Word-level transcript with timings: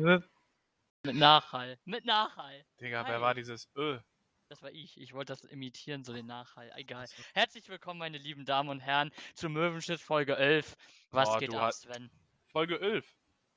Mit 0.00 1.14
Nachhall. 1.16 1.78
Mit 1.84 2.06
Nachhall. 2.06 2.64
Digga, 2.80 3.04
wer 3.06 3.16
Hi. 3.16 3.20
war 3.20 3.34
dieses 3.34 3.68
Ö? 3.76 3.98
Das 4.48 4.62
war 4.62 4.70
ich. 4.70 4.98
Ich 4.98 5.12
wollte 5.12 5.32
das 5.34 5.44
imitieren, 5.44 6.04
so 6.04 6.14
den 6.14 6.24
Nachhall. 6.26 6.72
Egal. 6.76 7.06
Herzlich 7.34 7.68
willkommen, 7.68 7.98
meine 7.98 8.16
lieben 8.16 8.46
Damen 8.46 8.70
und 8.70 8.80
Herren, 8.80 9.12
zu 9.34 9.50
Möwenschiff 9.50 10.00
Folge 10.02 10.36
11. 10.36 10.74
Was 11.10 11.28
Oh, 11.28 11.38
geht 11.38 11.54
ab, 11.54 11.60
hast- 11.60 11.82
Sven? 11.82 12.10
Folge 12.48 12.80
11. 12.80 13.04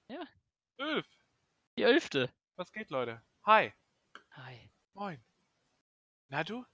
Ja. 0.09 0.21
11. 0.77 1.08
Die 1.77 1.84
elfte. 1.84 2.30
Was 2.57 2.71
geht, 2.73 2.89
Leute? 2.89 3.21
Hi. 3.46 3.71
Hi. 4.32 4.70
Moin. 4.94 5.23
Na 6.28 6.44
du? 6.44 6.66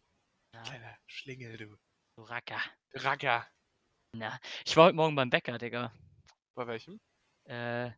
Na, 0.51 0.63
Kleiner 0.63 0.97
Schlingel, 1.05 1.57
du. 1.57 1.77
du 2.15 2.23
Racker. 2.23 2.59
Racker. 2.95 3.47
Na, 4.13 4.39
ich 4.65 4.75
war 4.75 4.85
heute 4.85 4.95
Morgen 4.95 5.15
beim 5.15 5.29
Bäcker, 5.29 5.59
Digga. 5.59 5.93
Bei 6.55 6.65
welchem? 6.65 6.99
Äh, 7.45 7.91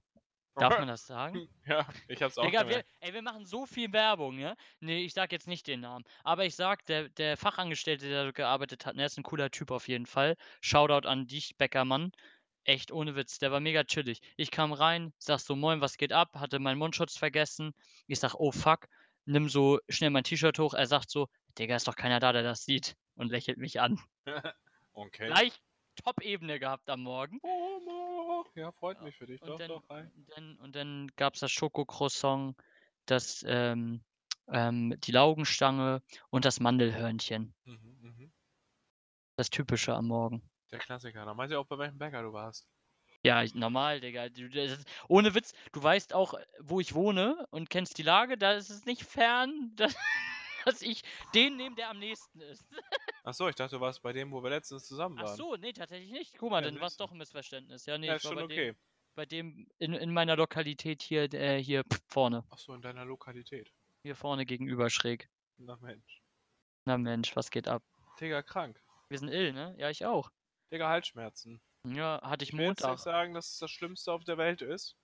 darf 0.56 0.78
man 0.80 0.88
das 0.88 1.06
sagen? 1.06 1.48
Ja, 1.66 1.88
ich 2.08 2.22
hab's 2.22 2.38
auch 2.38 2.44
Digga, 2.44 2.68
wir, 2.68 2.84
ey, 3.00 3.14
wir 3.14 3.22
machen 3.22 3.46
so 3.46 3.66
viel 3.66 3.92
Werbung, 3.94 4.36
ne? 4.36 4.56
Nee, 4.80 5.04
ich 5.04 5.14
sag 5.14 5.32
jetzt 5.32 5.48
nicht 5.48 5.68
den 5.68 5.82
Namen. 5.82 6.04
Aber 6.24 6.46
ich 6.46 6.56
sag, 6.56 6.86
der, 6.86 7.10
der 7.10 7.38
Fachangestellte, 7.38 8.10
der 8.10 8.26
da 8.26 8.32
gearbeitet 8.32 8.86
hat, 8.86 8.98
der 8.98 9.06
ist 9.06 9.18
ein 9.18 9.24
cooler 9.24 9.52
Typ 9.52 9.72
auf 9.72 9.88
jeden 9.88 10.06
Fall. 10.06 10.36
Shoutout 10.60 11.08
an 11.08 11.28
dich, 11.28 11.56
Bäckermann. 11.58 12.12
Echt 12.64 12.92
ohne 12.92 13.16
Witz, 13.16 13.40
der 13.40 13.52
war 13.52 13.60
mega 13.60 13.84
chillig. 13.84 14.22
Ich 14.38 14.52
kam 14.52 14.74
rein, 14.74 15.14
sag 15.18 15.40
so, 15.40 15.56
moin, 15.56 15.82
was 15.82 15.98
geht 15.98 16.14
ab? 16.14 16.30
Hatte 16.36 16.60
meinen 16.60 16.78
Mundschutz 16.78 17.18
vergessen. 17.18 17.74
Ich 18.08 18.20
sag, 18.20 18.36
oh 18.36 18.52
fuck, 18.52 18.88
nimm 19.26 19.50
so 19.50 19.80
schnell 19.90 20.12
mein 20.12 20.24
T-Shirt 20.24 20.60
hoch. 20.60 20.74
Er 20.74 20.86
sagt 20.86 21.10
so, 21.10 21.28
Digga, 21.58 21.76
ist 21.76 21.88
doch 21.88 21.96
keiner 21.96 22.20
da, 22.20 22.34
der 22.34 22.44
das 22.44 22.66
sieht. 22.66 22.96
Und 23.16 23.30
lächelt 23.32 23.58
mich 23.58 23.80
an. 23.80 24.00
okay. 24.94 25.28
Gleich 25.28 25.62
Top-Ebene 25.96 26.60
gehabt 26.60 26.90
am 26.90 27.04
Morgen. 27.04 27.40
Oh. 27.44 28.44
Ja, 28.56 28.72
freut 28.72 28.98
Ja, 28.98 29.04
mich 29.04 29.16
für 29.16 29.28
dich. 29.28 29.42
Und 29.42 29.50
Doch, 29.50 29.58
dann, 29.60 29.68
doch, 29.70 29.84
dann, 30.36 30.58
und 30.58 30.76
dann 30.76 31.08
gab 31.16 31.36
es 31.36 31.40
das 31.40 31.52
Schokocroissant, 31.52 32.56
das, 33.06 33.44
ähm, 33.48 34.04
ähm, 34.48 34.96
die 35.00 35.12
Laugenstange 35.12 36.02
und 36.30 36.46
das 36.46 36.60
Mandelhörnchen. 36.60 37.54
Mhm, 37.66 37.98
mhm. 38.02 38.32
Das 39.38 39.50
Typische 39.50 39.94
am 39.96 40.08
Morgen. 40.08 40.42
Der 40.72 40.80
Klassiker. 40.80 41.26
Da 41.26 41.36
weiß 41.36 41.52
ich 41.52 41.58
auch, 41.58 41.66
bei 41.68 41.78
welchem 41.78 41.98
Bäcker 41.98 42.22
du 42.22 42.34
warst. 42.34 42.68
Ja, 43.24 43.44
ich, 43.44 43.54
normal, 43.54 44.02
Digga. 44.02 44.30
Du, 44.30 44.50
das 44.50 44.72
ist, 44.80 44.88
ohne 45.08 45.36
Witz, 45.36 45.54
du 45.74 45.84
weißt 45.84 46.14
auch, 46.14 46.34
wo 46.60 46.80
ich 46.80 46.96
wohne 46.96 47.46
und 47.52 47.70
kennst 47.70 47.98
die 47.98 48.04
Lage. 48.04 48.38
Da 48.38 48.54
ist 48.54 48.70
es 48.70 48.86
nicht 48.86 49.04
fern, 49.04 49.74
dass, 49.76 49.96
dass 50.66 50.82
ich 50.82 51.02
den 51.34 51.58
nehme, 51.58 51.76
der 51.76 51.90
am 51.90 52.00
nächsten 52.00 52.42
ist. 52.42 52.66
Ach 53.24 53.34
so, 53.34 53.48
ich 53.48 53.56
dachte, 53.56 53.76
du 53.76 53.82
warst 53.82 54.02
bei 54.02 54.14
dem, 54.14 54.32
wo 54.32 54.42
wir 54.44 54.50
letztens 54.50 54.88
zusammen 54.88 55.18
waren. 55.18 55.36
so, 55.36 55.56
nee, 55.56 55.74
tatsächlich 55.74 56.12
nicht. 56.12 56.38
Guck 56.38 56.52
mal, 56.52 56.64
Ja, 56.64 56.70
dann 56.72 56.80
war 56.80 56.88
es 56.88 56.98
doch 56.98 57.12
ein 57.12 57.18
Missverständnis. 57.18 57.86
Ja, 57.86 57.98
nee, 57.98 58.08
Ja, 58.08 58.16
ich 58.16 58.24
ist 58.24 58.26
war 58.26 58.32
schon 58.32 58.48
bei 58.48 58.54
okay. 58.54 58.66
dem, 58.72 58.78
bei 59.16 59.26
dem 59.26 59.68
in, 59.78 59.94
in 59.94 60.14
meiner 60.14 60.36
Lokalität 60.36 61.04
hier, 61.04 61.32
äh, 61.34 61.62
hier 61.62 61.84
vorne. 62.08 62.44
Ach 62.50 62.58
so, 62.58 62.74
in 62.74 62.82
deiner 62.82 63.06
Lokalität. 63.06 63.72
Hier 64.04 64.16
vorne 64.16 64.46
gegenüber 64.46 64.90
schräg. 64.90 65.30
Na 65.58 65.76
Mensch. 65.78 66.22
Na 66.86 66.98
Mensch, 66.98 67.36
was 67.36 67.52
geht 67.52 67.68
ab? 67.68 67.84
Digga, 68.20 68.42
krank. 68.42 68.82
Wir 69.10 69.20
sind 69.20 69.30
ill, 69.30 69.54
ne? 69.54 69.76
Ja, 69.78 69.90
ich 69.90 70.06
auch. 70.06 70.32
Digga, 70.72 70.90
Halsschmerzen. 70.90 71.62
Ja, 71.86 72.22
hatte 72.24 72.44
ich 72.44 72.52
Ich 72.54 72.58
will 72.58 72.66
Montag. 72.66 72.92
nicht 72.92 73.02
sagen, 73.04 73.34
dass 73.34 73.52
es 73.54 73.58
das 73.60 73.70
Schlimmste 73.70 74.12
auf 74.14 74.24
der 74.24 74.38
Welt 74.38 74.62
ist. 74.62 74.96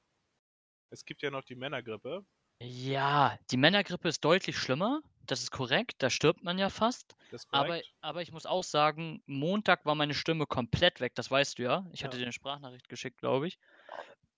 Es 0.89 1.05
gibt 1.05 1.21
ja 1.21 1.29
noch 1.29 1.43
die 1.43 1.55
Männergrippe. 1.55 2.25
Ja, 2.61 3.37
die 3.51 3.57
Männergrippe 3.57 4.07
ist 4.07 4.23
deutlich 4.23 4.57
schlimmer. 4.57 5.01
Das 5.27 5.41
ist 5.41 5.51
korrekt. 5.51 5.95
Da 5.99 6.09
stirbt 6.09 6.43
man 6.43 6.57
ja 6.57 6.69
fast. 6.69 7.15
Aber, 7.51 7.81
aber 8.01 8.21
ich 8.21 8.31
muss 8.31 8.45
auch 8.45 8.63
sagen, 8.63 9.21
Montag 9.25 9.85
war 9.85 9.93
meine 9.93 10.13
Stimme 10.13 10.45
komplett 10.47 11.01
weg. 11.01 11.15
Das 11.15 11.29
weißt 11.29 11.59
du 11.59 11.63
ja. 11.63 11.85
Ich 11.91 12.03
hatte 12.03 12.15
Ja. 12.15 12.19
dir 12.19 12.25
eine 12.25 12.33
Sprachnachricht 12.33 12.89
geschickt, 12.89 13.19
glaube 13.19 13.47
ich. 13.47 13.59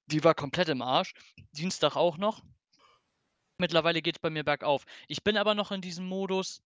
Die 0.07 0.23
war 0.23 0.33
komplett 0.33 0.69
im 0.69 0.81
Arsch. 0.81 1.13
Dienstag 1.51 1.95
auch 1.95 2.17
noch. 2.17 2.41
Mittlerweile 3.59 4.01
geht 4.01 4.15
es 4.15 4.19
bei 4.19 4.29
mir 4.29 4.43
bergauf. 4.43 4.85
Ich 5.07 5.23
bin 5.23 5.37
aber 5.37 5.53
noch 5.53 5.71
in 5.71 5.81
diesem 5.81 6.05
Modus. 6.05 6.61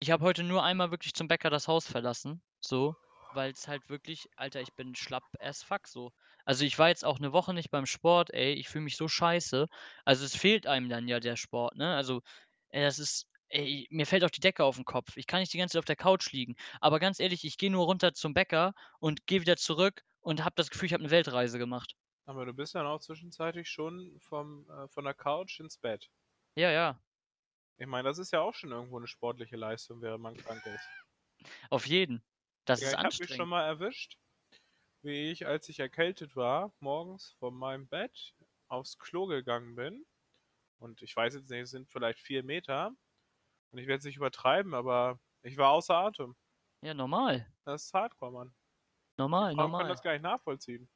Ich 0.00 0.10
habe 0.10 0.24
heute 0.24 0.42
nur 0.42 0.64
einmal 0.64 0.90
wirklich 0.90 1.14
zum 1.14 1.28
Bäcker 1.28 1.50
das 1.50 1.68
Haus 1.68 1.86
verlassen. 1.86 2.42
So. 2.60 2.96
Weil 3.34 3.52
es 3.52 3.68
halt 3.68 3.88
wirklich, 3.88 4.28
Alter, 4.36 4.60
ich 4.60 4.72
bin 4.72 4.96
schlapp 4.96 5.22
as 5.38 5.62
fuck 5.62 5.86
so. 5.86 6.12
Also 6.44 6.64
ich 6.64 6.78
war 6.78 6.88
jetzt 6.88 7.04
auch 7.04 7.18
eine 7.18 7.32
Woche 7.32 7.54
nicht 7.54 7.70
beim 7.70 7.86
Sport, 7.86 8.32
ey. 8.32 8.54
Ich 8.54 8.68
fühle 8.68 8.84
mich 8.84 8.96
so 8.96 9.06
scheiße. 9.06 9.68
Also 10.04 10.24
es 10.24 10.34
fehlt 10.34 10.66
einem 10.66 10.88
dann 10.88 11.06
ja 11.06 11.20
der 11.20 11.36
Sport, 11.36 11.76
ne? 11.76 11.94
Also, 11.94 12.22
ey, 12.70 12.82
das 12.82 12.98
ist. 12.98 13.29
Ey, 13.50 13.86
mir 13.90 14.06
fällt 14.06 14.24
auch 14.24 14.30
die 14.30 14.40
Decke 14.40 14.64
auf 14.64 14.76
den 14.76 14.84
Kopf. 14.84 15.16
Ich 15.16 15.26
kann 15.26 15.38
nicht 15.40 15.52
die 15.52 15.58
ganze 15.58 15.74
Zeit 15.74 15.78
auf 15.80 15.84
der 15.84 15.94
Couch 15.96 16.32
liegen. 16.32 16.54
Aber 16.80 16.98
ganz 17.00 17.20
ehrlich, 17.20 17.44
ich 17.44 17.58
gehe 17.58 17.70
nur 17.70 17.84
runter 17.84 18.12
zum 18.14 18.32
Bäcker 18.34 18.72
und 18.98 19.26
gehe 19.26 19.40
wieder 19.40 19.56
zurück 19.56 20.02
und 20.20 20.44
habe 20.44 20.54
das 20.56 20.70
Gefühl, 20.70 20.86
ich 20.86 20.92
habe 20.94 21.02
eine 21.02 21.10
Weltreise 21.10 21.58
gemacht. 21.58 21.94
Aber 22.24 22.46
du 22.46 22.54
bist 22.54 22.74
dann 22.74 22.86
auch 22.86 23.00
zwischenzeitlich 23.00 23.68
schon 23.68 24.18
vom, 24.20 24.66
äh, 24.70 24.88
von 24.88 25.04
der 25.04 25.12
Couch 25.12 25.60
ins 25.60 25.76
Bett. 25.76 26.10
Ja, 26.56 26.70
ja. 26.70 27.02
Ich 27.78 27.86
meine, 27.88 28.08
das 28.08 28.18
ist 28.18 28.30
ja 28.30 28.42
auch 28.42 28.54
schon 28.54 28.70
irgendwo 28.70 28.98
eine 28.98 29.08
sportliche 29.08 29.56
Leistung, 29.56 30.00
während 30.02 30.22
man 30.22 30.36
krank 30.36 30.64
ist. 30.66 30.88
Auf 31.70 31.86
jeden. 31.86 32.22
Das 32.66 32.80
Ja, 32.80 32.84
ist 32.84 32.94
ich 32.94 33.02
habe 33.02 33.16
mich 33.18 33.32
schon 33.32 33.48
anstrengend. 33.48 33.48
mal 33.48 33.64
erwischt, 33.64 34.18
wie 35.02 35.30
ich, 35.30 35.46
als 35.46 35.68
ich 35.68 35.80
erkältet 35.80 36.36
war, 36.36 36.74
morgens 36.80 37.32
von 37.38 37.54
meinem 37.54 37.88
Bett 37.88 38.34
aufs 38.68 38.98
Klo 38.98 39.26
gegangen 39.26 39.76
bin. 39.76 40.06
Und 40.78 41.02
ich 41.02 41.16
weiß 41.16 41.34
jetzt 41.34 41.50
nicht, 41.50 41.60
es 41.62 41.70
sind 41.70 41.90
vielleicht 41.90 42.20
vier 42.20 42.44
Meter. 42.44 42.96
Und 43.72 43.78
ich 43.78 43.86
werde 43.86 43.98
es 43.98 44.04
nicht 44.04 44.16
übertreiben, 44.16 44.74
aber 44.74 45.18
ich 45.42 45.56
war 45.56 45.70
außer 45.70 45.94
Atem. 45.96 46.36
Ja, 46.82 46.94
normal. 46.94 47.46
Das 47.64 47.84
ist 47.84 47.94
hardcore, 47.94 48.32
Mann. 48.32 48.54
Normal, 49.18 49.54
Frauen 49.54 49.56
können 49.56 49.72
normal. 49.72 49.88
das 49.88 50.02
gar 50.02 50.12
nicht 50.12 50.22
nachvollziehen. 50.22 50.88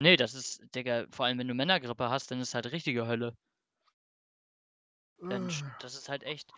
Nee, 0.00 0.16
das 0.16 0.34
ist, 0.34 0.62
Digga, 0.74 1.06
vor 1.10 1.26
allem 1.26 1.38
wenn 1.38 1.48
du 1.48 1.54
Männergrippe 1.54 2.08
hast, 2.08 2.30
dann 2.30 2.40
ist 2.40 2.54
halt 2.54 2.72
richtige 2.72 3.06
Hölle. 3.06 3.36
Dann, 5.20 5.48
sch- 5.48 5.64
das 5.80 5.94
ist 5.94 6.08
halt 6.08 6.22
echt. 6.22 6.50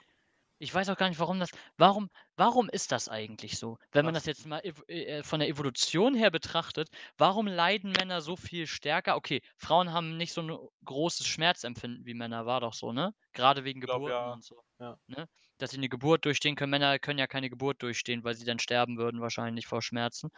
Ich 0.59 0.75
weiß 0.75 0.91
auch 0.91 0.97
gar 0.99 1.09
nicht, 1.09 1.19
warum 1.19 1.41
das. 1.41 1.51
Warum, 1.79 2.11
warum 2.37 2.69
ist 2.69 2.93
das 2.93 3.09
eigentlich 3.09 3.59
so? 3.59 3.79
Wenn 3.93 4.05
man 4.05 4.13
das 4.15 4.27
jetzt 4.27 4.47
mal 4.47 4.61
ev 4.61 4.83
äh, 4.89 5.23
von 5.23 5.41
der 5.41 5.49
Evolution 5.49 6.15
her 6.15 6.31
betrachtet, 6.31 6.89
warum 7.17 7.47
leiden 7.47 7.93
Männer 7.93 8.21
so 8.21 8.37
viel 8.37 8.67
stärker? 8.67 9.17
Okay, 9.17 9.41
Frauen 9.57 9.93
haben 9.93 10.19
nicht 10.19 10.33
so 10.35 10.43
ein 10.43 10.59
großes 10.85 11.27
Schmerzempfinden 11.27 12.05
wie 12.05 12.15
Männer, 12.15 12.45
war 12.47 12.61
doch 12.61 12.75
so, 12.75 12.93
ne? 12.93 13.15
Gerade 13.33 13.65
wegen 13.65 13.81
Ich 13.81 13.87
glaub, 13.87 14.05
Geburten 14.05 14.13
ja. 14.13 14.33
und 14.35 14.45
so. 14.45 14.63
Ja. 14.79 14.99
Ne? 15.07 15.29
Dass 15.61 15.71
sie 15.73 15.77
eine 15.77 15.89
Geburt 15.89 16.25
durchstehen 16.25 16.57
können. 16.57 16.71
Männer 16.71 16.99
können 16.99 17.19
ja 17.19 17.27
keine 17.27 17.51
Geburt 17.51 17.83
durchstehen, 17.83 18.25
weil 18.25 18.35
sie 18.35 18.45
dann 18.45 18.59
sterben 18.59 18.99
würden, 18.99 19.21
wahrscheinlich 19.21 19.67
vor 19.67 19.83
Schmerzen. 19.83 20.31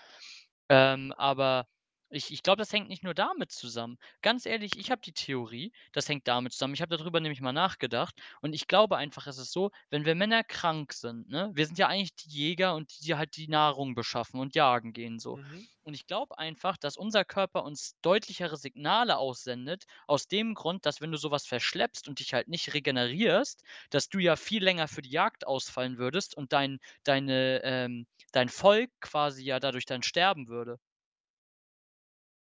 Ähm, 0.68 1.12
aber 1.16 1.66
ich, 2.12 2.32
ich 2.32 2.42
glaube, 2.42 2.58
das 2.58 2.72
hängt 2.72 2.88
nicht 2.88 3.02
nur 3.02 3.14
damit 3.14 3.52
zusammen. 3.52 3.98
Ganz 4.20 4.46
ehrlich, 4.46 4.72
ich 4.76 4.90
habe 4.90 5.00
die 5.02 5.12
Theorie, 5.12 5.72
das 5.92 6.08
hängt 6.08 6.28
damit 6.28 6.52
zusammen. 6.52 6.74
Ich 6.74 6.82
habe 6.82 6.96
darüber 6.96 7.20
nämlich 7.20 7.40
mal 7.40 7.52
nachgedacht. 7.52 8.14
Und 8.40 8.54
ich 8.54 8.66
glaube 8.68 8.96
einfach, 8.96 9.26
es 9.26 9.38
ist 9.38 9.52
so, 9.52 9.70
wenn 9.90 10.04
wir 10.04 10.14
Männer 10.14 10.44
krank 10.44 10.92
sind, 10.92 11.28
ne, 11.28 11.50
wir 11.54 11.66
sind 11.66 11.78
ja 11.78 11.88
eigentlich 11.88 12.14
die 12.14 12.28
Jäger 12.28 12.74
und 12.74 12.92
die, 12.92 13.04
die 13.04 13.14
halt 13.14 13.36
die 13.36 13.48
Nahrung 13.48 13.94
beschaffen 13.94 14.40
und 14.40 14.54
jagen 14.54 14.92
gehen 14.92 15.18
so. 15.18 15.36
Mhm. 15.36 15.66
Und 15.84 15.94
ich 15.94 16.06
glaube 16.06 16.38
einfach, 16.38 16.76
dass 16.76 16.96
unser 16.96 17.24
Körper 17.24 17.64
uns 17.64 17.96
deutlichere 18.02 18.56
Signale 18.56 19.16
aussendet, 19.16 19.84
aus 20.06 20.28
dem 20.28 20.54
Grund, 20.54 20.86
dass 20.86 21.00
wenn 21.00 21.10
du 21.10 21.18
sowas 21.18 21.46
verschleppst 21.46 22.08
und 22.08 22.20
dich 22.20 22.34
halt 22.34 22.48
nicht 22.48 22.72
regenerierst, 22.74 23.62
dass 23.90 24.08
du 24.08 24.18
ja 24.18 24.36
viel 24.36 24.62
länger 24.62 24.86
für 24.88 25.02
die 25.02 25.10
Jagd 25.10 25.46
ausfallen 25.46 25.98
würdest 25.98 26.36
und 26.36 26.52
dein, 26.52 26.78
deine, 27.04 27.60
ähm, 27.64 28.06
dein 28.32 28.48
Volk 28.48 28.90
quasi 29.00 29.44
ja 29.44 29.58
dadurch 29.60 29.86
dann 29.86 30.02
sterben 30.02 30.48
würde. 30.48 30.78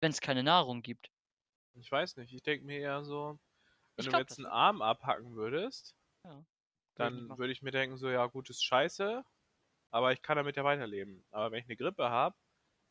Wenn 0.02 0.12
es 0.12 0.20
keine 0.22 0.44
Nahrung 0.44 0.82
gibt. 0.82 1.10
Ich 1.74 1.92
weiß 1.92 2.18
nicht, 2.18 2.32
ich 2.32 2.44
denke 2.44 2.64
mir 2.68 2.78
eher 2.80 3.04
so, 3.04 3.40
wenn 3.96 4.04
Ich 4.04 4.08
du 4.08 4.12
glaub 4.12 4.22
jetzt 4.22 4.40
einen. 4.40 4.48
Arm 4.48 4.82
abhacken 4.82 5.36
würdest, 5.36 5.96
Ja. 6.24 6.46
Dann 6.96 7.36
würde 7.40 7.52
ich 7.52 7.64
mir 7.64 7.72
denken, 7.72 7.98
so, 7.98 8.10
ja, 8.10 8.28
gut, 8.28 8.50
ist 8.52 8.64
scheiße, 8.64 9.24
aber 9.92 10.14
ich 10.14 10.22
kann 10.24 10.38
damit 10.38 10.58
ja 10.58 10.64
weiterleben. 10.66 11.26
Aber 11.32 11.52
wenn 11.52 11.60
ich 11.60 11.66
eine 11.68 11.78
Grippe 11.78 12.10
habe, 12.10 12.38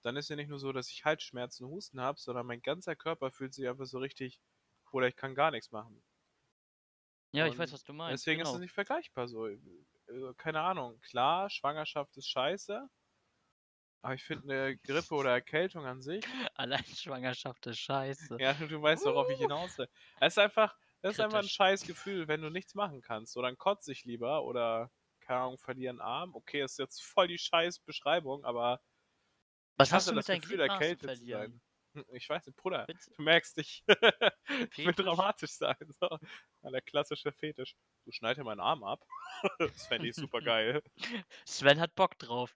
dann 0.02 0.16
ist 0.16 0.30
ja 0.30 0.36
nicht 0.36 0.48
nur 0.48 0.58
so, 0.60 0.72
dass 0.72 0.90
ich 0.90 1.04
Halsschmerzen 1.04 1.64
und 1.66 1.72
Husten 1.72 2.00
habe, 2.00 2.18
sondern 2.20 2.46
mein 2.46 2.62
ganzer 2.62 2.96
Körper 2.96 3.30
fühlt 3.32 3.54
sich 3.54 3.68
einfach 3.68 3.86
so 3.86 3.98
richtig, 4.00 4.40
oder 4.92 5.08
ich 5.08 5.16
kann 5.16 5.34
gar 5.36 5.50
nichts 5.52 5.70
machen. 5.72 6.04
Ja, 7.32 7.46
ich 7.46 7.58
weiß, 7.58 7.72
Und 7.72 7.72
was 7.72 7.84
du 7.84 7.92
meinst. 7.92 8.26
Deswegen 8.26 8.40
ist 8.40 8.48
genau. 8.48 8.54
es 8.54 8.60
nicht 8.60 8.72
vergleichbar 8.72 9.28
so. 9.28 9.46
Äh, 9.46 9.58
Keine 10.36 10.60
Ahnung, 10.62 11.00
klar, 11.00 11.50
Schwangerschaft 11.50 12.16
ist 12.16 12.28
scheiße, 12.28 12.88
aber 14.02 14.14
ich 14.14 14.22
finde 14.24 14.52
eine 14.52 14.76
Grippe 14.78 15.14
oder 15.14 15.30
Erkältung 15.32 15.84
an 15.86 16.00
sich, 16.02 16.24
Allein 16.54 16.84
Schwangerschaft 16.84 17.66
ist 17.66 17.78
scheiße. 17.78 18.36
ja, 18.40 18.54
du 18.54 18.80
weißt, 18.82 19.04
worauf 19.04 19.28
ich 19.30 19.38
hinaus 19.38 19.76
will. 19.78 19.88
Es 20.20 20.34
ist 20.34 20.38
einfach, 20.38 20.76
es 21.02 21.12
ist 21.12 21.20
einfach 21.20 21.38
ein 21.40 21.48
scheiß 21.48 21.82
Gefühl, 21.82 22.26
wenn 22.28 22.42
du 22.42 22.50
nichts 22.50 22.74
machen 22.74 23.00
kannst. 23.00 23.36
Oder 23.36 23.48
dann 23.48 23.58
kotze 23.58 23.92
ich 23.92 24.04
lieber 24.04 24.44
oder, 24.44 24.90
keine 25.20 25.40
Ahnung, 25.40 25.58
verliere 25.58 25.90
einen 25.90 26.00
Arm. 26.00 26.34
Okay, 26.34 26.62
ist 26.62 26.78
jetzt 26.78 27.02
voll 27.02 27.28
die 27.28 27.38
scheiß 27.38 27.80
Beschreibung, 27.80 28.44
aber 28.44 28.80
Was 29.76 29.92
hast 29.92 30.08
du 30.08 30.12
mit 30.12 30.18
das 30.20 30.26
deinen 30.26 30.40
Gefühl, 30.40 30.60
erkältet 30.60 31.00
zu 31.10 31.16
verlieren? 31.16 31.52
sein. 31.52 31.60
Hm, 31.94 32.04
Ich 32.14 32.28
weiß 32.28 32.46
nicht, 32.46 32.56
Bruder, 32.56 32.84
Find's- 32.86 33.10
du 33.16 33.22
merkst, 33.22 33.56
ich, 33.58 33.82
ich 34.76 34.86
will 34.86 34.92
dramatisch 34.94 35.52
sein. 35.52 35.76
So. 36.00 36.18
Der 36.62 36.82
klassische 36.82 37.32
Fetisch. 37.32 37.74
Du 38.04 38.12
schneid 38.12 38.36
dir 38.36 38.44
meinen 38.44 38.60
Arm 38.60 38.82
ab. 38.84 39.04
das 39.58 39.86
fände 39.86 40.08
ich 40.08 40.14
super 40.16 40.40
geil. 40.42 40.82
Sven 41.46 41.80
hat 41.80 41.94
Bock 41.94 42.18
drauf. 42.18 42.54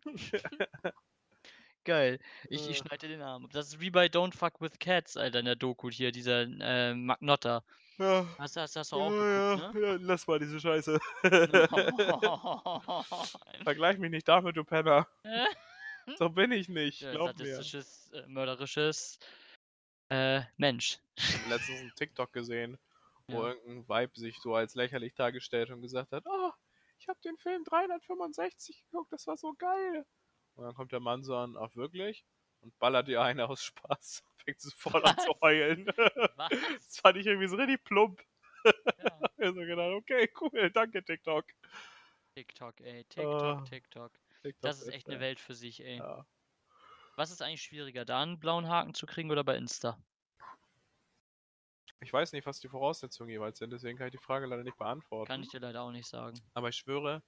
Geil. 1.87 2.21
Ich 2.49 2.69
ich 2.69 2.77
Äh. 2.77 2.85
schneide 2.85 3.09
den 3.09 3.23
Arm. 3.23 3.49
Das 3.51 3.67
ist 3.69 3.81
wie 3.81 3.91
bei 3.91 4.07
Don't 4.07 4.35
Fuck 4.35 4.61
with 4.61 4.79
Cats, 4.79 5.17
Alter, 5.17 5.41
in 5.41 5.47
der 5.47 5.57
Doku 5.57 5.91
hier, 5.91 6.13
dieser, 6.13 6.43
äh, 6.43 6.95
Magnotta. 6.95 7.65
Ja. 7.99 8.27
Hast 8.39 8.57
du 8.57 8.61
hast 8.61 8.77
hast 8.77 8.93
du 8.93 8.97
Ja, 8.97 8.99
auch 8.99 9.17
ja, 9.17 9.17
geguckt, 9.17 9.57
ne? 9.57 9.75
ja, 9.75 9.97
lass 10.01 10.27
mal 10.27 10.39
diese 10.39 10.61
Scheiße. 10.61 10.99
Vergleich 13.65 13.99
mich 13.99 14.11
nicht 14.11 14.29
damit, 14.29 14.57
du 14.57 14.65
Penner. 14.65 15.09
So 16.15 16.31
bin 16.31 16.53
ich 16.53 16.69
nicht, 16.69 17.11
Ja, 17.11 17.11
glaub 17.11 17.37
mir. 17.37 17.73
sadistisches, 17.73 18.11
äh, 18.13 18.27
mörderisches, 18.29 19.19
äh, 20.11 20.43
Mensch. 20.59 20.99
Ich 21.29 21.35
habe 21.35 21.49
letztens 21.49 21.81
'n 21.81 21.95
TikTok 21.95 22.33
gesehen, 22.33 22.79
wo 23.29 23.43
Ja. 23.43 23.47
irgend 23.47 23.67
'n 23.67 23.89
Weib 23.89 24.17
sich 24.17 24.39
so 24.41 24.55
als 24.55 24.75
lächerlich 24.75 25.15
dargestellt 25.15 25.71
und 25.71 25.81
gesagt 25.81 26.13
hat: 26.13 26.25
„Oh, 26.27 26.53
ich 26.99 27.09
habe 27.09 27.19
den 27.25 27.37
Film 27.39 27.65
365 27.65 28.85
geguckt, 28.91 29.13
das 29.13 29.27
war 29.27 29.37
so 29.37 29.55
geil.“ 29.55 30.07
Und 30.57 30.65
dann 30.65 30.75
kommt 30.75 30.93
der 30.93 31.01
Mann 31.01 31.23
so 31.25 31.37
an: 31.37 31.57
„Ach 31.59 31.75
wirklich?“ 31.77 32.27
Und 32.61 32.79
ballert 32.79 33.09
ihr 33.09 33.23
eine 33.23 33.49
aus 33.49 33.63
Spaß. 33.65 34.23
Fängt 34.45 34.61
sofort 34.61 35.05
an 35.05 35.19
zu 35.19 35.33
heulen. 35.41 35.87
Was? 36.37 36.53
Das 36.87 36.99
fand 37.01 37.17
ich 37.19 37.27
irgendwie 37.27 37.49
so 37.49 37.57
richtig 37.57 37.85
plump. 37.85 38.23
Ja. 38.99 39.23
Ich 39.39 39.47
habe 39.47 39.55
so 39.55 39.67
gedacht: 39.67 39.93
„Okay, 39.95 40.29
cool, 40.41 40.71
danke 40.71 41.05
TikTok.“ 41.05 41.47
TikTok, 42.37 42.81
ey. 42.83 43.05
TikTok, 43.05 43.63
Ah. 43.63 43.71
TikTok. 43.71 44.19
TikTok 44.43 44.63
Das 44.63 44.79
ist 44.81 44.89
echt 44.89 45.09
'ne 45.09 45.19
ey. 45.19 45.21
Welt 45.21 45.41
für 45.41 45.55
sich, 45.55 45.81
ey. 45.83 46.05
Ja. 46.05 46.27
Was 47.19 47.31
ist 47.31 47.43
eigentlich 47.43 47.63
schwieriger, 47.63 48.07
da 48.07 48.23
'n 48.23 48.39
blauen 48.41 48.69
Haken 48.69 48.95
zu 48.95 49.05
kriegen 49.07 49.31
oder 49.31 49.45
bei 49.45 49.57
Insta? 49.57 50.03
Ich 52.01 52.13
weiß 52.13 52.33
nicht, 52.33 52.45
was 52.47 52.61
die 52.61 52.69
Voraussetzungen 52.69 53.31
jeweils 53.31 53.59
sind, 53.59 53.71
deswegen 53.71 53.97
kann 53.97 54.09
ich 54.09 54.13
die 54.13 54.19
Frage 54.19 54.47
leider 54.47 54.63
nicht 54.63 54.77
beantworten. 54.77 55.27
Kann 55.27 55.43
ich 55.43 55.51
dir 55.51 55.61
leider 55.61 55.83
auch 55.83 55.93
nicht 55.93 56.09
sagen. 56.09 56.43
Aber 56.55 56.69
ich 56.71 56.77
schwöre 56.77 57.23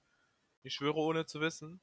ich 0.63 0.73
schwöre 0.75 0.97
ohne 0.97 1.25
zu 1.25 1.41
wissen, 1.41 1.81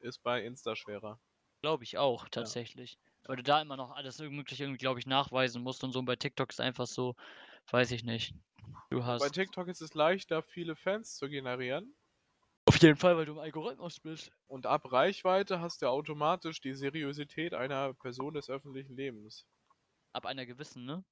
ist 0.00 0.22
bei 0.22 0.44
Insta 0.44 0.76
schwerer. 0.76 1.20
Glaube 1.62 1.84
ich 1.84 1.98
auch, 1.98 2.28
Ja. 2.34 2.54
tatsächlich. 2.54 2.98
Weil 3.24 3.36
du 3.36 3.42
da 3.42 3.60
immer 3.60 3.76
noch 3.76 3.90
alles 3.90 4.18
Mögliche 4.20 4.64
irgendwie, 4.64 4.78
glaube 4.78 5.00
ich, 5.00 5.06
nachweisen 5.06 5.62
musst 5.62 5.84
und 5.84 5.92
so. 5.92 5.98
Und 5.98 6.06
bei 6.06 6.16
TikTok 6.16 6.50
ist 6.50 6.60
einfach 6.60 6.86
so, 6.86 7.14
weiß 7.70 7.90
ich 7.92 8.04
nicht. 8.04 8.34
Du 8.90 9.04
Bei 9.18 9.28
hast 9.28 9.28
TikTok 9.28 9.68
ist 9.68 9.82
es 9.82 9.92
leichter, 9.92 10.42
viele 10.42 10.74
Fans 10.74 11.16
zu 11.18 11.28
generieren. 11.28 11.94
Auf 12.64 12.76
jeden 12.80 12.96
Fall, 12.96 13.16
weil 13.16 13.24
du 13.24 13.32
im 13.32 13.38
Algorithmus 13.40 13.98
bist. 13.98 14.30
Und 14.46 14.66
ab 14.66 14.92
Reichweite 14.92 15.60
hast 15.60 15.82
du 15.82 15.88
automatisch 15.88 16.60
die 16.60 16.74
Seriosität 16.74 17.54
einer 17.54 17.92
Person 17.94 18.34
des 18.34 18.48
öffentlichen 18.48 18.94
Lebens. 18.96 19.48
Ab 20.12 20.26
einer 20.26 20.46
gewissen, 20.46 20.84
ne? 20.84 21.04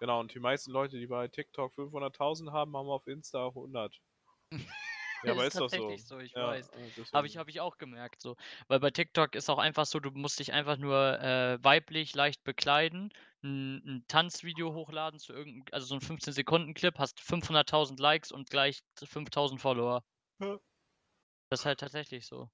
Genau, 0.00 0.20
und 0.20 0.32
die 0.32 0.38
meisten 0.40 0.70
Leute, 0.70 0.98
die 0.98 1.06
bei 1.06 1.28
TikTok 1.28 1.74
500.000 1.74 2.50
haben, 2.50 2.74
haben 2.74 2.88
auf 2.88 3.06
Insta 3.06 3.52
100. 3.52 4.00
Ja, 5.26 5.32
aber 5.32 5.44
Ist 5.44 5.48
ist 5.48 5.58
doch 5.60 5.68
so. 5.70 5.96
tatsächlich 5.96 6.06
so, 6.06 6.18
ich 6.20 6.36
Ja, 6.36 6.40
weiß. 6.40 6.70
Habe 7.12 7.26
ich 7.26 7.36
habe 7.36 7.50
ich 7.50 7.60
auch 7.60 7.78
gemerkt 7.78 8.20
so. 8.22 8.36
Weil 8.68 8.78
bei 8.80 8.90
TikTok 8.92 9.34
ist 9.34 9.50
auch 9.50 9.58
einfach 9.58 9.84
so, 9.86 9.98
du 10.00 10.10
musst 10.12 10.38
dich 10.38 10.52
einfach 10.52 10.76
nur, 10.76 11.18
äh, 11.20 11.58
weiblich 11.64 12.14
leicht 12.14 12.44
bekleiden, 12.44 13.10
'n 13.42 13.82
'n 13.84 14.04
Tanzvideo 14.08 14.72
hochladen 14.74 15.18
zu 15.18 15.32
irgend 15.32 15.70
'n 15.70 15.74
also 15.74 15.86
so 15.86 15.94
'n 15.96 16.00
15 16.00 16.32
Sekunden 16.32 16.74
Clip, 16.74 16.96
hast 16.98 17.20
500.000 17.20 17.98
Likes 17.98 18.30
und 18.30 18.50
gleich 18.50 18.80
5.000 19.04 19.60
Follower. 19.60 20.02
Ja. 20.40 20.58
Das 21.52 21.60
ist 21.60 21.66
halt 21.66 21.78
tatsächlich 21.80 22.26
so. 22.26 22.50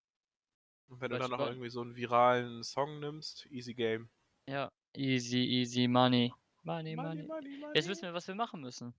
Und 0.89 1.01
wenn 1.01 1.11
du 1.11 1.19
Weißt 1.19 1.19
dann 1.19 1.31
du, 1.31 1.33
noch 1.33 1.39
weil 1.39 1.53
irgendwie 1.53 1.71
so 1.71 1.81
'n 1.83 1.95
viralen 1.97 2.63
Song 2.65 2.99
nimmst, 3.01 3.47
easy 3.51 3.75
game. 3.75 4.11
Ja, 4.49 4.71
easy, 4.97 5.39
easy 5.61 5.87
money. 5.87 6.35
Money, 6.65 6.97
Money, 6.97 7.23
money. 7.23 7.25
money, 7.25 7.57
Jetzt 7.75 7.89
wissen 7.89 8.03
money. 8.03 8.09
wir, 8.09 8.15
was 8.15 8.29
wir 8.29 8.35
machen 8.35 8.61
müssen. 8.61 8.95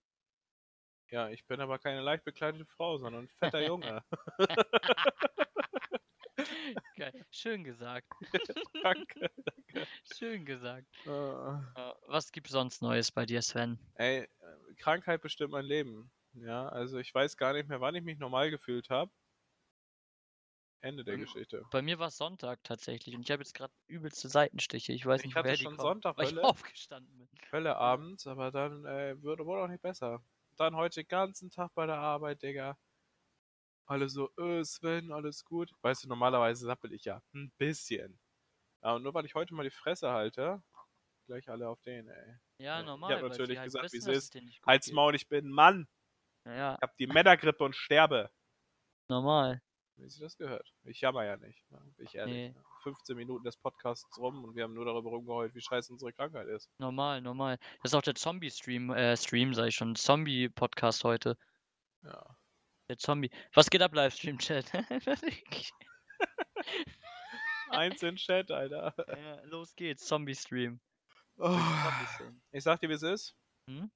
Ja, 1.12 1.30
ich 1.30 1.46
bin 1.46 1.60
aber 1.62 1.80
keine 1.80 2.02
leicht 2.02 2.24
bekleidete 2.24 2.66
Frau, 2.66 2.98
sondern 2.98 3.26
'n 3.26 3.30
fetter 3.30 3.62
Junge. 3.62 4.04
Geil, 6.96 7.14
schön 7.32 7.64
gesagt. 7.64 8.08
Danke, 8.82 9.30
danke. 9.46 9.88
Schön 10.04 10.46
gesagt. 10.46 10.88
Ja, 11.76 11.96
was 12.08 12.32
gibt's 12.32 12.50
sonst 12.52 12.82
Neues 12.82 13.12
bei 13.12 13.26
dir, 13.28 13.44
Sven? 13.44 13.78
Ey, 13.96 14.22
äh, 14.24 14.28
Krankheit 14.78 15.22
bestimmt 15.22 15.52
mein 15.52 15.66
Leben. 15.66 16.12
Ja, 16.34 16.68
also 16.68 16.98
ich 16.98 17.14
weiß 17.14 17.38
gar 17.38 17.54
nicht 17.54 17.70
mehr, 17.70 17.82
wann 17.82 17.96
ich 17.96 18.04
mich 18.04 18.18
normal 18.20 18.50
gefühlt 18.52 18.90
habe. 18.90 19.12
Ende 20.82 21.04
der 21.04 21.16
Ähm, 21.16 21.18
Geschichte. 21.18 21.66
bei 21.70 21.82
mir 21.82 22.00
war's 22.00 22.18
Sonntag 22.18 22.64
tatsächlich 22.64 23.16
und 23.16 23.22
ich 23.22 23.32
habe 23.32 23.42
jetzt 23.42 23.54
grad 23.54 23.72
übelste 23.88 24.30
Seitenstiche. 24.30 24.94
Ich 24.94 25.06
weiß 25.06 25.22
Ich 25.22 25.26
nicht, 25.26 25.36
hatte 25.36 25.50
die 25.58 25.58
schon 25.58 25.70
kommen, 25.70 25.80
Sonntag 25.80 26.16
weil 26.16 26.26
ich 26.26 26.30
Hölle. 26.30 26.42
aufgestanden 26.42 27.18
bin. 27.18 27.30
Hölle 27.52 27.78
abends, 27.78 28.28
aber 28.28 28.52
dann, 28.52 28.86
äh, 28.86 29.22
wurde 29.24 29.46
wurde 29.46 29.64
auch 29.64 29.68
nicht 29.70 29.82
besser. 29.82 30.24
Dann 30.60 30.76
heute 30.76 31.04
ganzen 31.04 31.50
Tag 31.50 31.74
bei 31.74 31.86
der 31.88 31.98
Arbeit, 31.98 32.44
Digga. 32.44 32.78
Alle 33.90 34.08
so: 34.10 34.30
„Äh, 34.38 34.64
Sven, 34.64 35.12
alles 35.12 35.44
gut?“ 35.44 35.74
Weißt 35.82 36.04
du, 36.04 36.08
normalerweise 36.08 36.66
sappel 36.66 36.94
ich 36.94 37.06
ja 37.06 37.22
'n 37.34 37.52
bisschen. 37.58 38.20
Ja, 38.84 38.96
und 38.96 39.04
nur 39.04 39.14
weil 39.16 39.26
ich 39.26 39.36
heute 39.36 39.54
mal 39.56 39.64
die 39.64 39.72
Fresse 39.72 40.12
halte, 40.12 40.64
gleich 41.28 41.50
alle 41.50 41.70
auf 41.70 41.82
den, 41.84 42.10
ey. 42.10 42.36
Ja, 42.60 42.84
ich 43.06 43.12
normal, 43.12 43.14
habe 43.14 43.28
weil 43.28 43.40
natürlich 43.40 43.42
sie 43.42 43.58
halt 43.60 43.74
gesagt, 43.74 43.94
dass 43.94 43.94
es 43.94 44.08
ist. 44.08 44.34
„Halt's. 44.66 44.92
Maul, 44.92 45.16
ich 45.16 45.30
bin 45.30 45.50
Mann!“ 45.52 45.88
Ja, 46.46 46.54
ja. 46.56 46.80
„Ich 46.80 46.84
habe 46.84 46.94
die 47.00 47.08
Männergrippe 47.08 47.64
und 47.66 47.76
sterbe!“ 47.76 48.32
Normal. 49.10 49.60
Wie 49.98 50.10
sich 50.10 50.20
das 50.22 50.38
gehört. 50.38 50.74
Ich 50.84 51.02
jammer 51.02 51.24
ja 51.26 51.38
nicht, 51.38 51.70
ne, 51.72 51.80
bin 51.96 52.06
ich 52.06 52.16
ehrlich, 52.16 52.50
Ne. 52.50 52.56
ne? 52.56 52.64
15 52.84 53.16
Minuten 53.16 53.44
des 53.44 53.58
Podcasts 53.58 54.18
rum 54.18 54.44
und 54.44 54.56
wir 54.56 54.64
haben 54.64 54.74
nur 54.74 54.86
darüber 54.86 55.10
rumgeheult, 55.10 55.56
wie 55.56 55.62
scheiße 55.62 55.92
unsere 55.92 56.14
Krankheit 56.14 56.48
ist. 56.48 56.70
Normal, 56.78 57.22
normal. 57.22 57.58
Das 57.82 57.92
ist 57.92 57.96
auch 57.96 58.02
der 58.02 58.16
Zombie-Stream 58.16 58.92
äh, 58.92 59.18
Stream, 59.18 59.54
sage 59.54 59.70
ich 59.70 59.76
schon, 59.76 59.96
Zombie-Podcast 59.96 61.04
heute. 61.04 61.38
Ja. 62.04 62.38
Der 62.90 62.98
Zombie. 62.98 63.32
Was 63.54 63.70
geht 63.70 63.82
ab, 63.82 63.96
Livestream-Chat? 63.96 64.72
Eins 67.70 68.04
in 68.04 68.18
Chat, 68.18 68.52
Alter. 68.52 68.94
Ja, 69.08 69.42
los 69.46 69.76
geht's, 69.76 70.06
Zombie-Stream. 70.06 70.80
Oh. 71.38 71.60
Ich 72.52 72.64
sage 72.64 72.82
dir, 72.82 72.90
wie's 72.90 73.02
ist. 73.02 73.36
Mhm. 73.68 73.92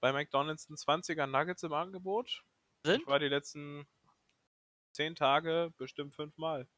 Bei 0.00 0.12
McDonald's 0.12 0.68
'n 0.68 0.76
20er 0.76 1.26
Nuggets 1.26 1.62
im 1.62 1.72
Angebot. 1.72 2.42
Ich 2.84 2.90
Sind? 2.90 3.06
war 3.06 3.18
die 3.18 3.28
letzten 3.28 3.86
10 4.92 5.14
Tage 5.14 5.72
bestimmt 5.76 6.14
5 6.14 6.36
Mal. 6.36 6.68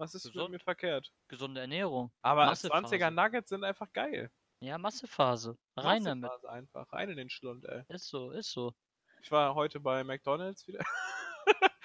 Was 0.00 0.14
ist 0.14 0.24
mit 0.24 0.34
mir 0.34 0.44
Gesund. 0.44 0.62
verkehrt? 0.62 1.12
Gesunde 1.28 1.60
Ernährung. 1.60 2.10
Aber 2.22 2.44
20er 2.44 2.46
Massephase. 2.46 3.10
Nuggets 3.10 3.48
sind 3.50 3.64
einfach 3.64 3.92
geil. 3.92 4.30
Ja, 4.60 4.78
Massephase. 4.78 5.58
Rein 5.76 6.04
damit. 6.04 6.22
Massephase 6.22 6.50
einfach, 6.50 6.92
rein 6.94 7.10
in 7.10 7.18
den 7.18 7.28
Schlund, 7.28 7.66
ey. 7.66 7.82
Ist 7.88 8.08
so, 8.08 8.30
ist 8.30 8.50
so. 8.50 8.72
Ich 9.22 9.30
war 9.30 9.54
heute 9.54 9.78
bei 9.78 10.02
McDonald's 10.02 10.66
wieder. 10.66 10.80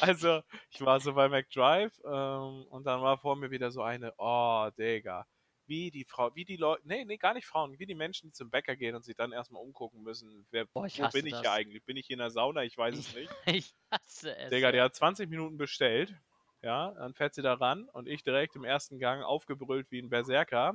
Also, 0.00 0.42
ich 0.70 0.80
war 0.80 1.00
so 1.00 1.14
bei 1.14 1.28
McDrive, 1.28 1.98
ähm, 2.04 2.66
und 2.68 2.84
dann 2.86 3.02
war 3.02 3.18
vor 3.18 3.34
mir 3.34 3.50
wieder 3.50 3.72
so 3.72 3.82
eine 3.82 4.14
oh, 4.18 4.68
Digga, 4.78 5.26
wie 5.66 5.90
die 5.90 6.04
Frau 6.04 6.32
wie 6.36 6.44
die 6.44 6.56
Leu 6.56 6.76
ne, 6.84 7.04
ne, 7.04 7.18
gar 7.18 7.34
nicht 7.34 7.46
Frauen, 7.46 7.76
wie 7.80 7.86
die 7.86 7.96
Menschen, 7.96 8.28
die 8.28 8.32
zum 8.32 8.50
Bäcker 8.50 8.76
gehen 8.76 8.94
und 8.94 9.04
sich 9.04 9.16
dann 9.16 9.32
erst 9.32 9.50
mal 9.50 9.58
umgucken 9.58 10.02
müssen. 10.02 10.46
Wer 10.50 10.66
Boah, 10.66 10.86
ich 10.86 11.00
wo 11.00 11.08
bin 11.08 11.26
ich 11.26 11.34
hier 11.34 11.42
das. 11.42 11.52
eigentlich? 11.52 11.84
Bin 11.84 11.96
ich 11.96 12.06
hier 12.06 12.14
in 12.14 12.20
der 12.20 12.30
Sauna? 12.30 12.62
Ich 12.62 12.78
weiß 12.78 12.96
es 12.96 13.14
nicht. 13.14 13.30
Ich 13.46 13.74
hasse 13.90 14.36
es, 14.36 14.50
Digga, 14.50 14.72
ja. 14.72 14.84
hat 14.84 14.94
20 14.94 15.28
Minuten 15.28 15.56
bestellt, 15.56 16.14
ja, 16.62 16.92
dann 16.92 17.14
fährt 17.14 17.34
sie 17.34 17.42
da 17.42 17.54
ran 17.54 17.88
und 17.92 18.08
ich 18.08 18.22
direkt 18.24 18.56
im 18.56 18.64
ersten 18.64 18.98
Gang 18.98 19.22
aufgebrüllt 19.24 19.90
wie 19.90 20.00
'n 20.00 20.10
Berserker, 20.10 20.74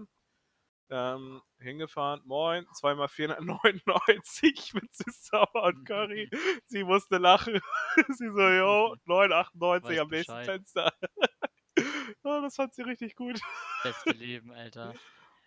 ähm, 0.90 1.42
hingefahren: 1.60 2.22
„Moin, 2.26 2.68
zweimal 2.74 3.10
499 3.10 4.74
mit 4.76 4.96
Süß-Sauer 4.96 5.64
und 5.66 5.86
Curry.“ 5.86 6.30
Sie 6.68 6.84
musste 6.86 7.18
lachen. 7.20 7.62
Sie 8.10 8.30
so: 8.30 8.50
„Jo, 8.50 8.96
9,98 9.06 9.62
Weiß 9.82 10.02
am 10.02 10.10
nächsten 10.10 10.42
Bescheid. 10.42 10.54
Fenster.“ 10.54 10.94
Oh, 12.24 12.40
das 12.42 12.56
fand 12.56 12.74
sie 12.74 12.84
richtig 12.84 13.16
gut. 13.16 13.40
Beste 13.84 14.14
Leben, 14.14 14.52
Alter. 14.52 15.00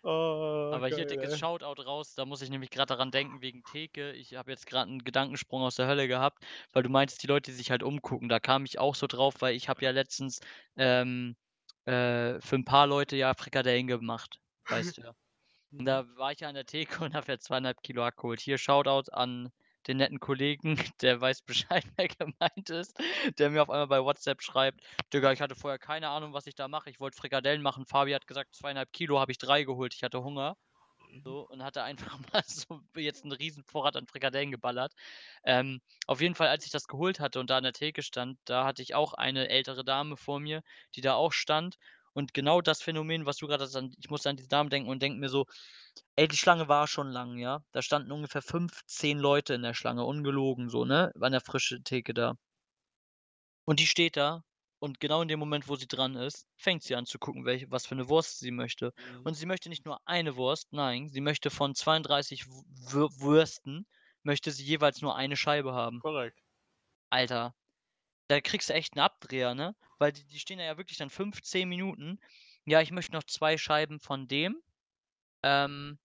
Oh, 0.03 0.71
Aber 0.71 0.87
hier 0.89 1.05
geil, 1.05 1.05
dickes 1.05 1.33
ey. 1.33 1.37
Shoutout 1.37 1.81
raus, 1.85 2.13
da 2.15 2.25
muss 2.25 2.41
ich 2.41 2.49
nämlich 2.49 2.69
grad 2.71 2.89
daran 2.89 3.09
denken 3.11 3.41
wegen 3.41 3.63
Theke. 3.63 4.11
Ich 4.11 4.33
habe 4.35 4.51
jetzt 4.51 4.65
grad 4.67 4.87
'n 4.89 4.99
Gedankensprung 5.03 5.61
aus 5.61 5.75
der 5.75 5.87
Hölle 5.87 6.07
gehabt, 6.09 6.45
weil 6.73 6.83
du 6.83 6.89
meintest, 6.89 7.23
die 7.23 7.27
Leute, 7.27 7.51
die 7.51 7.57
sich 7.57 7.71
halt 7.71 7.83
umgucken. 7.83 8.27
Da 8.27 8.39
kam 8.41 8.65
ich 8.65 8.77
auch 8.77 8.93
so 8.95 9.07
drauf, 9.07 9.35
weil 9.39 9.55
ich 9.55 9.69
habe 9.69 9.83
ja 9.85 9.91
letztens, 9.91 10.39
ähm, 10.75 11.37
äh, 11.85 12.39
für 12.41 12.55
'n 12.57 12.65
paar 12.65 12.85
Leute 12.87 13.15
ja 13.15 13.33
Frikadellen 13.33 13.87
gemacht, 13.87 14.39
weißt 14.67 14.97
du. 14.97 15.13
Und 15.79 15.85
da 15.85 16.05
war 16.17 16.31
ich 16.33 16.41
ja 16.41 16.49
an 16.49 16.55
der 16.55 16.65
Theke 16.67 17.03
und 17.05 17.15
habe 17.15 17.31
ja 17.33 17.39
2,5 17.39 17.81
Kilo 17.83 18.03
abgeholt. 18.05 18.41
Hier 18.41 18.57
Shoutout 18.59 19.11
an 19.13 19.49
den 19.87 19.97
netten 19.97 20.19
Kollegen, 20.19 20.75
der 21.01 21.19
weiß 21.21 21.41
Bescheid, 21.43 21.83
wer 21.97 22.07
gemeint 22.07 22.69
ist, 22.69 22.99
der 23.39 23.49
mir 23.49 23.61
auf 23.63 23.69
einmal 23.69 23.87
bei 23.87 24.03
WhatsApp 24.03 24.41
schreibt: 24.41 24.81
„Digga, 25.13 25.31
ich 25.31 25.41
hatte 25.41 25.55
vorher 25.55 25.79
keine 25.79 26.09
Ahnung, 26.09 26.33
was 26.33 26.47
ich 26.47 26.55
da 26.55 26.67
mache. 26.67 26.89
Ich 26.89 26.99
wollte 26.99 27.17
Frikadellen 27.17 27.61
machen. 27.61 27.85
Fabi 27.85 28.11
hat 28.13 28.27
gesagt 28.27 28.55
2,5 28.55 28.91
Kilo, 28.91 29.19
habe 29.19 29.31
ich 29.31 29.37
3 29.37 29.63
geholt. 29.63 29.93
Ich 29.95 30.03
hatte 30.03 30.23
Hunger.“ 30.23 30.55
Mhm. 30.99 31.23
So, 31.25 31.41
und 31.47 31.63
hatte 31.63 31.83
einfach 31.83 32.17
mal 32.33 32.43
so 32.45 32.81
jetzt 32.95 33.25
'n 33.25 33.31
Riesenvorrat 33.33 33.95
an 33.97 34.07
Frikadellen 34.07 34.51
geballert. 34.51 34.93
Ähm, 35.43 35.81
auf 36.07 36.21
jeden 36.21 36.35
Fall, 36.35 36.47
als 36.47 36.65
ich 36.65 36.71
das 36.71 36.87
geholt 36.87 37.19
hatte 37.19 37.39
und 37.39 37.49
da 37.49 37.57
an 37.57 37.63
der 37.63 37.73
Theke 37.73 38.01
stand, 38.03 38.39
da 38.45 38.65
hatte 38.65 38.81
ich 38.81 38.95
auch 38.95 39.13
eine 39.13 39.49
ältere 39.49 39.83
Dame 39.83 40.17
vor 40.17 40.39
mir, 40.39 40.61
die 40.95 41.01
da 41.01 41.15
auch 41.15 41.33
stand. 41.33 41.77
Und 42.17 42.33
genau 42.33 42.61
das 42.61 42.81
Phänomen, 42.81 43.27
was 43.27 43.37
du 43.37 43.47
hattest 43.49 43.75
an 43.75 43.93
ich 43.99 44.09
musste 44.09 44.31
an 44.31 44.37
diese 44.37 44.49
Dame 44.49 44.69
denken 44.71 44.89
und 44.89 45.03
denke 45.03 45.19
mir 45.19 45.29
so: 45.29 45.45
„Ey, 46.15 46.27
die 46.27 46.37
Schlange 46.37 46.67
war 46.67 46.87
schon 46.87 47.09
lang, 47.11 47.37
ja?“ 47.37 47.61
Da 47.73 47.83
standen 47.83 48.11
ungefähr 48.11 48.41
15 48.41 49.19
Leute 49.19 49.53
in 49.55 49.61
der 49.63 49.75
Schlange, 49.75 50.03
ungelogen 50.05 50.69
so, 50.69 50.83
ne, 50.85 51.11
an 51.21 51.31
der 51.33 51.41
frischen 51.41 51.83
Theke 51.83 52.13
da. 52.15 52.33
Und 53.69 53.81
die 53.81 53.85
steht 53.87 54.15
da 54.15 54.43
Und 54.79 55.01
genau 55.01 55.21
in 55.21 55.27
dem 55.27 55.39
Moment, 55.39 55.67
wo 55.67 55.75
sie 55.75 55.87
dran 55.89 56.15
ist, 56.15 56.47
fängt 56.55 56.83
sie 56.83 56.95
an 56.95 57.05
zu 57.05 57.19
gucken, 57.19 57.43
welche 57.43 57.69
was 57.69 57.85
für 57.85 57.95
'ne 57.95 58.07
Wurst 58.07 58.39
sie 58.39 58.51
möchte. 58.51 58.93
Mhm. 58.97 59.25
Und 59.25 59.33
sie 59.33 59.45
möchte 59.45 59.67
nicht 59.67 59.85
nur 59.85 59.99
eine 60.05 60.37
Wurst, 60.37 60.71
nein, 60.71 61.09
sie 61.09 61.19
möchte 61.19 61.49
von 61.49 61.75
32 61.75 62.47
W 62.47 62.61
Wür 62.93 63.09
Würsten 63.19 63.85
möchte 64.23 64.51
sie 64.51 64.63
jeweils 64.63 65.01
nur 65.01 65.17
eine 65.17 65.35
Scheibe 65.35 65.73
haben. 65.73 66.01
Korrekt. 66.01 66.41
Alter, 67.11 67.53
da 68.29 68.41
kriegst 68.41 68.69
du 68.69 68.73
echt 68.75 68.95
'n 68.95 68.99
Abdreher, 69.01 69.55
ne? 69.55 69.75
Weil 70.01 70.11
die 70.13 70.25
die 70.27 70.39
stehen 70.39 70.59
ja 70.59 70.77
wirklich 70.77 70.97
dann 70.97 71.09
5, 71.09 71.41
10 71.41 71.69
Minuten. 71.69 72.19
Ja, 72.65 72.81
ich 72.81 72.91
möchte 72.91 73.13
noch 73.13 73.23
2 73.23 73.57
Scheiben 73.57 73.99
von 73.99 74.27
dem. 74.27 74.61
Ähm, 75.43 75.99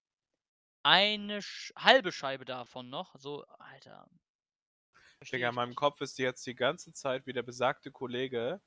eine 0.84 1.42
Sch 1.42 1.72
halbe 1.76 2.12
Scheibe 2.12 2.44
davon 2.46 2.90
noch, 2.90 3.16
so, 3.18 3.44
Alter. 3.58 4.08
Verstehe 5.22 5.42
Digga, 5.42 5.48
in 5.48 5.54
ich 5.54 5.56
meinem. 5.56 5.74
Kopf 5.74 6.02
ist 6.02 6.18
jetzt 6.18 6.46
die 6.46 6.54
ganze 6.54 6.92
Zeit, 6.92 7.26
wie 7.26 7.32
der 7.32 7.42
besagte 7.42 7.90
Kollege 7.90 8.60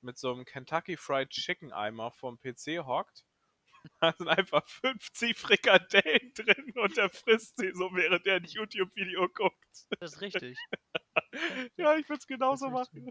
mit 0.00 0.18
so 0.18 0.34
'nem 0.34 0.44
Kentucky 0.44 0.96
Fried 0.96 1.30
Chicken 1.30 1.72
Eimer 1.72 2.10
vorm 2.12 2.38
PC 2.38 2.80
hockt. 2.80 3.24
Da 4.00 4.12
sind 4.16 4.28
einfach 4.28 4.66
50 4.68 5.38
Frikadellen 5.38 6.32
drin 6.36 6.72
und 6.76 6.98
er 6.98 7.10
frisst 7.10 7.58
sie 7.58 7.72
so, 7.74 7.90
während 7.94 8.26
er 8.26 8.36
'n 8.36 8.44
YouTube-Video 8.44 9.28
guckt. 9.28 9.86
Das 10.00 10.14
ist 10.14 10.20
richtig. 10.20 10.68
Ja, 11.78 11.96
ich 11.96 12.08
würde 12.08 12.20
es 12.20 12.26
genauso 12.26 12.70
machen. 12.70 13.10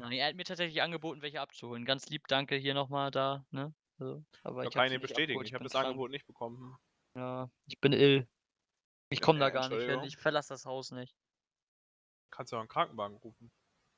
Nein, 0.00 0.12
er 0.18 0.26
hat 0.28 0.34
mir 0.34 0.42
tatsächlich 0.44 0.82
angeboten, 0.82 1.22
welche 1.22 1.40
abzuholen. 1.40 1.84
Ganz 1.84 2.06
lieb, 2.08 2.26
danke 2.26 2.56
hier 2.56 2.74
noch 2.74 2.88
mal 2.88 3.10
da, 3.12 3.46
ne? 3.50 3.72
So, 3.98 4.24
aber 4.42 4.64
Ja, 4.64 4.70
ich 4.70 4.76
habe 4.76 4.88
kann 4.88 4.90
sie 4.90 4.96
ich 4.96 4.98
nicht 4.98 5.00
bestätigen. 5.00 5.14
abgeholt, 5.14 5.46
Ich 5.46 5.52
ich 5.52 5.54
habe 5.54 5.62
das 5.64 5.74
krank. 5.74 5.74
Angebot 5.74 6.10
nicht 6.10 6.26
bekommen. 6.26 6.78
Ja, 7.14 7.50
ich 7.66 7.80
bin 7.80 7.92
ill. 7.92 8.28
Ich 9.08 9.20
Ja, 9.20 9.20
komme 9.20 9.38
da 9.38 9.50
äh, 9.50 9.50
gar 9.50 9.68
nicht 9.68 9.84
hin. 9.84 10.02
Ich 10.02 10.16
verlasse 10.16 10.48
das 10.48 10.64
Haus 10.64 10.90
nicht. 10.90 11.14
Kannst 12.30 12.50
du 12.52 12.56
auch 12.56 12.60
'n 12.62 12.66
Krankenwagen 12.66 13.18
rufen. 13.18 13.52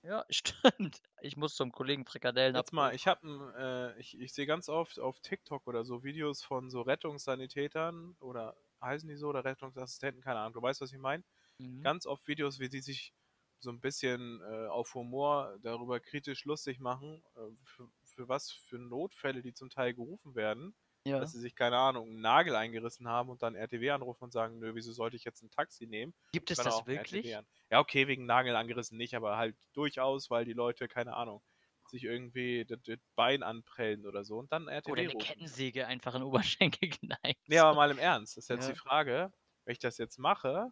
Ja, 0.05 0.25
stimmt. 0.31 1.03
Ich 1.23 1.37
muss 1.37 1.57
zum 1.57 1.73
Kollegen 1.73 2.05
Frikadellen 2.07 2.55
Jetzt 2.55 2.73
mal, 2.73 2.95
abholen. 2.95 2.95
ich 2.95 3.07
habe 3.07 3.95
äh, 3.97 4.01
ich 4.01 4.19
ich 4.21 4.33
sehe 4.35 4.47
ganz 4.47 4.69
oft 4.69 4.99
auf 5.01 5.21
TikTok 5.21 5.67
oder 5.67 5.85
so 5.85 6.03
Videos 6.05 6.43
von 6.43 6.69
so 6.71 6.83
Rettungssanitätern 6.83 8.15
oder 8.21 8.57
heißen 8.83 9.09
die 9.09 9.17
so 9.17 9.29
oder 9.29 9.45
Rettungsassistenten, 9.45 10.23
keine 10.23 10.41
Ahnung. 10.41 10.53
Du 10.55 10.61
weißt, 10.63 10.81
was 10.83 10.93
ich 10.93 10.99
meine? 10.99 11.25
Mhm. 11.61 11.83
Ganz 11.83 12.07
oft 12.07 12.27
Videos, 12.29 12.59
wie 12.61 12.69
die 12.71 12.81
sich 12.83 13.15
so 13.63 13.71
'n 13.71 13.81
bisschen, 13.81 14.41
äh, 14.43 14.67
auf 14.69 14.95
Humor 14.95 15.59
darüber 15.63 16.01
kritisch 16.01 16.45
lustig 16.45 16.81
machen, 16.81 17.23
äh, 17.37 17.41
für 17.65 17.89
für 18.05 18.29
was 18.29 18.51
für 18.53 18.79
Notfälle 18.79 19.43
die 19.43 19.55
zum 19.55 19.71
Teil 19.71 19.95
gerufen 19.95 20.35
werden. 20.35 20.75
Ja. 21.07 21.19
Dass 21.19 21.33
sie 21.33 21.41
sich, 21.41 21.55
keine 21.55 21.79
Ahnung, 21.79 22.09
'n 22.11 22.21
Nagel 22.21 22.57
eingerissen 22.57 23.09
haben 23.09 23.31
und 23.31 23.43
dann 23.43 23.55
RTW 23.55 23.91
anrufen 23.91 24.25
und 24.25 24.33
sagen: 24.33 24.59
„Nö, 24.59 24.75
wieso 24.75 24.93
sollte 24.93 25.17
ich 25.17 25.25
jetzt 25.25 25.43
'n 25.43 25.51
Taxi 25.51 25.87
nehmen?“ 25.87 26.15
Gibt 26.35 26.51
es 26.51 26.63
das 26.63 26.87
wirklich? 26.87 27.43
Ja, 27.71 27.81
okay, 27.81 28.07
wegen 28.09 28.27
Nagel 28.27 28.57
angerissen 28.57 28.99
nicht, 28.99 29.15
aber 29.15 29.37
halt 29.37 29.57
durchaus, 29.73 30.31
weil 30.31 30.45
die 30.45 30.53
Leute, 30.53 30.89
keine 30.89 31.15
Ahnung, 31.15 31.43
sich 31.87 32.05
irgendwie 32.05 32.65
das 32.67 32.81
das 32.83 32.99
Bein 33.17 33.43
anprellen 33.43 34.07
oder 34.07 34.25
so 34.25 34.39
und 34.39 34.53
dann 34.53 34.69
RTW 34.69 34.87
Oder 34.87 35.05
'ne 35.05 35.15
rufen. 35.15 35.17
Kettensäge 35.17 35.87
einfach 35.87 36.15
in 36.15 36.21
den 36.23 36.27
Oberschenkel 36.29 36.89
knallen, 36.91 37.37
Ne, 37.49 37.59
so. 37.59 37.63
aber 37.63 37.75
mal 37.75 37.91
im 37.91 37.99
Ernst, 37.99 38.37
ist 38.39 38.49
jetzt 38.49 38.67
Ja. 38.67 38.69
die 38.69 38.75
Frage, 38.75 39.33
wenn 39.65 39.73
ich 39.73 39.79
das 39.81 39.99
jetzt 39.99 40.19
mache 40.19 40.71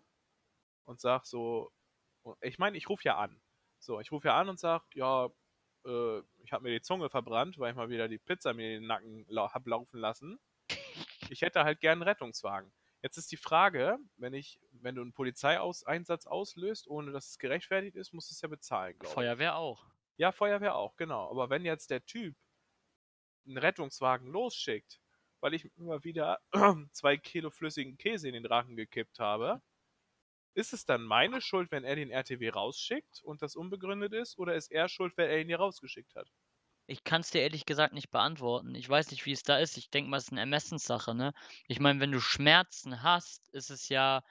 und 0.85 1.01
sage 1.01 1.25
so 1.27 1.73
ich 2.41 2.59
meine, 2.59 2.77
ich 2.77 2.89
rufe 2.89 3.05
ja 3.05 3.17
an. 3.19 3.41
So, 3.79 4.01
ich 4.01 4.13
rufe 4.13 4.29
ja 4.29 4.39
an 4.39 4.49
und 4.49 4.59
sage: 4.61 4.85
„Ja, 4.95 5.31
äh, 5.87 6.21
ich 6.43 6.53
habe 6.53 6.65
mir 6.65 6.71
die 6.73 6.83
Zunge 6.83 7.09
verbrannt, 7.11 7.59
weil 7.59 7.71
ich 7.71 7.77
mal 7.77 7.89
wieder 7.91 8.09
die 8.09 8.19
Pizza 8.19 8.53
mir 8.55 8.75
in 8.77 8.83
den 8.83 8.87
Nacken 8.89 9.25
lau 9.29 9.51
habe 9.53 9.71
laufen 9.71 9.99
lassen. 10.01 10.39
Ich 11.31 11.43
hätte 11.43 11.65
halt 11.65 11.81
gern 11.81 12.01
'n 12.01 12.03
Rettungswagen.“ 12.05 12.73
Jetzt 13.03 13.19
ist 13.19 13.33
die 13.33 13.37
Frage, 13.39 13.99
wenn 14.17 14.35
ich 14.35 14.61
wenn 14.73 14.95
du 14.97 15.03
'n 15.03 15.13
Polizeiaus 15.15 15.85
Einsatz 15.85 16.27
auslöst, 16.27 16.89
ohne 16.89 17.13
dass 17.13 17.29
es 17.31 17.39
gerechtfertigt 17.39 17.97
ist, 17.97 18.13
musst 18.15 18.31
du's 18.31 18.41
ja 18.43 18.49
bezahlen, 18.49 18.99
glaube 18.99 19.25
ich. 19.25 19.39
Feuerwehr 19.39 19.57
auch. 19.57 19.91
Ja, 20.17 20.33
Feuerwehr 20.33 20.75
auch, 20.77 20.97
genau. 20.97 21.31
Aber 21.31 21.51
wenn 21.51 21.65
jetzt 21.65 21.91
der 21.91 22.05
Typ 22.07 22.37
'n 23.47 23.59
Rettungswagen 23.59 24.29
losschickt, 24.29 25.01
weil 25.41 25.55
ich 25.55 25.71
mal 25.77 26.05
wieder 26.05 26.39
2 26.93 27.17
Kilo 27.19 27.51
flüssigen 27.51 27.99
Käse 27.99 28.29
in 28.29 28.35
den 28.35 28.47
Rachen 28.47 28.77
gekippt 28.77 29.19
habe, 29.19 29.63
ist 30.55 30.73
es 30.73 30.85
dann 30.87 31.03
meine 31.05 31.41
Schuld, 31.41 31.71
wenn 31.73 31.85
er 31.85 31.97
den 31.97 32.11
RTW 32.11 32.51
rausschickt 32.51 33.23
und 33.23 33.43
das 33.43 33.57
unbegründet 33.57 34.13
ist, 34.15 34.39
oder 34.39 34.55
ist 34.57 34.71
er 34.73 34.89
schuld, 34.89 35.17
weil 35.19 35.29
er 35.31 35.41
ihn 35.41 35.49
hier 35.49 35.59
rausgeschickt 35.59 36.15
hat? 36.17 36.31
Ich 36.89 37.05
kann's 37.05 37.31
dir 37.31 37.43
ehrlich 37.43 37.67
gesagt 37.67 37.95
nicht 37.95 38.11
beantworten. 38.11 38.75
Ich 38.75 38.89
weiß 38.89 39.11
nicht, 39.11 39.25
wie 39.27 39.33
es 39.33 39.43
da 39.43 39.59
ist. 39.59 39.77
Ich 39.77 39.91
denke 39.91 40.11
mal, 40.11 40.17
es 40.17 40.25
ist 40.25 40.33
'ne 40.33 40.41
Ermessenssache, 40.41 41.15
ne? 41.15 41.33
Ich 41.69 41.79
meine, 41.81 42.01
wenn 42.01 42.11
du 42.13 42.21
Schmerzen 42.21 43.03
hast, 43.03 43.49
ist 43.51 43.71
es 43.71 43.89
ja, 43.89 44.23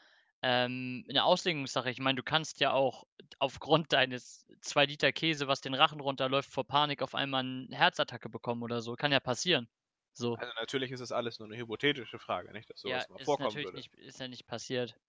ähm, 0.41 1.03
'ne 1.07 1.23
Auslegungssache. 1.23 1.89
Ich 1.89 1.99
meine, 1.99 2.17
du 2.17 2.23
kannst 2.23 2.59
ja 2.59 2.71
auch 2.73 3.05
aufgrund 3.39 3.93
deines 3.93 4.45
2 4.61 4.85
Liter 4.85 5.11
Käse, 5.13 5.47
was 5.47 5.61
den 5.61 5.73
Rachen 5.73 5.99
runterläuft, 6.01 6.49
vor 6.51 6.65
Panik 6.67 7.01
auf 7.01 7.15
einmal 7.15 7.43
'n 7.43 7.69
Herzattacke 7.71 8.29
bekommen 8.29 8.63
oder 8.63 8.81
so. 8.81 8.95
Kann 8.95 9.11
ja 9.11 9.19
passieren. 9.21 9.69
So. 10.13 10.39
Also, 10.39 10.53
natürlich 10.59 10.91
ist 10.91 10.99
das 11.01 11.11
alles 11.11 11.39
nur 11.39 11.47
'ne 11.47 11.57
hypothetische 11.57 12.19
Frage, 12.19 12.51
nicht, 12.53 12.69
dass 12.69 12.79
so 12.79 12.89
Ja, 12.89 13.03
mal 13.07 13.19
ist 13.19 13.39
vorkommen 13.39 13.39
natürlich 13.39 13.63
würde. 13.63 13.83
nicht 13.83 13.93
ist 13.97 14.19
ja 14.19 14.27
nicht 14.29 14.47
passiert. 14.47 14.99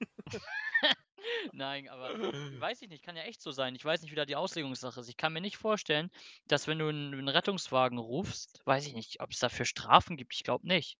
Nein, 1.52 1.88
aber 1.88 2.14
weiß 2.58 2.82
ich 2.82 2.88
nicht, 2.88 3.04
kann 3.04 3.16
ja 3.16 3.24
echt 3.24 3.42
so 3.42 3.50
sein. 3.52 3.74
Ich 3.76 3.84
weiß 3.84 4.02
nicht, 4.02 4.12
wie 4.12 4.16
da 4.16 4.26
die 4.26 4.36
Auslegungssache 4.36 5.00
ist. 5.00 5.08
Ich 5.08 5.16
kann 5.16 5.32
mir 5.32 5.40
nicht 5.40 5.56
vorstellen, 5.58 6.10
dass 6.48 6.66
wenn 6.68 6.78
du 6.78 6.88
'n 6.88 7.14
'n 7.14 7.28
Rettungswagen 7.28 7.98
rufst 7.98 8.60
weiß 8.66 8.86
ich 8.86 8.94
nicht, 8.94 9.20
ob's 9.20 9.38
dafür 9.40 9.64
Strafen 9.66 10.16
gibt. 10.16 10.34
Ich 10.34 10.44
glaube 10.44 10.66
nicht. 10.66 10.96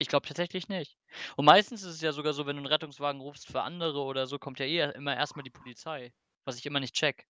Ich 0.00 0.06
glaube 0.08 0.26
tatsächlich 0.28 0.68
nicht. 0.68 0.96
Und 1.36 1.44
meistens 1.44 1.82
ist 1.82 1.94
es 1.96 2.00
ja 2.00 2.12
sogar 2.12 2.32
so, 2.32 2.46
wenn 2.46 2.56
du 2.56 2.62
'n 2.62 2.66
Rettungswagen 2.66 3.20
rufst 3.20 3.48
für 3.48 3.62
andere 3.62 4.00
oder 4.02 4.26
so, 4.28 4.38
kommt 4.38 4.60
ja 4.60 4.66
eh 4.66 4.92
immer 4.92 5.16
erst 5.16 5.34
mal 5.36 5.42
die 5.42 5.50
Polizei, 5.50 6.12
was 6.44 6.56
ich 6.58 6.66
immer 6.66 6.78
nicht 6.80 6.94
checke. 6.94 7.24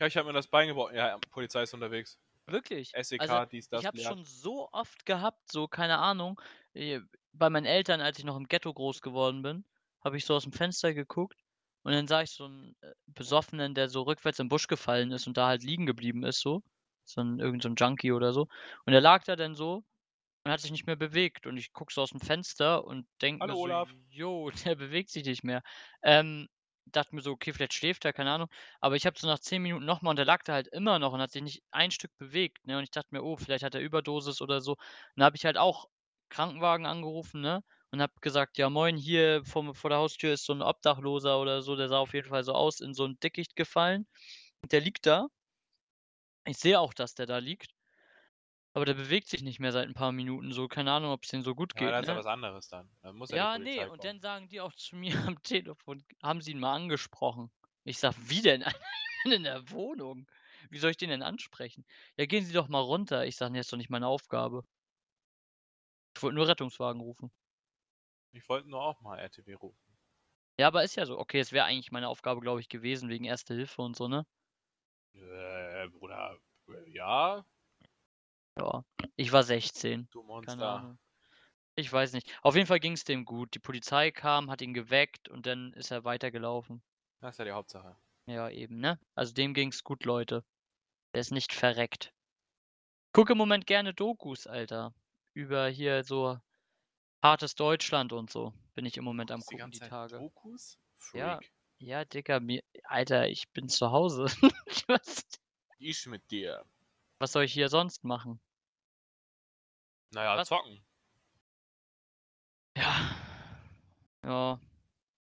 Ja, 0.00 0.06
ich 0.06 0.16
habe 0.16 0.28
mir 0.28 0.32
das 0.32 0.46
Bein 0.48 0.68
gebrochen. 0.68 0.94
Ja, 0.94 1.18
Polizei 1.30 1.62
ist 1.64 1.74
unterwegs. 1.74 2.18
Wirklich? 2.48 2.96
SEK, 3.02 3.18
Also, 3.18 3.40
dies, 3.50 3.68
das, 3.68 3.84
ich 3.84 3.84
habe 3.84 3.96
es 3.96 4.02
schon 4.02 4.24
so 4.24 4.68
oft 4.72 5.04
gehabt, 5.06 5.52
so, 5.52 5.68
keine 5.68 5.98
Ahnung, 5.98 6.40
äh, 6.72 7.00
bei 7.32 7.50
meinen 7.50 7.66
Eltern, 7.66 8.00
als 8.00 8.18
ich 8.18 8.24
noch 8.24 8.36
im 8.36 8.46
Ghetto 8.48 8.72
groß 8.74 9.00
geworden 9.02 9.42
bin, 9.42 9.64
habe 10.04 10.16
ich 10.16 10.24
so 10.26 10.36
aus'm 10.36 10.54
Fenster 10.54 10.94
geguckt 10.94 11.40
und 11.82 11.92
dann 11.92 12.06
sah 12.08 12.22
ich 12.22 12.30
so 12.32 12.44
'n, 12.46 12.76
äh, 12.82 12.92
Besoffenen, 13.06 13.74
der 13.74 13.88
so 13.88 14.02
rückwärts 14.02 14.38
im 14.40 14.48
Busch 14.48 14.66
gefallen 14.68 15.12
ist 15.12 15.26
und 15.26 15.36
da 15.36 15.48
halt 15.48 15.62
liegen 15.64 15.86
geblieben 15.86 16.24
ist 16.24 16.40
so. 16.40 16.62
So 17.04 17.20
'n 17.22 17.40
irgend 17.40 17.62
so 17.62 17.68
'n 17.70 17.76
Junkie 17.76 18.12
oder 18.12 18.32
so. 18.32 18.48
Und 18.86 18.92
der 18.92 19.00
lag 19.00 19.24
da 19.24 19.36
dann 19.36 19.54
so 19.54 19.84
und 20.44 20.52
hat 20.52 20.60
sich 20.60 20.70
nicht 20.70 20.86
mehr 20.86 20.96
bewegt 20.96 21.46
und 21.46 21.56
ich 21.56 21.72
gucke 21.72 21.92
so 21.92 22.02
aus'm 22.02 22.24
Fenster 22.24 22.84
und 22.84 23.06
denke 23.22 23.44
mir 23.46 23.56
so: 23.56 23.68
Olaf. 23.68 23.94
„Jo, 24.10 24.50
der 24.72 24.76
bewegt 24.76 25.10
sich 25.10 25.24
nicht 25.24 25.44
mehr.“ 25.44 25.62
Ähm, 26.02 26.48
dachte 26.86 27.14
mir 27.14 27.20
so: 27.22 27.32
„Okay, 27.32 27.52
vielleicht 27.52 27.74
schläft 27.74 28.04
er“, 28.04 28.12
keine 28.12 28.32
Ahnung. 28.32 28.48
Aber 28.80 28.96
ich 28.96 29.06
habe 29.06 29.18
so 29.18 29.26
nach 29.26 29.38
10 29.40 29.62
Minuten 29.62 29.84
noch 29.84 30.02
mal 30.02 30.10
und 30.10 30.16
der 30.16 30.24
lag 30.26 30.42
da 30.44 30.54
halt 30.54 30.68
immer 30.68 30.98
noch 30.98 31.12
und 31.12 31.20
hat 31.20 31.32
sich 31.32 31.42
nicht 31.42 31.62
ein 31.70 31.90
Stück 31.90 32.16
bewegt, 32.18 32.66
ne? 32.66 32.78
Und 32.78 32.84
ich 32.84 32.90
dachte 32.90 33.08
mir: 33.12 33.22
„Oh, 33.22 33.36
vielleicht 33.36 33.64
hat 33.64 33.74
er 33.74 33.80
Überdosis 33.82 34.40
oder 34.40 34.60
so.“ 34.60 34.72
Und 34.72 34.78
dann 35.16 35.26
habe 35.26 35.36
ich 35.36 35.44
halt 35.44 35.58
auch 35.58 35.86
Krankenwagen 36.30 36.86
angerufen, 36.86 37.40
ne? 37.40 37.62
Und 37.90 38.02
habe 38.02 38.12
gesagt: 38.20 38.58
„Ja, 38.58 38.70
moin, 38.70 38.96
hier 38.96 39.44
vorm 39.44 39.74
vor 39.74 39.90
der 39.90 39.98
Haustür 40.00 40.32
ist 40.34 40.44
so 40.46 40.52
'n 40.52 40.62
Obdachloser 40.62 41.40
oder 41.40 41.62
so, 41.62 41.76
der 41.76 41.88
sah 41.88 41.98
auf 41.98 42.14
jeden 42.14 42.28
Fall 42.28 42.44
so 42.44 42.52
aus, 42.54 42.80
in 42.80 42.94
so 42.94 43.04
'n 43.06 43.18
Dickicht 43.22 43.56
gefallen.“ 43.56 44.06
Und 44.62 44.72
der 44.72 44.80
liegt 44.82 45.06
da. 45.06 45.28
Ich 46.46 46.56
sehe 46.58 46.80
auch, 46.80 46.94
dass 46.94 47.14
der 47.14 47.26
da 47.26 47.38
liegt. 47.38 47.74
Aber 48.76 48.84
der 48.86 48.94
bewegt 48.94 49.28
sich 49.28 49.42
nicht 49.42 49.60
mehr 49.60 49.72
seit 49.72 49.88
'n 49.88 49.92
paar 49.94 50.10
Minuten 50.12 50.52
so. 50.52 50.68
Keine 50.68 50.92
Ahnung, 50.92 51.12
ob's 51.12 51.28
dem 51.28 51.42
so 51.42 51.54
gut 51.54 51.76
Ja, 51.76 51.90
geht, 51.94 51.98
das 52.00 52.02
ist 52.04 52.08
ja 52.08 52.14
ne? 52.14 52.18
was 52.18 52.26
anderes 52.26 52.68
dann. 52.68 52.90
Dann 53.02 53.16
muss 53.16 53.30
ja 53.30 53.38
die 53.38 53.46
Ja, 53.46 53.58
ne, 53.58 53.86
Polizei 53.86 53.90
und 53.90 54.04
kommen. 54.04 54.04
dann 54.04 54.20
sagen 54.20 54.48
die 54.48 54.60
auch 54.60 54.72
zu 54.74 54.96
mir 54.96 55.12
am 55.36 55.42
Telefon 55.42 56.04
haben 56.22 56.40
sie 56.40 56.52
ihn 56.52 56.60
mal 56.60 56.74
angesprochen. 56.74 57.50
Ich 57.84 57.98
sage: 57.98 58.16
„Wie 58.20 58.40
denn? 58.42 58.64
In 59.24 59.42
der 59.44 59.70
Wohnung. 59.70 60.26
Wie 60.70 60.78
soll 60.78 60.92
ich 60.92 60.96
den 60.96 61.10
denn 61.10 61.22
ansprechen?“ 61.22 61.84
„Ja, 62.16 62.24
gehen 62.26 62.44
Sie 62.44 62.52
doch 62.54 62.68
mal 62.68 62.80
runter.“ 62.80 63.26
Ich 63.26 63.36
sage: 63.36 63.52
„Ne, 63.52 63.60
ist 63.60 63.72
doch 63.72 63.76
nicht 63.76 63.90
meine 63.90 64.06
Aufgabe.“ 64.06 64.62
Ich 66.18 66.22
wollte 66.24 66.34
nur 66.34 66.48
Rettungswagen 66.48 67.00
rufen. 67.00 67.30
Ich 68.32 68.48
wollte 68.48 68.68
nur 68.68 68.82
auch 68.82 69.00
mal 69.02 69.20
RTW 69.20 69.54
rufen. 69.54 69.96
Ja, 70.58 70.66
aber 70.66 70.82
ist 70.82 70.96
ja 70.96 71.06
so. 71.06 71.16
Okay, 71.16 71.38
es 71.38 71.52
wäre 71.52 71.64
eigentlich 71.64 71.92
meine 71.92 72.08
Aufgabe, 72.08 72.40
glaube 72.40 72.58
ich, 72.58 72.68
gewesen 72.68 73.08
wegen 73.08 73.24
Erste 73.24 73.54
Hilfe 73.54 73.82
und 73.82 73.94
so, 73.94 74.08
ne? 74.08 74.26
Äh, 75.14 75.88
Bruder, 75.90 76.36
äh, 76.70 76.90
ja. 76.90 77.46
Ja, 78.58 78.84
ich 79.14 79.30
war 79.30 79.44
16. 79.44 80.08
Du 80.10 80.24
Monster. 80.24 80.98
Ich 81.76 81.92
weiß 81.92 82.14
nicht. 82.14 82.36
Auf 82.42 82.56
jeden 82.56 82.66
Fall 82.66 82.80
ging's 82.80 83.04
dem 83.04 83.24
gut. 83.24 83.54
Die 83.54 83.60
Polizei 83.60 84.10
kam, 84.10 84.50
hat 84.50 84.60
ihn 84.60 84.74
geweckt 84.74 85.28
und 85.28 85.46
dann 85.46 85.72
ist 85.74 85.92
er 85.92 86.02
weitergelaufen. 86.02 86.82
Das 87.20 87.36
ist 87.36 87.38
ja 87.38 87.44
die 87.44 87.52
Hauptsache. 87.52 87.96
Ja, 88.26 88.50
eben, 88.50 88.80
ne? 88.80 88.98
Also, 89.14 89.34
dem 89.34 89.54
ging's 89.54 89.84
gut, 89.84 90.04
Leute. 90.04 90.44
Der 91.14 91.20
ist 91.20 91.30
nicht 91.30 91.52
verreckt. 91.52 92.12
Gucke 93.12 93.34
im 93.34 93.38
Moment 93.38 93.68
gerne 93.68 93.94
Dokus, 93.94 94.48
Alter. 94.48 94.92
Über 95.38 95.68
hier 95.68 96.02
so 96.02 96.36
hartes 97.22 97.54
Deutschland 97.54 98.12
und 98.12 98.28
so 98.28 98.52
bin 98.74 98.84
ich 98.84 98.96
im 98.96 99.04
Moment 99.04 99.30
am 99.30 99.38
die 99.38 99.46
gucken 99.56 99.70
die 99.70 99.78
Tage. 99.78 100.18
Dokus? 100.18 100.80
Ja, 101.12 101.36
Freak. 101.36 101.52
ja, 101.78 102.04
Digga, 102.04 102.40
mir 102.40 102.64
Alter, 102.82 103.28
ich 103.28 103.48
bin 103.52 103.68
zu 103.68 103.92
Hause. 103.92 104.24
Was 104.88 105.22
Ich 105.78 106.04
mit 106.06 106.28
dir. 106.32 106.64
was 107.20 107.30
soll 107.30 107.44
ich 107.44 107.52
hier 107.52 107.68
sonst 107.68 108.02
machen? 108.02 108.40
Na 110.10 110.24
ja, 110.24 110.36
Was? 110.36 110.48
zocken. 110.48 110.84
Ja. 112.76 113.16
Ja. 114.24 114.60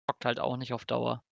Bockt 0.07 0.25
halt 0.25 0.41
auch 0.41 0.57
nicht 0.57 0.73
auf 0.73 0.83
Dauer. 0.83 1.23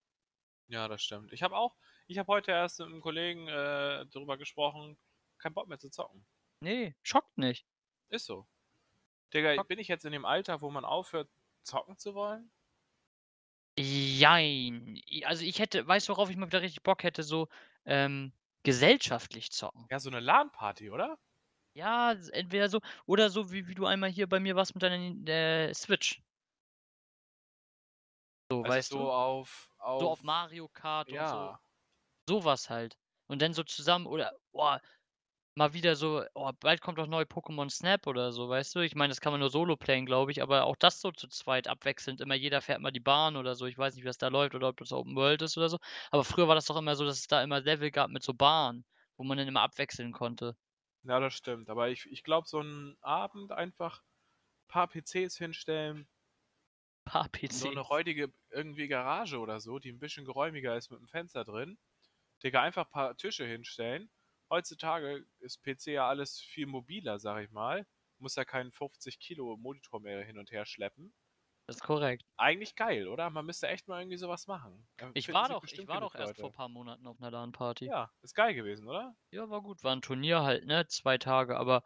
Ja, 0.70 0.88
das 0.88 1.04
stimmt. 1.04 1.34
Ich 1.34 1.44
habe 1.44 1.58
auch 1.58 1.76
Ich 2.08 2.18
habe 2.18 2.32
heute 2.32 2.52
erst 2.52 2.80
mit 2.80 2.88
einem 2.88 3.02
Kollegen 3.02 3.50
äh, 3.50 4.06
darüber 4.06 4.38
gesprochen, 4.38 4.98
kein 5.38 5.54
Bock 5.54 5.68
mehr 5.68 5.80
zu 5.80 5.90
zocken. 5.90 6.26
Nee, 6.62 6.96
schockt 7.04 7.38
nicht. 7.38 7.68
Ist 8.08 8.26
so. 8.26 8.48
Digga, 9.34 9.64
bin 9.64 9.80
ich 9.80 9.88
jetzt 9.88 10.06
in 10.06 10.12
dem 10.12 10.26
Alter, 10.26 10.62
wo 10.62 10.70
man 10.72 10.86
aufhört, 10.86 11.30
zocken 11.64 11.98
zu 11.98 12.14
wollen? 12.16 12.52
Jein. 13.80 15.00
Also 15.26 15.44
ich 15.46 15.60
hätte, 15.60 15.88
weißt 15.88 16.08
du, 16.10 16.14
worauf 16.14 16.30
ich 16.30 16.38
mal 16.38 16.48
wieder 16.48 16.62
richtig 16.62 16.84
Bock 16.84 17.04
hätte, 17.04 17.24
so 17.24 17.48
ähm, 17.86 18.34
gesellschaftlich 18.64 19.52
zocken. 19.52 19.90
Ja, 19.92 20.00
so 20.00 20.10
eine 20.10 20.20
LAN-Party, 20.20 20.90
oder? 20.90 21.20
Ja, 21.76 22.12
entweder 22.34 22.70
so, 22.70 22.80
oder 23.08 23.30
so, 23.30 23.52
wie, 23.52 23.68
wie 23.68 23.74
du 23.76 23.86
einmal 23.86 24.10
hier 24.12 24.28
bei 24.28 24.40
mir 24.40 24.56
warst 24.56 24.74
mit 24.76 24.84
deiner 24.84 25.28
äh, 25.30 25.74
Switch. 25.74 26.22
So, 28.52 28.64
Also 28.64 28.78
weißt 28.78 28.92
so 28.92 29.00
du? 29.00 29.12
auf, 29.12 29.70
auf. 29.80 30.02
So 30.02 30.10
auf 30.10 30.24
Mario 30.24 30.68
Kart 30.70 31.12
und 31.14 31.28
so. 31.28 31.52
Ja. 31.52 31.60
Sowas 32.30 32.70
halt. 32.70 32.98
Und 33.28 33.42
dann 33.42 33.54
so 33.54 33.64
zusammen, 33.64 34.08
oder, 34.08 34.34
boah, 34.52 34.82
mal 35.56 35.74
wieder 35.74 35.96
so, 35.96 36.24
oh, 36.34 36.52
bald 36.60 36.82
kommt 36.82 36.98
doch 36.98 37.08
neu 37.08 37.24
Pokémon 37.24 37.70
Snap 37.70 38.08
oder 38.08 38.32
so, 38.32 38.50
weißt 38.50 38.76
du? 38.76 38.80
Ich 38.82 38.96
meine, 38.96 39.10
das 39.12 39.22
kann 39.22 39.32
man 39.34 39.40
nur 39.40 39.50
solo 39.50 39.76
playen, 39.78 40.06
glaube 40.06 40.32
ich, 40.32 40.42
aber 40.42 40.66
auch 40.66 40.76
das 40.78 41.02
so 41.02 41.12
zu 41.12 41.28
zweit 41.28 41.68
abwechselnd. 41.68 42.22
Immer 42.22 42.36
jeder 42.36 42.62
fährt 42.62 42.82
mal 42.82 42.92
die 42.92 43.00
Bahn 43.00 43.36
oder 43.36 43.56
so. 43.56 43.66
Ich 43.66 43.78
weiß 43.78 43.96
nicht, 43.96 44.04
wie 44.04 44.08
das 44.08 44.18
da 44.18 44.28
läuft 44.30 44.56
oder 44.56 44.70
ob 44.70 44.78
das 44.78 44.92
Open 44.92 45.16
World 45.16 45.42
ist 45.42 45.58
oder 45.58 45.70
so. 45.70 45.78
Aber 46.12 46.24
früher 46.24 46.48
war 46.48 46.56
das 46.56 46.66
doch 46.66 46.78
immer 46.78 46.96
so, 46.96 47.06
dass 47.06 47.20
es 47.20 47.28
da 47.28 47.44
immer 47.44 47.62
Level 47.62 47.92
gab 47.92 48.10
mit 48.12 48.24
so 48.24 48.34
Bahnen, 48.34 48.86
wo 49.18 49.24
man 49.24 49.38
dann 49.38 49.48
immer 49.48 49.62
abwechseln 49.62 50.12
konnte. 50.14 50.56
Ja, 51.04 51.20
das 51.20 51.34
stimmt. 51.34 51.70
Aber 51.70 51.90
ich, 51.90 52.06
ich 52.10 52.24
glaube, 52.24 52.48
so 52.48 52.60
einen 52.60 52.98
Abend 53.02 53.52
einfach 53.52 54.02
ein 54.02 54.68
paar 54.70 54.88
PCs 54.88 55.38
hinstellen, 55.38 56.08
Paar 57.04 57.28
PCs. 57.28 57.60
so 57.60 57.70
eine 57.70 57.82
räudige 57.82 58.34
irgendwie 58.50 58.88
Garage 58.88 59.40
oder 59.40 59.60
so, 59.60 59.80
die 59.80 59.92
ein 59.92 60.00
bisschen 60.00 60.26
geräumiger 60.26 60.78
ist 60.78 60.90
mit 60.92 61.00
einem 61.00 61.08
Fenster 61.08 61.44
drin. 61.44 61.78
Digga, 62.44 62.62
einfach 62.62 62.88
ein 62.88 62.92
paar 62.92 63.18
Tische 63.18 63.46
hinstellen. 63.46 64.12
Heutzutage 64.50 65.26
ist 65.40 65.64
PC 65.64 65.94
ja 65.94 66.08
alles 66.08 66.40
viel 66.40 66.66
mobiler, 66.68 67.20
sag 67.20 67.44
ich 67.44 67.52
mal. 67.52 67.88
Muss 68.18 68.36
ja 68.36 68.46
keinen 68.46 68.72
50 68.72 69.20
Kilo 69.20 69.58
Monitor 69.58 70.00
mehr 70.02 70.24
hin 70.26 70.38
und 70.38 70.52
her 70.52 70.66
schleppen. 70.66 71.14
Das 71.68 71.78
ist 71.78 71.84
korrekt. 71.84 72.26
Eigentlich 72.38 72.74
geil, 72.76 73.08
oder? 73.08 73.30
Man 73.30 73.46
müsste 73.46 73.68
echt 73.68 73.88
mal 73.88 74.00
irgendwie 74.02 74.18
sowas 74.18 74.48
machen. 74.48 74.90
Da 74.98 75.14
Ich 75.14 75.32
war 75.32 75.50
doch, 75.50 75.68
ich 75.68 75.86
war 75.88 76.02
doch 76.02 76.16
erst 76.16 76.40
vor 76.40 76.50
Leute. 76.50 76.50
ein 76.50 76.54
paar 76.54 76.68
Monaten 76.68 77.06
auf 77.06 77.20
einer 77.22 77.30
LAN-Party. 77.30 77.92
Ja, 77.92 78.12
ist 78.22 78.36
geil 78.36 78.54
gewesen, 78.54 78.88
oder? 78.88 79.18
Ja, 79.32 79.50
war 79.50 79.62
gut. 79.62 79.84
War 79.84 79.94
ein 79.96 80.02
Turnier 80.02 80.44
halt, 80.44 80.66
ne? 80.66 80.88
Zwei 80.88 81.18
Tage, 81.18 81.58
aber 81.58 81.84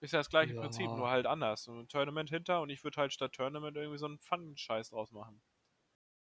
Ist 0.00 0.12
ja 0.12 0.18
das 0.18 0.28
gleiche 0.28 0.56
Prinzip, 0.56 0.90
Ja. 0.90 0.96
nur 0.96 1.08
halt 1.08 1.26
anders. 1.26 1.62
So 1.62 1.72
ein 1.78 1.86
Tournament 1.86 2.30
hinter 2.30 2.60
und 2.62 2.68
ich 2.70 2.82
würde 2.82 2.96
halt 3.00 3.12
statt 3.12 3.32
Tournament 3.34 3.76
irgendwie 3.76 3.98
so 3.98 4.06
einen 4.06 4.18
Fun-Scheiß 4.18 4.88
draus 4.90 5.12
machen. 5.12 5.40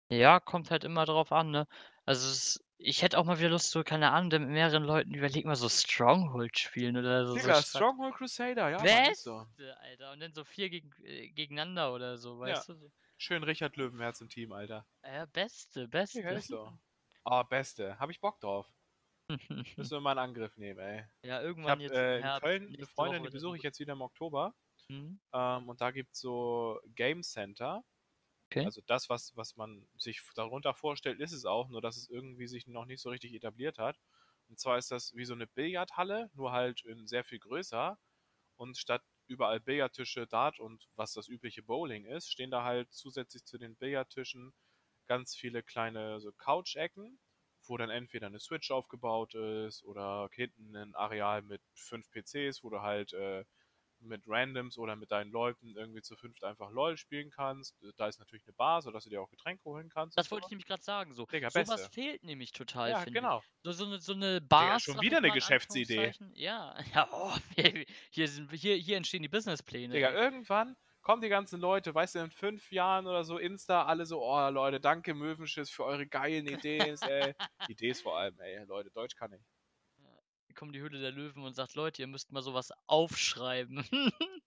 ja, 0.09 0.39
kommt 0.39 0.71
halt 0.71 0.83
immer 0.83 1.05
drauf 1.05 1.31
an, 1.31 1.51
ne? 1.51 1.67
Also 2.05 2.29
es, 2.29 2.63
ich 2.79 3.01
hätte 3.01 3.17
auch 3.17 3.25
mal 3.25 3.39
wieder 3.39 3.49
Lust, 3.49 3.71
so, 3.71 3.83
keine 3.83 4.11
Ahnung, 4.11 4.29
mit 4.41 4.49
mehreren 4.49 4.83
Leuten 4.83 5.13
überleg 5.13 5.45
mal 5.45 5.55
so 5.55 5.67
Stronghold 5.69 6.57
spielen 6.59 6.95
oder 6.97 7.25
so. 7.25 7.33
so 7.33 7.39
Digga, 7.39 7.55
Stadt- 7.55 7.65
Stronghold 7.67 8.15
Crusader, 8.15 8.69
ja, 8.69 8.77
Beste, 8.81 9.15
so. 9.23 9.47
Alter. 9.81 10.11
Und 10.11 10.19
dann 10.19 10.33
so 10.33 10.43
vier 10.43 10.69
gegen, 10.69 10.91
äh, 11.03 11.29
gegeneinander 11.29 11.93
oder 11.93 12.17
so, 12.17 12.39
weißt 12.39 12.69
du? 12.69 12.73
So. 12.75 12.91
Schön 13.17 13.43
Richard 13.43 13.75
Löwenherz 13.77 14.21
im 14.21 14.29
Team, 14.29 14.51
Alter. 14.51 14.85
Ja, 15.03 15.25
beste, 15.25 15.87
beste. 15.87 16.19
Digga, 16.19 16.31
ist 16.31 16.47
so. 16.47 16.71
Ah, 17.23 17.43
beste. 17.43 17.97
Hab 17.99 18.09
ich 18.11 18.19
Bock 18.21 18.39
drauf. 18.39 18.71
Müssen 19.75 19.91
wir 19.91 19.99
mal 19.99 20.11
einen 20.11 20.29
Angriff 20.29 20.55
nehmen, 20.57 20.79
ey. 20.79 21.03
ja, 21.23 21.39
Ich 21.39 21.45
irgendwann 21.45 21.71
hab 21.71 21.79
jetzt 21.79 21.91
im 21.91 21.97
äh, 21.97 22.17
in 22.17 22.23
Herbst, 22.23 22.43
Köln 22.43 22.73
eine 22.77 22.85
Freundin, 22.85 23.23
die 23.23 23.29
besuche 23.29 23.55
ich 23.57 23.61
so. 23.63 23.67
jetzt 23.67 23.79
wieder 23.79 23.93
im 23.93 24.01
Oktober. 24.01 24.53
Mhm. 24.87 25.19
Ähm, 25.33 25.67
und 25.67 25.81
da 25.81 25.91
gibt's 25.91 26.19
so 26.21 26.79
Game 26.95 27.23
Center. 27.23 27.83
Okay. 28.51 28.67
Also 28.67 28.81
das, 28.85 29.09
was, 29.09 29.35
was 29.35 29.55
man 29.55 29.87
sich 29.97 30.21
darunter 30.35 30.73
vorstellt, 30.73 31.19
ist 31.19 31.31
es 31.33 31.45
auch, 31.45 31.69
nur 31.69 31.81
dass 31.81 31.97
es 31.97 32.09
irgendwie 32.09 32.47
sich 32.47 32.67
noch 32.67 32.85
nicht 32.85 33.01
so 33.01 33.09
richtig 33.09 33.33
etabliert 33.33 33.77
hat. 33.79 33.99
Und 34.49 34.59
zwar 34.59 34.77
ist 34.77 34.91
das 34.91 35.13
wie 35.15 35.25
so 35.25 35.33
eine 35.33 35.47
Billardhalle, 35.47 36.29
nur 36.33 36.51
halt 36.51 36.83
in 36.85 37.07
sehr 37.07 37.23
viel 37.23 37.39
größer. 37.39 37.99
Und 38.57 38.77
statt 38.77 39.03
überall 39.27 39.59
Billardtische, 39.59 40.27
Dart 40.27 40.59
und 40.59 40.87
was 40.95 41.13
das 41.13 41.27
übliche 41.27 41.63
Bowling 41.63 42.05
ist, 42.05 42.29
stehen 42.31 42.51
da 42.51 42.63
halt 42.63 42.93
zusätzlich 42.93 43.45
zu 43.45 43.57
den 43.57 43.75
Billardtischen 43.77 44.53
ganz 45.07 45.35
viele 45.35 45.63
kleine 45.63 46.19
so 46.19 46.31
Couch-Ecken, 46.33 47.19
wo 47.65 47.77
dann 47.77 47.89
entweder 47.89 48.27
eine 48.27 48.39
Switch 48.39 48.71
aufgebaut 48.71 49.35
ist 49.35 49.83
oder 49.83 50.29
hinten 50.33 50.75
ein 50.75 50.95
Areal 50.95 51.41
mit 51.41 51.61
fünf 51.75 52.09
PCs, 52.11 52.63
wo 52.63 52.69
du 52.69 52.81
halt 52.81 53.13
äh, 53.13 53.45
mit 53.99 54.23
Randoms 54.27 54.77
oder 54.77 54.95
mit 54.95 55.11
deinen 55.11 55.31
Leuten 55.31 55.75
irgendwie 55.75 56.01
zu 56.01 56.15
fünft 56.15 56.43
einfach 56.43 56.69
LOL 56.71 56.97
spielen 56.97 57.29
kannst. 57.29 57.75
Da 57.97 58.07
ist 58.07 58.19
natürlich 58.19 58.45
eine 58.45 58.53
Bar, 58.53 58.81
sodass 58.81 59.03
du 59.03 59.09
dir 59.09 59.21
auch 59.21 59.29
Getränke 59.29 59.63
holen 59.65 59.89
kannst. 59.89 60.17
Das 60.17 60.31
wollte 60.31 60.45
ich 60.45 60.51
nämlich 60.51 60.67
gerade 60.67 60.83
sagen. 60.83 61.13
So. 61.13 61.25
Digga, 61.25 61.49
Sowas 61.49 61.67
Beste. 61.67 61.89
fehlt 61.89 62.23
nämlich 62.23 62.51
total, 62.51 62.89
Ja, 62.89 63.03
genau. 63.05 63.41
So, 63.63 63.71
so 63.71 63.85
eine, 63.85 63.99
so 63.99 64.13
eine 64.13 64.41
Bar. 64.41 64.79
schon 64.79 64.95
sag 64.95 65.03
wieder 65.03 65.17
eine 65.17 65.31
Geschäftsidee. 65.31 66.13
Ja, 66.33 66.75
ja, 66.93 67.09
oh, 67.11 67.35
hier, 68.11 68.27
sind, 68.27 68.51
hier, 68.51 68.75
hier 68.75 68.97
entstehen 68.97 69.21
die 69.21 69.29
Businesspläne. 69.29 69.93
Digga, 69.93 70.11
irgendwann 70.11 70.75
kommen 71.01 71.21
die 71.21 71.29
ganzen 71.29 71.61
Leute, 71.61 71.95
weißt 71.95 72.15
du, 72.15 72.19
in 72.19 72.31
fünf 72.31 72.69
Jahren 72.69 73.07
oder 73.07 73.23
so, 73.23 73.37
Insta, 73.37 73.85
alle 73.85 74.05
so, 74.05 74.21
oh 74.21 74.49
Leute, 74.49 74.81
danke 74.81 75.13
Möwenschiss 75.13 75.69
für 75.69 75.85
eure 75.85 76.05
geilen 76.05 76.45
Ideen, 76.47 76.97
ey. 77.01 77.33
Ideen 77.69 77.95
vor 77.95 78.17
allem, 78.17 78.37
ey, 78.41 78.65
Leute, 78.65 78.91
Deutsch 78.91 79.15
kann 79.15 79.31
ich. 79.31 79.41
Kommt 80.57 80.75
die 80.75 80.81
Hülle 80.81 80.99
der 80.99 81.11
Löwen 81.11 81.43
und 81.43 81.55
sagt, 81.55 81.75
Leute, 81.75 82.01
ihr 82.01 82.07
müsst 82.07 82.31
mal 82.31 82.41
sowas 82.41 82.71
aufschreiben. 82.87 83.85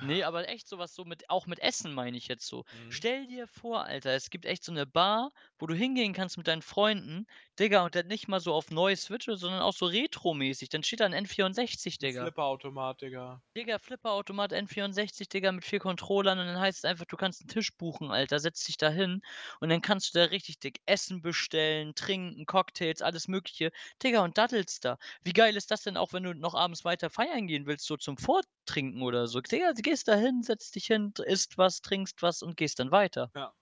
nee, 0.00 0.22
aber 0.22 0.48
echt 0.48 0.68
sowas 0.68 0.94
so 0.94 1.04
mit, 1.04 1.28
auch 1.30 1.46
mit 1.46 1.58
Essen 1.60 1.92
meine 1.94 2.16
ich 2.16 2.28
jetzt 2.28 2.46
so. 2.46 2.64
Mhm. 2.72 2.88
Stell 2.88 3.26
dir 3.26 3.46
vor, 3.46 3.84
Alter, 3.84 4.12
es 4.14 4.30
gibt 4.30 4.46
echt 4.46 4.64
so 4.64 4.72
eine 4.72 4.86
Bar, 4.86 5.32
wo 5.58 5.66
du 5.66 5.74
hingehen 5.74 6.12
kannst 6.14 6.36
mit 6.38 6.46
deinen 6.48 6.62
Freunden, 6.62 7.26
Digga, 7.58 7.84
und 7.84 7.94
dann 7.94 8.06
nicht 8.08 8.28
mal 8.28 8.40
so 8.40 8.54
auf 8.54 8.70
neue 8.70 8.96
Switche, 8.96 9.36
sondern 9.36 9.60
auch 9.62 9.74
so 9.74 9.86
retromäßig. 9.86 10.68
Dann 10.70 10.82
steht 10.82 11.00
da 11.00 11.06
ein 11.06 11.12
N64, 11.12 11.98
Digga. 11.98 12.32
Flipperautomat, 12.32 13.00
Digga. 13.00 13.42
Digga, 13.56 13.78
Flipperautomat 13.78 14.52
N64, 14.54 15.28
Digga, 15.28 15.52
mit 15.52 15.62
vier 15.64 15.80
Controllern 15.80 16.38
und 16.38 16.46
dann 16.46 16.58
heißt 16.60 16.78
es 16.78 16.84
einfach, 16.86 17.04
du 17.04 17.16
kannst 17.18 17.42
einen 17.42 17.48
Tisch 17.48 17.76
buchen, 17.76 18.10
Alter, 18.10 18.38
setz 18.38 18.64
dich 18.64 18.76
da 18.78 18.88
hin 18.88 19.20
und 19.60 19.68
dann 19.68 19.82
kannst 19.82 20.14
du 20.14 20.18
da 20.18 20.24
richtig 20.26 20.60
dick 20.60 20.80
Essen 20.86 21.20
bestellen, 21.20 21.94
trinken, 21.94 22.46
Cocktails, 22.46 23.02
alles 23.02 23.28
mögliche. 23.28 23.70
Digga, 24.02 24.22
und 24.24 24.38
daddelst 24.38 24.82
da. 24.86 24.96
Wie 25.24 25.32
geil 25.34 25.56
ist 25.56 25.70
das 25.70 25.82
denn 25.82 25.96
auch, 25.98 26.12
wenn 26.14 26.22
du 26.22 26.32
noch 26.34 26.54
abends 26.54 26.84
weiter 26.86 27.10
feiern 27.10 27.46
gehen 27.48 27.66
willst, 27.66 27.84
so 27.86 27.96
zum 27.98 28.16
Vortrinken 28.16 29.02
oder 29.02 29.26
so? 29.26 29.40
Digga, 29.42 29.72
du 29.78 29.82
gehst 29.82 30.08
da 30.08 30.16
hin, 30.16 30.42
setzt 30.42 30.74
dich 30.74 30.86
hin, 30.86 31.12
isst 31.24 31.56
was, 31.58 31.80
trinkst 31.80 32.20
was 32.22 32.42
und 32.42 32.56
gehst 32.56 32.78
dann 32.80 32.90
weiter. 32.90 33.32
Ja. 33.34 33.54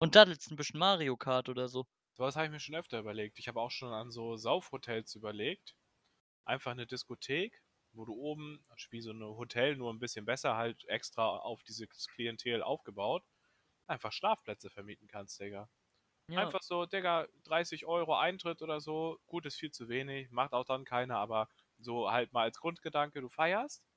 Und 0.00 0.16
daddelst 0.16 0.50
ein 0.50 0.56
bisschen 0.56 0.80
Mario 0.80 1.16
Kart 1.16 1.48
oder 1.48 1.68
so. 1.68 1.86
Sowas 2.12 2.36
habe 2.36 2.46
ich 2.46 2.52
mir 2.52 2.60
schon 2.60 2.74
öfter 2.74 2.98
überlegt. 2.98 3.38
Ich 3.38 3.48
habe 3.48 3.60
auch 3.60 3.70
schon 3.70 3.92
an 3.92 4.10
so 4.10 4.36
Saufhotels 4.36 5.14
überlegt. 5.14 5.74
Einfach 6.44 6.72
eine 6.72 6.86
Diskothek, 6.86 7.62
wo 7.92 8.04
du 8.04 8.14
oben, 8.14 8.66
wie 8.90 9.00
so 9.02 9.12
ein 9.12 9.22
Hotel, 9.22 9.76
nur 9.76 9.92
ein 9.92 10.00
bisschen 10.00 10.24
besser, 10.26 10.56
halt 10.56 10.84
extra 10.88 11.38
auf 11.38 11.62
dieses 11.64 11.88
Klientel 12.08 12.62
aufgebaut, 12.62 13.24
einfach 13.86 14.12
Schlafplätze 14.12 14.70
vermieten 14.70 15.08
kannst, 15.08 15.40
Digga. 15.40 15.70
Ja, 16.28 16.52
Einfach 16.52 16.62
so, 16.62 16.86
Digga, 16.86 17.28
30 17.44 17.86
Euro 17.86 18.16
Eintritt 18.16 18.62
oder 18.62 18.80
so. 18.80 19.20
Gut, 19.26 19.46
ist 19.46 19.58
viel 19.58 19.72
zu 19.72 19.88
wenig, 19.88 20.30
macht 20.30 20.52
auch 20.54 20.64
dann 20.66 20.84
keiner, 20.86 21.18
aber 21.18 21.48
so 21.78 22.10
halt 22.12 22.32
mal 22.32 22.44
als 22.44 22.60
Grundgedanke, 22.60 23.20
du 23.22 23.28
feierst. 23.30 23.87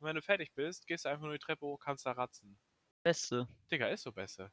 Und 0.00 0.08
wenn 0.08 0.16
du 0.16 0.22
fertig 0.22 0.52
bist, 0.54 0.86
gehst 0.88 1.04
du 1.04 1.08
einfach 1.10 1.24
nur 1.24 1.32
die 1.34 1.38
Treppe 1.38 1.66
hoch, 1.66 1.78
kannst 1.80 2.06
da 2.06 2.12
ratzen. 2.12 2.58
Beste. 3.04 3.46
Digga, 3.72 3.88
ist 3.88 4.02
so 4.02 4.12
besser. 4.12 4.52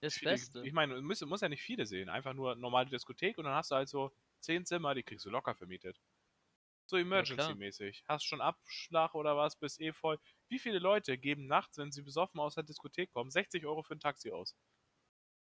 Das 0.00 0.14
Viele- 0.18 0.32
Beste. 0.32 0.60
Ich 0.62 0.72
meine, 0.72 0.94
du 0.96 1.02
musst, 1.02 1.24
musst 1.26 1.42
ja 1.42 1.48
nicht 1.48 1.62
viele 1.62 1.86
sehen. 1.86 2.08
Einfach 2.08 2.34
nur 2.34 2.56
normale 2.56 2.88
Diskothek 2.90 3.38
und 3.38 3.44
dann 3.44 3.54
hast 3.54 3.70
du 3.70 3.76
halt 3.76 3.88
so 3.88 4.12
10 4.40 4.64
Zimmer, 4.66 4.94
die 4.94 5.02
kriegst 5.02 5.24
du 5.26 5.30
locker 5.30 5.54
vermietet. 5.54 6.00
So 6.86 6.96
Emergency-mäßig. 6.98 8.04
Hast 8.08 8.24
schon 8.26 8.40
Abschlag 8.42 9.14
oder 9.14 9.36
was, 9.36 9.58
bist 9.58 9.80
eh 9.80 9.92
voll. 9.92 10.20
Wie 10.48 10.58
viele 10.58 10.78
Leute 10.80 11.18
geben 11.18 11.46
nachts, 11.46 11.78
wenn 11.78 11.92
sie 11.92 12.02
besoffen 12.02 12.40
aus 12.40 12.54
der 12.56 12.64
Diskothek 12.64 13.10
kommen, 13.12 13.30
60 13.30 13.66
Euro 13.66 13.82
für 13.82 13.94
ein 13.94 14.00
Taxi 14.00 14.32
aus? 14.32 14.56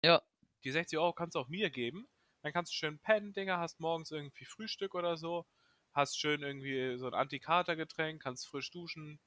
Ja. 0.03 0.21
Die 0.63 0.71
60 0.71 0.97
Euro 0.97 1.13
kannst 1.13 1.35
du 1.35 1.39
auch 1.39 1.47
mir 1.47 1.69
geben. 1.69 2.07
Dann 2.41 2.53
kannst 2.53 2.71
du 2.71 2.75
schön 2.75 2.99
pennen, 2.99 3.33
Dinger, 3.33 3.59
hast 3.59 3.79
morgens 3.79 4.09
irgendwie 4.11 4.45
Frühstück 4.45 4.95
oder 4.95 5.15
so. 5.17 5.45
Hast 5.93 6.19
schön 6.19 6.41
irgendwie 6.43 6.97
so 6.97 7.05
ein 7.07 7.13
Antikatergetränk, 7.13 8.21
kannst 8.23 8.47
frisch 8.47 8.71
duschen. 8.71 9.19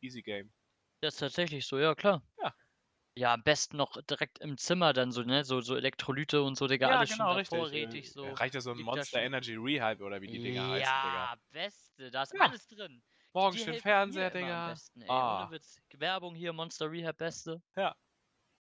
Easy 0.00 0.22
Game. 0.22 0.50
Das 1.00 1.14
ist 1.14 1.20
tatsächlich 1.20 1.66
so, 1.66 1.78
ja 1.78 1.94
klar. 1.94 2.22
Ja. 2.42 2.54
Ja, 3.14 3.34
am 3.34 3.42
besten 3.42 3.76
noch 3.76 4.00
direkt 4.02 4.38
im 4.38 4.56
Zimmer 4.58 4.92
dann 4.92 5.10
so, 5.10 5.22
ne? 5.22 5.44
So, 5.44 5.60
so 5.60 5.74
Elektrolyte 5.74 6.40
und 6.42 6.56
so, 6.56 6.68
Digga, 6.68 6.88
alles 6.88 7.10
schon 7.10 7.18
da 7.18 7.42
vorrätig. 7.44 8.10
So. 8.12 8.24
Reicht 8.32 8.54
ja 8.54 8.60
so 8.60 8.70
ein 8.70 8.78
Monster 8.78 9.04
schon. 9.06 9.20
Energy 9.20 9.56
Rehab 9.56 10.00
oder 10.00 10.20
wie 10.20 10.28
die 10.28 10.38
Dinger 10.38 10.68
heißen, 10.68 10.78
Digga. 10.78 11.24
Ja, 11.24 11.34
beste, 11.50 12.10
da 12.12 12.22
ist 12.22 12.34
Ja. 12.34 12.40
alles 12.42 12.68
drin. 12.68 13.02
Morgen 13.34 13.56
schön 13.56 13.74
Fernseher, 13.74 14.30
immer 14.30 14.46
am 14.46 14.52
Digga. 14.52 14.70
besten, 14.70 15.02
ey. 15.02 15.08
Ah. 15.10 15.50
Werbung 15.94 16.34
hier, 16.34 16.52
Monster 16.52 16.90
Rehab, 16.90 17.16
beste. 17.18 17.60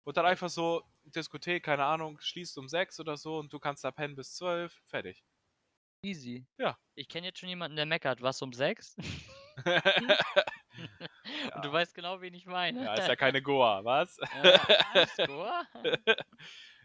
Und 0.04 0.18
dann 0.18 0.26
einfach 0.26 0.50
so, 0.50 0.84
Diskothek, 1.06 1.64
keine 1.64 1.86
Ahnung, 1.86 2.20
schließt 2.20 2.58
um 2.58 2.68
6 2.68 3.00
oder 3.00 3.16
so 3.18 3.38
und 3.38 3.52
du 3.54 3.60
kannst 3.60 3.84
da 3.84 3.92
pennen 3.92 4.16
bis 4.16 4.36
12, 4.36 4.74
fertig. 4.88 5.24
Easy. 6.02 6.46
Ja. 6.58 6.78
Ich 6.96 7.08
kenne 7.10 7.28
jetzt 7.28 7.40
schon 7.40 7.50
jemanden, 7.50 7.76
der 7.76 7.86
meckert, 7.86 8.22
was 8.22 8.42
um 8.42 8.54
sechs? 8.54 8.96
Und 11.58 11.66
du 11.66 11.72
Ja. 11.72 11.74
weißt 11.74 11.96
genau, 11.96 12.22
wen 12.22 12.34
ich 12.36 12.46
meine. 12.46 12.80
ja, 12.80 12.96
ist 12.96 13.08
ja 13.08 13.16
keine 13.16 13.42
Goa, 13.42 13.84
was? 13.84 14.18
Ja, 14.32 14.60
gut. 15.26 15.68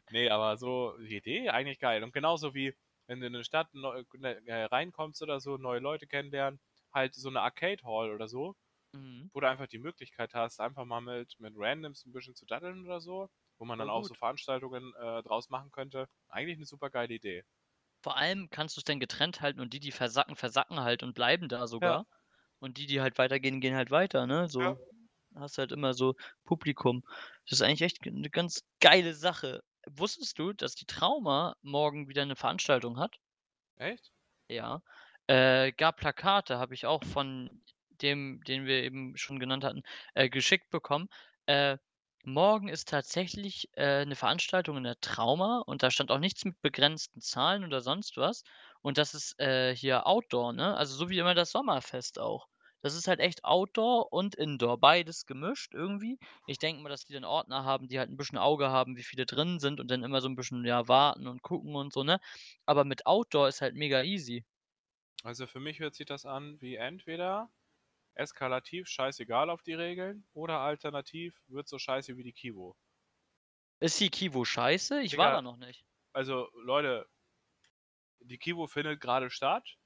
nee, 0.09 0.29
aber 0.31 0.57
so 0.59 0.97
die 0.99 1.17
Idee 1.17 1.51
eigentlich 1.51 1.79
geil. 1.79 2.03
Und 2.05 2.13
genauso 2.13 2.55
wie 2.55 2.75
wenn 3.07 3.21
du 3.21 3.27
in 3.27 3.35
eine 3.35 3.45
Stadt 3.45 3.75
neu, 3.75 4.05
ne, 4.15 4.41
äh, 4.47 4.65
reinkommst 4.65 5.23
oder 5.23 5.41
so, 5.41 5.57
neue 5.57 5.81
Leute 5.81 6.07
kennenlernen, 6.07 6.61
halt 6.95 7.15
so 7.15 7.29
eine 7.29 7.41
Arcade 7.41 7.83
Hall 7.85 8.13
oder 8.13 8.29
so, 8.29 8.57
Mhm. 8.95 9.31
wo 9.35 9.41
du 9.41 9.49
einfach 9.49 9.69
die 9.69 9.79
Möglichkeit 9.79 10.35
hast, 10.35 10.61
einfach 10.61 10.85
mal 10.87 11.01
mit, 11.03 11.39
mit 11.41 11.55
Randoms 11.57 12.07
ein 12.07 12.13
bisschen 12.13 12.35
zu 12.37 12.47
daddeln 12.47 12.85
oder 12.87 13.01
so, 13.01 13.31
wo 13.59 13.67
man 13.67 13.79
dann 13.79 13.89
Voll 13.89 13.91
auch 13.91 14.05
so 14.05 14.15
Veranstaltungen 14.15 14.95
äh, 14.97 15.23
draus 15.23 15.51
machen 15.51 15.73
könnte. 15.73 16.09
Eigentlich 16.29 16.59
eine 16.59 16.67
super 16.67 16.91
geile 16.91 17.15
Idee. 17.15 17.45
Vor 18.01 18.17
allem 18.17 18.49
kannst 18.49 18.77
du's 18.77 18.85
denn 18.85 19.01
getrennt 19.01 19.41
halten 19.41 19.59
und 19.59 19.73
die, 19.73 19.81
die 19.81 19.91
versacken, 19.91 20.37
versacken 20.37 20.81
halt 20.81 21.03
und 21.03 21.15
bleiben 21.15 21.49
da 21.49 21.67
sogar. 21.67 22.07
Und 22.63 22.79
die, 22.79 22.87
die 22.87 23.01
halt 23.01 23.19
weitergehen, 23.19 23.61
gehen 23.61 23.75
halt 23.75 23.91
weiter, 23.91 24.25
ne? 24.29 24.49
So 24.49 24.77
Ja. 24.77 24.83
hast 25.35 25.59
halt 25.59 25.73
immer 25.73 25.95
so 25.95 26.15
Publikum. 26.45 27.03
Das 27.49 27.59
ist 27.59 27.63
eigentlich 27.63 27.83
echt 27.83 28.07
'ne 28.07 28.31
ganz 28.31 28.63
geile 28.81 29.15
Sache. 29.15 29.63
Wusstest 29.91 30.39
du, 30.39 30.53
dass 30.53 30.77
die 30.77 30.87
Trauma 30.87 31.57
morgen 31.63 32.09
wieder 32.09 32.25
'ne 32.25 32.37
Veranstaltung 32.37 32.99
hat? 33.01 33.19
Echt? 33.79 34.11
Ja. 34.51 34.83
Äh, 35.29 35.73
gab 35.73 35.97
Plakate, 35.99 36.59
habe 36.59 36.75
ich 36.75 36.87
auch 36.87 37.05
von 37.05 37.63
dem, 37.91 38.41
den 38.47 38.67
wir 38.67 38.83
eben 38.83 39.17
schon 39.17 39.39
genannt 39.39 39.65
hatten, 39.65 39.83
äh, 40.15 40.29
geschickt 40.29 40.71
bekommen. 40.71 41.09
Äh, 41.47 41.79
morgen 42.25 42.69
ist 42.69 42.89
tatsächlich, 42.89 43.69
äh, 43.77 44.05
'ne 44.05 44.17
Veranstaltung 44.17 44.77
in 44.77 44.85
der 44.85 44.99
Trauma 45.01 45.59
und 45.67 45.83
da 45.83 45.91
stand 45.91 46.11
auch 46.11 46.19
nichts 46.19 46.45
mit 46.45 46.61
begrenzten 46.61 47.21
Zahlen 47.21 47.65
oder 47.65 47.81
sonst 47.81 48.17
was. 48.17 48.43
Und 48.81 48.99
das 48.99 49.15
ist, 49.15 49.39
äh, 49.41 49.75
hier 49.75 50.07
Outdoor, 50.07 50.53
ne? 50.53 50.77
Also, 50.77 50.95
so 50.97 51.09
wie 51.09 51.19
immer 51.19 51.35
das 51.35 51.51
Sommerfest 51.53 52.19
auch. 52.19 52.47
Das 52.83 52.95
ist 52.95 53.09
halt 53.09 53.21
echt 53.21 53.45
Outdoor 53.45 54.13
und 54.13 54.35
Indoor, 54.35 54.79
beides 54.79 55.25
gemischt 55.27 55.73
irgendwie. 55.75 56.19
Ich 56.47 56.59
denke 56.59 56.83
mal, 56.83 56.89
dass 56.91 57.05
die 57.07 57.15
dann 57.15 57.25
Ordner 57.25 57.65
haben, 57.65 57.89
die 57.89 57.99
halt 57.99 58.11
'n 58.11 58.17
bisschen 58.19 58.39
Auge 58.39 58.69
haben, 58.71 58.97
wie 58.97 59.03
viele 59.05 59.25
drin 59.27 59.59
sind 59.61 59.81
und 59.81 59.91
dann 59.91 60.03
immer 60.05 60.21
so 60.21 60.29
'n 60.29 60.37
bisschen, 60.37 60.65
ja, 60.67 60.87
warten 60.89 61.27
und 61.29 61.43
gucken 61.43 61.75
und 61.77 61.93
so, 61.95 62.05
ne? 62.05 62.21
Aber 62.67 62.85
mit 62.85 63.07
Outdoor 63.07 63.49
ist 63.49 63.63
halt 63.63 63.75
mega 63.75 64.03
easy. 64.03 64.45
Also 65.25 65.49
für 65.49 65.59
mich 65.59 65.81
hört 65.81 65.97
sich 65.97 66.07
das 66.07 66.25
an 66.27 66.61
wie 66.61 66.77
entweder 66.77 67.51
eskalativ 68.15 68.89
scheißegal 68.89 69.51
auf 69.51 69.63
die 69.63 69.75
Regeln 69.75 70.27
oder 70.35 70.61
alternativ 70.61 71.43
wird 71.49 71.69
so 71.69 71.79
scheiße 71.79 72.17
wie 72.17 72.25
die 72.25 72.33
Kivo. 72.35 72.77
Ist 73.81 74.01
die 74.01 74.09
Kivo 74.09 74.47
scheiße? 74.47 75.03
Ich 75.03 75.19
Digga. 75.19 75.19
war 75.19 75.31
da 75.31 75.43
noch 75.43 75.59
nicht. 75.59 75.85
Also 76.15 76.51
Leute, 76.57 77.09
die 78.21 78.39
Kivo 78.39 78.67
findet 78.69 79.03
gerade 79.03 79.29
statt. 79.29 79.77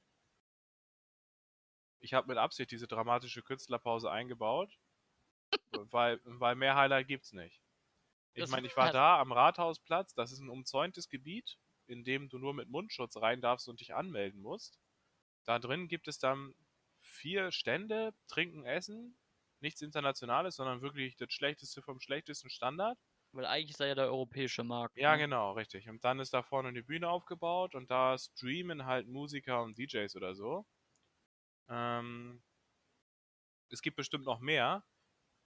Ich 2.01 2.15
habe 2.15 2.29
mit 2.29 2.39
Absicht 2.39 2.71
diese 2.71 2.87
dramatische 2.89 3.43
Künstlerpause 3.43 4.11
eingebaut, 4.11 4.79
weil, 5.71 6.21
weil 6.25 6.55
mehr 6.57 6.77
Highlight 6.77 7.09
gibt's 7.09 7.33
nicht. 7.33 7.63
Ich 8.35 8.49
meine, 8.49 8.67
ich 8.67 8.77
war 8.77 8.91
da 8.91 9.21
am 9.21 9.33
Rathausplatz, 9.33 10.15
das 10.15 10.33
ist 10.33 10.41
ein 10.41 10.51
umzäuntes 10.51 11.09
Gebiet, 11.11 11.59
in 11.87 12.05
dem 12.05 12.29
du 12.29 12.39
nur 12.39 12.55
mit 12.55 12.69
Mundschutz 12.71 13.17
rein 13.19 13.41
darfst 13.43 13.69
und 13.69 13.81
dich 13.81 13.95
anmelden 13.95 14.41
musst. 14.43 14.81
Da 15.45 15.59
drin 15.59 15.89
gibt 15.89 16.09
es 16.09 16.19
dann 16.19 16.55
vier 17.01 17.53
Stände, 17.53 18.15
Trinken, 18.29 18.65
Essen, 18.67 19.19
nichts 19.61 19.83
Internationales, 19.83 20.57
sondern 20.57 20.83
wirklich 20.83 21.17
das 21.17 21.33
Schlechteste 21.33 21.83
vom 21.83 22.01
schlechtesten 22.01 22.51
Standard. 22.51 22.99
Weil 23.31 23.47
eigentlich 23.47 23.77
sei 23.77 23.87
ja 23.87 23.95
der 23.95 24.07
europäische 24.07 24.65
Markt, 24.65 24.97
Ja, 24.97 25.15
ne? 25.15 25.17
genau, 25.17 25.53
richtig. 25.53 25.89
Und 25.89 26.05
dann 26.05 26.19
ist 26.21 26.33
da 26.35 26.43
vorne 26.43 26.69
eine 26.69 26.83
Bühne 26.83 27.09
aufgebaut 27.09 27.75
und 27.77 27.91
da 27.91 28.17
streamen 28.19 28.85
halt 28.87 29.07
Musiker 29.09 29.63
und 29.63 29.79
DJs 29.79 30.17
oder 30.17 30.35
so. 30.35 30.67
Ähm, 31.69 32.43
es 33.71 33.83
gibt 33.83 33.97
bestimmt 33.97 34.25
noch 34.25 34.41
mehr, 34.41 34.85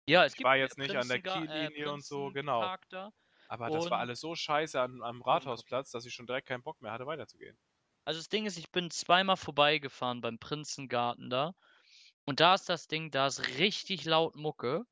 Ja, 0.09 0.25
es 0.25 0.33
Ich 0.33 0.39
gibt 0.39 0.45
war 0.47 0.57
jetzt 0.57 0.79
nicht 0.79 0.95
an 0.97 1.09
der 1.09 1.19
äh, 1.19 1.23
Kiellinie 1.23 1.93
und 1.93 2.05
so, 2.05 2.31
genau. 2.31 2.77
Da. 2.91 3.11
aber 3.49 3.71
das 3.71 3.85
war 3.87 3.93
Und- 3.93 4.01
alles 4.01 4.21
so 4.21 4.35
scheiße 4.35 4.81
an, 4.81 5.03
am 5.03 5.23
Rathausplatz, 5.23 5.91
dass 5.91 6.05
ich 6.07 6.15
schon 6.15 6.27
direkt 6.27 6.49
keinen 6.49 6.63
Bock 6.63 6.81
mehr 6.83 6.93
hatte, 6.93 7.07
weiterzugehen. 7.07 7.59
Also 8.07 8.21
das 8.21 8.29
Ding 8.29 8.45
ist, 8.47 8.59
ich 8.59 8.71
bin 8.71 8.91
zweimal 8.91 9.37
vorbeigefahren 9.37 10.21
beim 10.21 10.39
Prinzengarten 10.39 11.31
da. 11.31 11.55
Und 12.27 12.41
da 12.41 12.55
ist 12.55 12.69
das 12.69 12.87
Ding, 12.87 13.11
da 13.11 13.27
ist 13.27 13.59
richtig 13.59 14.05
laut 14.05 14.37
Mucke. 14.37 14.85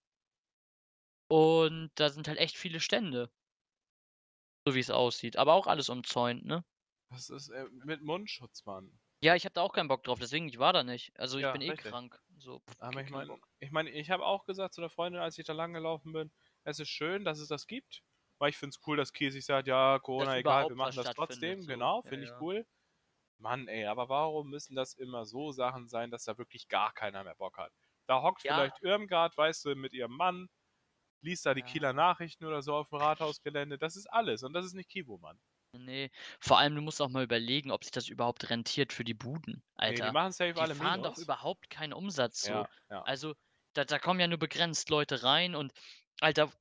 Und 1.29 1.91
da 1.97 2.11
sind 2.11 2.29
halt 2.29 2.39
echt 2.39 2.57
viele 2.57 2.81
Stände. 2.81 3.31
So 4.67 4.75
wie 4.75 4.81
es 4.81 4.91
aussieht. 4.91 5.37
Aber 5.37 5.55
auch 5.55 5.67
alles 5.67 5.89
umzäunt, 5.89 6.45
ne? 6.45 6.65
Das 7.11 7.29
ist 7.31 7.49
äh, 7.51 7.67
mit 7.85 8.03
Mundschutz, 8.03 8.65
Mann. 8.65 8.99
Ja, 9.25 9.37
ich 9.37 9.45
habe 9.45 9.53
da 9.53 9.63
auch 9.63 9.73
keinen 9.73 9.87
Bock 9.87 10.03
drauf, 10.03 10.19
deswegen 10.19 10.49
ich 10.49 10.59
war 10.59 10.73
da 10.73 10.83
nicht. 10.83 11.17
Also 11.19 11.39
ich 11.39 11.49
Ja, 11.49 11.53
bin 11.53 11.61
eh 11.63 11.73
richtig. 11.73 11.75
krank. 11.75 12.21
So, 12.39 12.59
pff, 12.69 12.75
Aber 12.79 13.01
kein 13.01 13.03
ich 13.03 13.09
meine, 13.09 13.29
Bock. 13.29 13.47
ich, 13.61 13.71
mein, 13.73 13.87
ich 13.89 14.11
habe 14.11 14.25
auch 14.27 14.47
gesagt 14.47 14.75
zu 14.75 14.81
der 14.83 14.91
Freundin, 14.91 15.23
als 15.23 15.39
ich 15.39 15.47
da 15.47 15.53
lang 15.55 15.75
gelaufen 15.75 16.13
bin, 16.13 16.33
es 16.65 16.81
ist 16.81 16.91
schön, 16.91 17.25
dass 17.25 17.39
es 17.41 17.49
das 17.49 17.67
gibt. 17.67 18.03
Weil 18.39 18.51
ich 18.51 18.59
finde 18.59 18.75
es 18.77 18.87
cool, 18.87 18.97
dass 18.97 19.13
Kiel 19.13 19.33
sich 19.33 19.47
sagt, 19.47 19.69
ja, 19.69 19.99
Corona 20.01 20.39
egal, 20.39 20.69
wir 20.69 20.77
machen 20.77 20.95
was 20.95 20.97
das 20.97 21.09
stattfindet, 21.09 21.11
trotzdem. 21.11 21.65
so. 21.65 21.69
Genau, 21.69 22.03
Ja, 22.05 22.11
finde 22.11 22.25
ich 22.27 22.33
ja. 22.33 22.43
cool. 22.43 22.67
Mann, 23.39 23.69
ey, 23.69 23.87
aber 23.87 24.09
warum 24.09 24.51
müssen 24.51 24.77
das 24.77 24.95
immer 24.95 25.27
so 25.27 25.53
Sachen 25.53 25.89
sein, 25.89 26.11
dass 26.11 26.25
da 26.25 26.39
wirklich 26.39 26.69
gar 26.69 26.93
keiner 26.95 27.25
mehr 27.25 27.37
Bock 27.37 27.59
hat? 27.59 27.73
Da 28.07 28.23
hockt 28.23 28.43
Ja. 28.45 28.73
vielleicht 28.73 28.83
Irmgard, 28.83 29.37
weißt 29.37 29.65
du, 29.67 29.77
mit 29.77 29.95
ihrem 29.95 30.17
Mann, 30.17 30.49
liest 31.23 31.47
da 31.47 31.55
die 31.55 31.63
Ja. 31.63 31.63
Kieler 31.65 31.93
Nachrichten 31.95 32.47
oder 32.47 32.63
so 32.63 32.75
auf 32.77 32.91
dem 32.91 32.99
Rathausgelände. 32.99 33.79
Das 33.79 33.97
ist 33.97 34.07
alles 34.09 34.43
und 34.45 34.55
das 34.55 34.67
ist 34.67 34.75
nicht 34.75 34.91
Kivo, 34.91 35.19
Mann. 35.19 35.41
Nee, 35.75 36.11
vor 36.39 36.59
allem, 36.59 36.75
du 36.75 36.83
musst 36.83 37.01
auch 37.01 37.09
mal 37.09 37.25
überlegen, 37.25 37.71
ob 37.71 37.83
sich 37.85 37.93
das 37.93 38.09
überhaupt 38.09 38.51
rentiert 38.51 38.93
für 38.93 39.05
die 39.05 39.15
Buden, 39.15 39.63
Nee, 39.81 40.01
Alter. 40.01 40.07
die 40.07 40.11
machen 40.11 40.33
safe 40.33 40.53
die 40.55 40.61
alle 40.61 40.75
fahren 40.75 41.03
doch 41.03 41.17
Minus. 41.17 41.19
überhaupt 41.19 41.71
keinen 41.71 41.95
Umsatz 41.95 42.43
so. 42.43 42.53
Ja, 42.53 42.69
ja. 42.91 43.03
Also, 43.05 43.35
da, 43.73 43.85
da 43.87 43.99
kommen 43.99 44.21
ja 44.21 44.27
nur 44.29 44.39
begrenzt 44.39 44.91
Leute 44.91 45.23
rein 45.23 45.55
und, 45.55 45.73
Alter, 46.21 46.53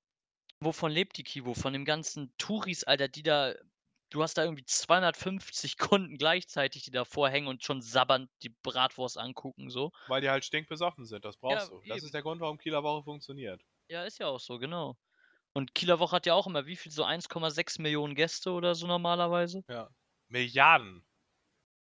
wovon 0.62 0.92
lebt 0.92 1.18
die 1.18 1.24
Kivo? 1.24 1.54
Von 1.56 1.74
dem 1.74 1.86
ganzen 1.86 2.34
Touris, 2.38 2.84
Alter, 2.86 3.08
die 3.10 3.24
da. 3.24 3.56
Du 4.12 4.24
hast 4.24 4.36
da 4.38 4.44
irgendwie 4.46 4.66
250 4.66 5.78
Kunden 5.80 6.18
gleichzeitig, 6.18 6.84
die 6.84 6.92
davor 6.92 7.30
hängen 7.30 7.48
und 7.48 7.64
schon 7.64 7.82
sabbernd 7.82 8.30
die 8.44 8.50
Bratwurst 8.50 9.18
angucken, 9.18 9.70
so. 9.72 9.92
Weil 10.08 10.22
die 10.22 10.30
halt 10.30 10.46
stinkbesoffen 10.46 11.06
sind, 11.06 11.26
das 11.26 11.38
brauchst 11.38 11.70
Ja, 11.72 11.76
du. 11.76 11.82
Das 11.88 11.98
eben. 11.98 12.06
ist 12.06 12.14
der 12.14 12.22
Grund, 12.22 12.40
warum 12.42 12.58
Kieler 12.60 12.84
Woche 12.84 13.04
funktioniert. 13.04 13.62
Ja, 13.90 14.04
ist 14.06 14.20
ja 14.20 14.28
auch 14.28 14.40
so, 14.40 14.58
genau. 14.58 14.98
Und 15.54 15.76
Kieler 15.76 16.00
Woche 16.00 16.16
hat 16.16 16.26
ja 16.26 16.34
auch 16.34 16.48
immer 16.48 16.66
wie 16.66 16.76
viel? 16.76 16.92
So 16.92 17.04
1,6 17.04 17.82
Millionen 17.82 18.16
Gäste 18.16 18.52
oder 18.52 18.76
so 18.76 18.88
normalerweise? 18.88 19.64
Ja. 19.68 19.90
Milliarden. 20.30 21.06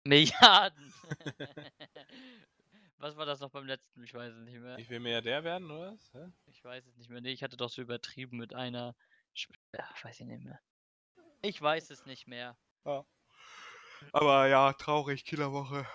Milliarden! 0.04 0.92
Was 3.00 3.16
war 3.16 3.24
das 3.24 3.40
noch 3.40 3.50
beim 3.50 3.66
letzten? 3.66 4.04
Ich 4.04 4.12
weiß 4.12 4.34
es 4.34 4.44
nicht 4.44 4.58
mehr. 4.58 4.78
Ich 4.78 4.90
will 4.90 5.00
Milliardär 5.00 5.42
werden, 5.42 5.70
oder 5.70 5.92
was? 5.92 6.12
Hä? 6.12 6.26
Ich 6.44 6.62
weiß 6.62 6.86
es 6.86 6.98
nicht 6.98 7.08
mehr. 7.08 7.22
Nee, 7.22 7.32
ich 7.32 7.42
hatte 7.42 7.56
doch 7.56 7.70
so 7.70 7.80
übertrieben 7.80 8.36
mit 8.36 8.54
einer. 8.54 8.94
Sp 9.32 9.56
ja, 9.72 9.88
weiß 10.02 10.20
ich 10.20 10.26
nicht 10.26 10.44
mehr. 10.44 10.60
Ich 11.40 11.60
weiß 11.62 11.88
es 11.88 12.04
nicht 12.04 12.26
mehr. 12.26 12.58
Aber 14.12 14.46
ja, 14.48 14.74
traurig, 14.74 15.24
Kieler 15.24 15.52
Woche. 15.52 15.86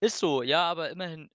Ist 0.00 0.18
so, 0.18 0.42
ja, 0.42 0.68
aber 0.68 0.90
immerhin 0.90 1.30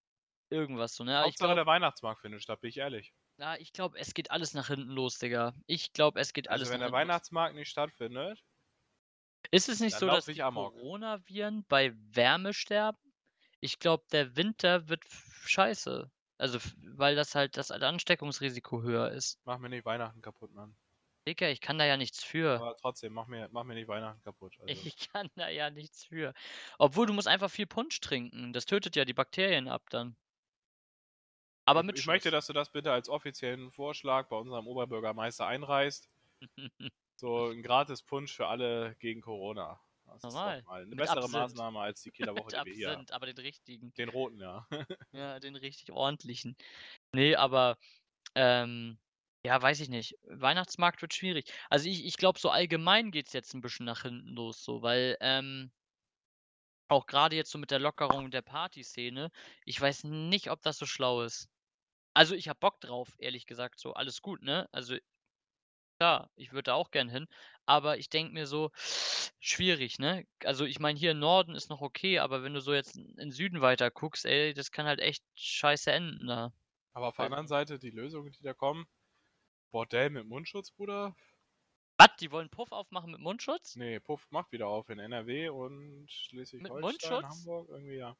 irgendwas 0.49 0.95
so, 0.95 1.05
ne? 1.05 1.17
Hauptsache 1.19 1.47
glaube, 1.47 1.55
der 1.55 1.65
Weihnachtsmarkt 1.65 2.21
findet 2.21 2.43
statt, 2.43 2.59
bin 2.59 2.69
ich 2.69 2.77
ehrlich. 2.77 3.13
Ja, 3.41 3.55
ich 3.55 3.73
glaube, 3.73 3.97
es 3.97 4.13
geht 4.13 4.29
alles 4.29 4.53
nach 4.53 4.67
hinten 4.67 4.91
los, 4.91 5.17
Digga. 5.17 5.53
Ich 5.65 5.93
glaube, 5.93 6.19
es 6.19 6.31
geht 6.31 6.47
alles 6.47 6.69
Also 6.69 6.73
wenn 6.73 6.79
nach 6.79 6.91
der 6.91 6.99
hinten 6.99 7.07
los. 7.07 7.09
Weihnachtsmarkt 7.09 7.55
nicht 7.55 7.69
stattfindet, 7.69 8.39
Ist 9.49 9.67
es 9.67 9.79
nicht 9.79 9.97
so, 9.97 10.05
dass 10.05 10.25
die. 10.25 10.35
Coronaviren 10.35 11.65
bei 11.67 11.93
Wärme 12.11 12.53
sterben? 12.53 12.99
Ich 13.59 13.79
glaube, 13.79 14.05
der 14.11 14.35
Winter 14.35 14.87
wird 14.89 15.03
scheiße. 15.43 16.11
Also, 16.37 16.59
weil 16.83 17.15
das 17.15 17.33
halt 17.33 17.57
das 17.57 17.71
Ansteckungsrisiko 17.71 18.83
höher 18.83 19.11
ist. 19.11 19.39
mach 19.43 19.57
mir 19.57 19.69
nicht 19.69 19.85
Weihnachten 19.85 20.21
kaputt, 20.21 20.53
Mann. 20.53 20.75
Digga, 21.27 21.49
ich 21.49 21.61
kann 21.61 21.77
da 21.79 21.85
ja 21.85 21.97
nichts 21.97 22.23
für. 22.23 22.55
Aber 22.59 22.77
trotzdem, 22.77 23.13
mach 23.13 23.27
mir, 23.27 23.49
mach 23.51 23.63
mir 23.63 23.73
nicht 23.75 23.87
Weihnachten 23.87 24.21
kaputt. 24.21 24.55
Also. 24.59 24.73
Ich 24.85 25.09
kann 25.09 25.29
da 25.35 25.49
ja 25.49 25.71
nichts 25.71 26.05
für. 26.05 26.33
Obwohl, 26.77 27.07
du 27.07 27.13
musst 27.13 27.27
einfach 27.27 27.49
viel 27.49 27.67
Punsch 27.67 27.99
trinken. 28.01 28.53
Das 28.53 28.65
tötet 28.67 28.95
ja 28.95 29.05
die 29.05 29.13
Bakterien 29.13 29.67
ab 29.67 29.89
dann. 29.89 30.15
Aber 31.65 31.81
ich, 31.81 31.85
mit 31.85 31.99
ich 31.99 32.05
möchte, 32.05 32.29
Schuss. 32.29 32.31
dass 32.31 32.47
du 32.47 32.53
das 32.53 32.71
bitte 32.71 32.91
als 32.91 33.09
offiziellen 33.09 33.71
Vorschlag 33.71 34.27
bei 34.29 34.35
unserem 34.35 34.67
Oberbürgermeister 34.67 35.45
einreichst. 35.45 36.09
So 37.15 37.49
ein 37.49 37.61
gratis 37.61 38.01
Punsch 38.01 38.35
für 38.35 38.47
alle 38.47 38.95
gegen 38.95 39.21
Corona. 39.21 39.79
Das 40.05 40.23
Normal. 40.23 40.59
ist 40.59 40.65
mal 40.65 40.81
eine 40.81 40.87
Mit 40.87 40.97
bessere 40.97 41.19
Absinth. 41.19 41.33
Maßnahme 41.33 41.79
als 41.79 42.01
die 42.01 42.09
Kieler 42.11 42.35
Woche, 42.35 42.45
Mit 42.45 42.65
die 42.65 42.65
wir 42.65 42.73
hier 42.73 42.91
haben. 42.97 43.05
Aber 43.11 43.27
den 43.27 43.37
richtigen. 43.37 43.93
Den 43.93 44.09
roten, 44.09 44.39
ja. 44.39 44.67
Ja, 45.13 45.39
den 45.39 45.55
richtig 45.55 45.91
ordentlichen. 45.91 46.57
Nee, 47.13 47.35
aber, 47.35 47.77
ähm, 48.33 48.99
ja, 49.45 49.61
weiß 49.61 49.79
ich 49.81 49.89
nicht. 49.89 50.17
Weihnachtsmarkt 50.23 51.01
wird 51.01 51.13
schwierig. 51.13 51.53
Also 51.69 51.87
ich, 51.87 52.05
ich 52.05 52.17
glaube, 52.17 52.39
so 52.39 52.49
allgemein 52.49 53.11
geht 53.11 53.27
es 53.27 53.33
jetzt 53.33 53.53
ein 53.53 53.61
bisschen 53.61 53.85
nach 53.85 54.01
hinten 54.01 54.29
los, 54.29 54.63
so, 54.63 54.81
weil, 54.81 55.15
ähm, 55.21 55.71
auch 56.91 57.07
gerade 57.07 57.35
jetzt 57.35 57.51
so 57.51 57.57
mit 57.57 57.71
der 57.71 57.79
Lockerung 57.79 58.31
der 58.31 58.41
Partyszene, 58.43 59.31
ich 59.65 59.79
weiß 59.81 60.03
nicht, 60.05 60.51
ob 60.51 60.61
das 60.61 60.77
so 60.77 60.85
schlau 60.85 61.23
ist. 61.23 61.49
Also 62.15 62.35
ich 62.35 62.49
habe 62.49 62.59
Bock 62.59 62.81
drauf, 62.81 63.15
ehrlich 63.19 63.45
gesagt, 63.47 63.79
so, 63.79 63.93
alles 63.93 64.21
gut, 64.21 64.43
ne? 64.43 64.69
Also, 64.73 64.97
klar, 65.99 66.31
ich 66.35 66.51
würde 66.51 66.63
da 66.63 66.73
auch 66.75 66.91
gern 66.91 67.09
hin, 67.09 67.27
aber 67.65 67.97
ich 67.97 68.09
denke 68.09 68.33
mir 68.33 68.47
so, 68.47 68.71
schwierig, 69.39 69.99
ne? 69.99 70.25
Also 70.43 70.65
ich 70.65 70.79
meine, 70.79 70.99
hier 70.99 71.11
im 71.11 71.19
Norden 71.19 71.55
ist 71.55 71.69
noch 71.69 71.81
okay, 71.81 72.19
aber 72.19 72.43
wenn 72.43 72.53
du 72.53 72.61
so 72.61 72.73
jetzt 72.73 72.95
in 72.97 73.31
Süden 73.31 73.61
weiter 73.61 73.91
guckst, 73.91 74.25
ey, 74.25 74.53
das 74.53 74.71
kann 74.71 74.85
halt 74.87 74.99
echt 74.99 75.23
scheiße 75.35 75.91
enden 75.91 76.27
da. 76.27 76.53
Aber 76.93 77.07
auf 77.09 77.17
der 77.17 77.25
anderen 77.25 77.47
Seite, 77.47 77.79
die 77.79 77.89
Lösungen, 77.89 78.31
die 78.31 78.43
da 78.43 78.53
kommen, 78.53 78.85
Bordell 79.71 80.09
mit 80.11 80.27
Mundschutz, 80.27 80.71
Bruder. 80.71 81.15
Was? 82.01 82.15
Die 82.17 82.31
wollen 82.31 82.49
Puff 82.49 82.71
aufmachen 82.71 83.11
mit 83.11 83.19
Mundschutz? 83.19 83.75
Nee, 83.75 83.99
Puff 83.99 84.25
macht 84.31 84.51
wieder 84.51 84.67
auf 84.67 84.89
in 84.89 84.97
NRW 84.97 85.49
und 85.49 86.09
Schleswig-Holstein, 86.09 86.81
Mundschutz? 86.81 87.23
Hamburg, 87.23 87.69
irgendwie 87.69 87.97
ja. 87.97 88.17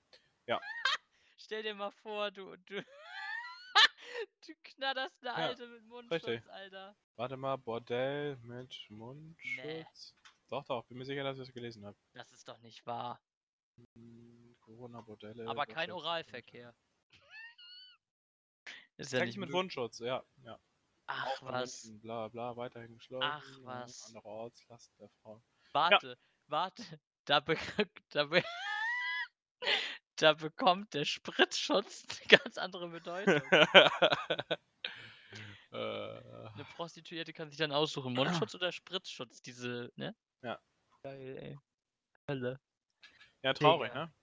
Stell 1.38 1.64
dir 1.64 1.74
mal 1.74 1.92
vor, 1.92 2.30
du, 2.32 2.56
du, 2.58 2.84
du 4.48 4.54
knatterst 4.64 5.26
eine 5.26 5.30
Ja, 5.30 5.48
Alte 5.48 5.68
mit 5.68 5.84
Mundschutz, 5.86 6.28
richtig. 6.28 6.52
Alter. 6.52 6.96
Warte 7.16 7.38
mal, 7.38 7.58
Bordell 7.58 8.38
mit 8.38 8.86
Mundschutz. 8.90 10.16
Doch, 10.50 10.64
doch, 10.66 10.86
bin 10.86 10.98
mir 10.98 11.06
sicher, 11.06 11.24
dass 11.24 11.38
ich 11.38 11.46
das 11.46 11.54
gelesen 11.54 11.86
habe. 11.86 11.98
Das 12.14 12.32
ist 12.32 12.48
doch 12.48 12.60
nicht 12.60 12.86
wahr. 12.86 13.20
Corona-Bordelle. 14.60 15.48
Aber 15.48 15.66
kein 15.66 15.92
Oralverkehr. 15.92 16.76
Ist 18.98 19.12
ja 19.14 19.26
nicht 19.26 19.38
mit. 19.38 19.50
Mundschutz, 19.50 20.00
ja. 20.00 20.24
ja. 20.44 20.60
Ach 21.14 21.42
was. 21.42 21.90
Bla 22.02 22.28
bla, 22.30 22.56
weiterhin 22.56 22.94
geschlossen. 22.98 23.30
Ach, 23.30 23.44
was. 23.64 24.06
Anderorts, 24.08 24.66
Last 24.70 24.92
der 25.00 25.10
Frau. 25.22 25.42
Warte, 25.74 26.18
warte. 26.48 26.84
Da, 27.26 27.40
be 27.40 27.56
da, 28.10 28.24
be 28.26 28.42
da 30.16 30.34
bekommt 30.34 30.92
der 30.96 31.06
Spritzschutz 31.06 32.04
eine 32.10 32.40
ganz 32.40 32.58
andere 32.58 32.90
Bedeutung. 32.90 33.42
äh, 35.72 35.78
Eine 35.78 36.66
Prostituierte 36.76 37.32
kann 37.32 37.50
sich 37.52 37.60
dann 37.60 37.72
aussuchen, 37.72 38.14
Mundschutz 38.14 38.56
oder 38.56 38.72
Spritzschutz, 38.72 39.44
diese, 39.44 39.92
ne? 39.98 40.16
Ja. 40.42 40.60
Geil, 41.04 41.38
ey. 41.38 41.58
Hölle. 42.28 42.60
ja, 43.44 43.54
traurig, 43.54 43.92
Digga. 43.92 44.06
ne? 44.06 44.14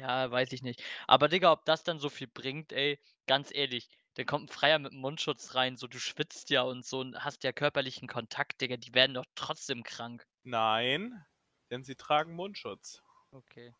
Ja, 0.00 0.30
weiß 0.30 0.52
ich 0.52 0.62
nicht. 0.62 0.82
Aber 1.06 1.28
Digga, 1.28 1.52
ob 1.52 1.66
das 1.66 1.84
dann 1.84 1.98
so 1.98 2.08
viel 2.08 2.26
bringt, 2.28 2.72
ey, 2.72 2.98
ganz 3.26 3.54
ehrlich, 3.54 3.88
dann 4.16 4.26
kommt 4.26 4.44
ein 4.50 4.52
Freier 4.52 4.78
mit 4.78 4.92
einem 4.92 5.00
Mundschutz 5.00 5.54
rein, 5.54 5.76
so 5.76 5.86
du 5.86 5.98
schwitzt 5.98 6.50
ja 6.50 6.62
und 6.62 6.84
so 6.84 7.00
und 7.00 7.22
hast 7.24 7.44
ja 7.44 7.52
körperlichen 7.52 8.08
Kontakt, 8.08 8.60
Digga, 8.60 8.76
die 8.76 8.94
werden 8.94 9.14
doch 9.14 9.26
trotzdem 9.34 9.82
krank. 9.82 10.26
Nein, 10.42 11.24
denn 11.70 11.84
sie 11.84 11.96
tragen 11.96 12.34
Mundschutz. 12.34 13.02
Okay. 13.30 13.74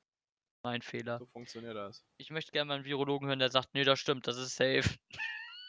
Mein 0.63 0.83
Fehler. 0.83 1.19
So 1.19 1.27
funktioniert 1.27 1.77
das. 1.77 2.05
Ich 2.19 2.31
möchte 2.31 2.53
gerne 2.53 2.69
mal 2.69 2.75
einen 2.75 2.85
Virologen 2.85 3.29
hören, 3.29 3.39
der 3.39 3.51
sagt, 3.51 3.75
nee, 3.75 3.85
das 3.85 3.99
stimmt, 4.01 4.27
das 4.27 4.37
ist 4.37 4.57
safe. 4.57 4.83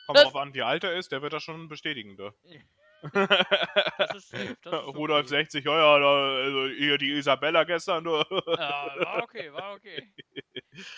Kommt 0.05 0.17
Das- 0.17 0.23
drauf 0.23 0.35
an, 0.35 0.53
wie 0.53 0.63
alt 0.63 0.83
er 0.83 0.95
ist, 0.95 1.11
der 1.11 1.21
wird 1.21 1.33
das 1.33 1.43
schon 1.43 1.67
bestätigen, 1.67 2.17
du. 2.17 2.31
Das 3.01 4.15
ist 4.15 4.29
safe. 4.29 4.57
Das 4.61 4.73
ist 4.73 4.87
Rudolf 4.95 5.25
okay. 5.25 5.43
60, 5.43 5.65
ja, 5.65 5.97
ja, 5.99 6.05
also 6.43 6.67
hier 6.67 6.97
die 6.97 7.11
Isabella 7.11 7.63
gestern, 7.63 8.03
du. 8.03 8.11
Ja, 8.11 8.93
war 8.99 9.23
okay, 9.23 9.51
war 9.53 9.73
okay. 9.73 10.11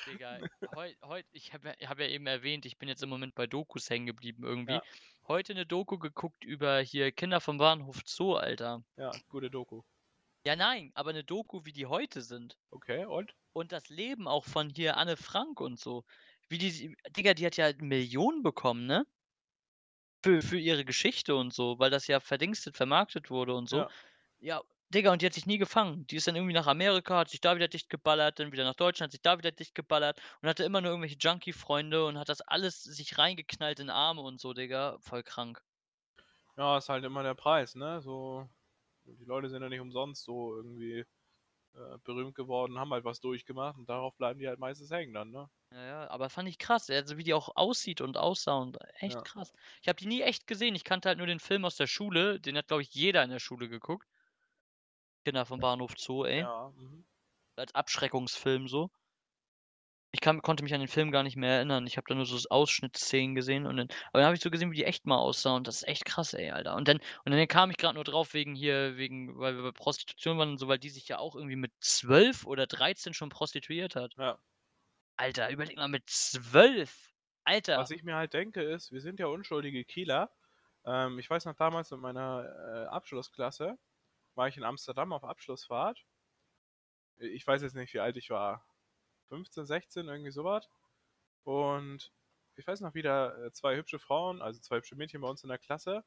Digga, 0.07 0.39
heut, 0.75 0.95
heut, 1.03 1.25
ich 1.31 1.53
habe 1.53 1.75
ja, 1.79 1.89
hab 1.89 1.99
ja 1.99 2.07
eben 2.07 2.27
erwähnt, 2.27 2.65
ich 2.65 2.77
bin 2.77 2.89
jetzt 2.89 3.03
im 3.03 3.09
Moment 3.09 3.35
bei 3.35 3.47
Dokus 3.47 3.89
hängen 3.89 4.05
geblieben 4.05 4.43
irgendwie. 4.43 4.73
Ja. 4.73 4.83
Heute 5.27 5.53
eine 5.53 5.65
Doku 5.65 5.97
geguckt 5.97 6.43
über 6.43 6.79
hier 6.79 7.12
Kinder 7.12 7.39
vom 7.39 7.57
Bahnhof 7.57 8.01
Zoo, 8.05 8.35
Alter. 8.35 8.83
Ja, 8.97 9.12
gute 9.29 9.49
Doku. 9.49 9.81
Ja, 10.45 10.55
nein, 10.55 10.91
aber 10.95 11.09
eine 11.12 11.23
Doku, 11.23 11.65
wie 11.65 11.73
die 11.73 11.85
heute 11.85 12.21
sind. 12.21 12.57
Okay, 12.71 13.05
und? 13.05 13.35
Und 13.53 13.71
das 13.71 13.89
Leben 13.89 14.27
auch 14.27 14.45
von 14.45 14.69
hier 14.69 14.97
Anne 14.97 15.17
Frank 15.17 15.59
und 15.59 15.79
so. 15.79 16.05
Wie 16.47 16.57
die, 16.57 16.95
Digga, 17.15 17.33
die 17.33 17.45
hat 17.45 17.57
ja 17.57 17.71
Millionen 17.79 18.41
bekommen, 18.41 18.85
ne? 18.85 19.05
Für, 20.23 20.41
für 20.41 20.58
ihre 20.58 20.84
Geschichte 20.86 21.36
und 21.36 21.53
so, 21.53 21.79
weil 21.79 21.89
das 21.91 22.08
ja 22.08 22.19
verdingstet, 22.19 22.75
vermarktet 22.75 23.29
wurde 23.29 23.53
und 23.55 23.69
so. 23.69 23.77
Ja. 23.77 23.89
Ja, 24.41 24.62
Digga, 24.93 25.12
und 25.12 25.21
die 25.21 25.25
hat 25.25 25.34
sich 25.34 25.45
nie 25.45 25.58
gefangen. 25.58 26.08
Die 26.08 26.15
ist 26.15 26.27
dann 26.27 26.36
irgendwie 26.36 26.53
nach 26.53 26.67
Amerika, 26.67 27.19
hat 27.19 27.29
sich 27.29 27.41
da 27.41 27.55
wieder 27.55 27.67
dicht 27.67 27.89
geballert, 27.89 28.39
dann 28.39 28.51
wieder 28.51 28.63
nach 28.63 28.75
Deutschland, 28.75 29.10
hat 29.10 29.12
sich 29.12 29.21
da 29.21 29.38
wieder 29.38 29.51
dicht 29.51 29.75
geballert 29.75 30.21
und 30.41 30.49
hatte 30.49 30.63
immer 30.63 30.82
nur 30.82 30.91
irgendwelche 30.91 31.17
Junkie-Freunde 31.17 32.05
und 32.05 32.17
hat 32.17 32.29
das 32.29 32.41
alles 32.41 32.84
sich 32.84 33.17
reingeknallt 33.17 33.79
in 33.79 33.89
Arme 33.89 34.21
und 34.21 34.39
so, 34.39 34.53
Digga. 34.53 34.97
Voll 34.99 35.23
krank. 35.23 35.62
Ja, 36.58 36.77
ist 36.77 36.89
halt 36.89 37.03
immer 37.05 37.23
der 37.23 37.34
Preis, 37.36 37.75
ne? 37.75 38.01
So, 38.01 38.49
die 39.05 39.25
Leute 39.25 39.49
sind 39.49 39.62
ja 39.63 39.69
nicht 39.69 39.79
umsonst 39.79 40.23
so 40.23 40.55
irgendwie 40.55 41.05
äh, 41.75 41.97
berühmt 42.03 42.36
geworden, 42.36 42.79
haben 42.79 42.91
halt 42.93 43.05
was 43.05 43.21
durchgemacht 43.21 43.77
und 43.77 43.89
darauf 43.89 44.15
bleiben 44.17 44.39
die 44.39 44.47
halt 44.47 44.60
meistens 44.60 44.91
hängen 44.91 45.13
dann, 45.13 45.32
ne? 45.32 45.49
Ja, 45.71 45.86
ja, 45.86 46.10
aber 46.10 46.29
fand 46.29 46.49
ich 46.49 46.58
krass, 46.58 46.89
also 46.89 47.17
wie 47.17 47.23
die 47.23 47.34
auch 47.34 47.55
aussieht 47.55 48.01
und 48.01 48.17
aussah 48.17 48.58
und 48.58 48.77
echt 48.95 49.15
Ja. 49.15 49.21
krass. 49.21 49.53
Ich 49.82 49.88
habe 49.88 49.97
die 49.97 50.08
nie 50.08 50.21
echt 50.21 50.47
gesehen. 50.47 50.75
Ich 50.75 50.84
kannte 50.84 51.10
halt 51.10 51.17
nur 51.19 51.27
den 51.27 51.39
Film 51.39 51.63
aus 51.65 51.75
der 51.75 51.88
Schule. 51.88 52.39
Den 52.39 52.58
hat, 52.58 52.67
glaube 52.67 52.82
ich, 52.82 52.93
jeder 52.93 53.23
in 53.23 53.29
der 53.29 53.39
Schule 53.39 53.69
geguckt. 53.69 54.08
Kinder 55.25 55.45
vom 55.45 55.60
Bahnhof 55.60 55.93
Zoo, 55.97 56.25
ey. 56.25 56.39
Ja, 56.39 56.71
mhm. 56.75 57.05
Als 57.55 57.75
Abschreckungsfilm 57.75 58.67
so. 58.67 58.89
Ich 60.12 60.21
kann, 60.21 60.41
konnte 60.41 60.63
mich 60.63 60.73
an 60.73 60.79
den 60.79 60.88
Film 60.88 61.12
gar 61.12 61.21
nicht 61.21 61.36
mehr 61.36 61.51
erinnern. 61.58 61.86
Ich 61.86 61.97
habe 61.97 62.05
da 62.08 62.15
nur 62.15 62.25
so 62.25 62.38
Ausschnittsszenen 62.49 63.36
gesehen 63.36 63.67
und 63.67 63.77
dann, 63.77 63.88
aber 64.08 64.19
dann 64.19 64.25
habe 64.25 64.36
ich 64.36 64.41
so 64.41 64.49
gesehen, 64.49 64.71
wie 64.71 64.77
die 64.77 64.86
echt 64.86 65.05
mal 65.05 65.17
aussah 65.17 65.55
und 65.55 65.67
das 65.67 65.77
ist 65.77 65.88
echt 65.88 66.05
krass, 66.05 66.34
ey, 66.34 66.49
Alter. 66.49 66.75
Und 66.75 66.88
dann, 66.88 66.97
und 67.25 67.32
dann 67.32 67.47
kam 67.47 67.69
ich 67.69 67.77
gerade 67.77 67.93
nur 67.93 68.03
drauf 68.03 68.34
wegen 68.34 68.55
hier, 68.55 68.97
wegen, 68.97 69.38
weil 69.38 69.55
wir 69.55 69.62
bei 69.63 69.71
Prostitution 69.71 70.39
waren 70.39 70.49
und 70.49 70.58
so, 70.58 70.67
weil 70.67 70.79
die 70.79 70.89
sich 70.89 71.08
ja 71.08 71.19
auch 71.19 71.36
irgendwie 71.36 71.55
mit 71.55 71.71
12 71.79 72.45
oder 72.45 72.65
13 72.65 73.13
schon 73.13 73.29
prostituiert 73.29 73.95
hat. 73.95 74.15
ja. 74.17 74.39
Alter, 75.19 75.49
überleg 75.49 75.75
mal, 75.75 75.89
mit 75.89 76.10
12. 76.10 77.13
Alter. 77.43 77.77
Was 77.77 77.91
ich 77.91 78.03
mir 78.03 78.15
halt 78.15 78.34
denke 78.34 78.62
ist, 78.62 78.93
wir 78.93 79.01
sind 79.01 79.19
ja 79.19 79.27
unschuldige 79.27 79.84
Kieler. 79.84 80.32
Ähm, 80.86 81.19
ich 81.19 81.29
weiß 81.29 81.43
noch 81.43 81.55
damals 81.55 81.91
mit 81.91 81.99
meiner 81.99 82.45
äh, 82.45 82.86
Abschlussklasse 82.88 83.77
war 84.36 84.47
ich 84.47 84.55
in 84.55 84.63
Amsterdam 84.63 85.12
auf 85.12 85.25
Abschlussfahrt. 85.25 86.05
Ich 87.17 87.45
weiß 87.45 87.62
jetzt 87.62 87.75
nicht, 87.75 87.93
wie 87.93 87.99
alt 87.99 88.15
ich 88.15 88.29
war. 88.29 88.65
15, 89.27 89.65
16, 89.65 90.08
irgendwie 90.08 90.32
sowas. 90.32 90.69
Und 91.43 92.13
ich 92.55 92.65
weiß 92.65 92.79
noch 92.79 92.93
wieder 92.93 93.38
äh, 93.43 93.51
zwei 93.51 93.75
hübsche 93.75 93.99
Frauen, 93.99 94.41
also 94.41 94.62
zwei 94.62 94.77
hübsche 94.77 94.95
Mädchen 94.95 95.19
bei 95.19 95.27
uns 95.27 95.43
in 95.43 95.49
der 95.49 95.58
Klasse. 95.58 96.05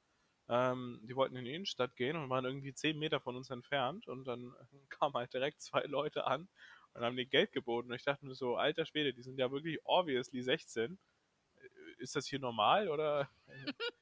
Ähm, 0.48 1.00
die 1.02 1.14
wollten 1.14 1.36
in 1.36 1.44
die 1.44 1.52
Innenstadt 1.52 1.96
gehen 1.96 2.16
und 2.16 2.30
waren 2.30 2.46
irgendwie 2.46 2.72
10 2.72 2.98
Meter 2.98 3.20
von 3.20 3.36
uns 3.36 3.50
entfernt. 3.50 4.08
Und 4.08 4.24
dann 4.24 4.54
kamen 4.88 5.12
halt 5.12 5.34
direkt 5.34 5.60
zwei 5.60 5.82
Leute 5.82 6.26
an 6.26 6.48
und 6.94 7.02
haben 7.02 7.16
denen 7.16 7.30
Geld 7.30 7.52
geboten. 7.52 7.88
Und 7.90 7.96
ich 7.96 8.04
dachte 8.04 8.26
mir 8.26 8.34
so, 8.34 8.56
alter 8.56 8.86
Schwede, 8.86 9.12
die 9.12 9.22
sind 9.22 9.38
ja 9.38 9.50
wirklich 9.50 9.78
obviously 9.84 10.42
16 10.42 10.98
ist 11.98 12.16
das 12.16 12.26
hier 12.26 12.38
normal 12.38 12.88
oder? 12.88 13.28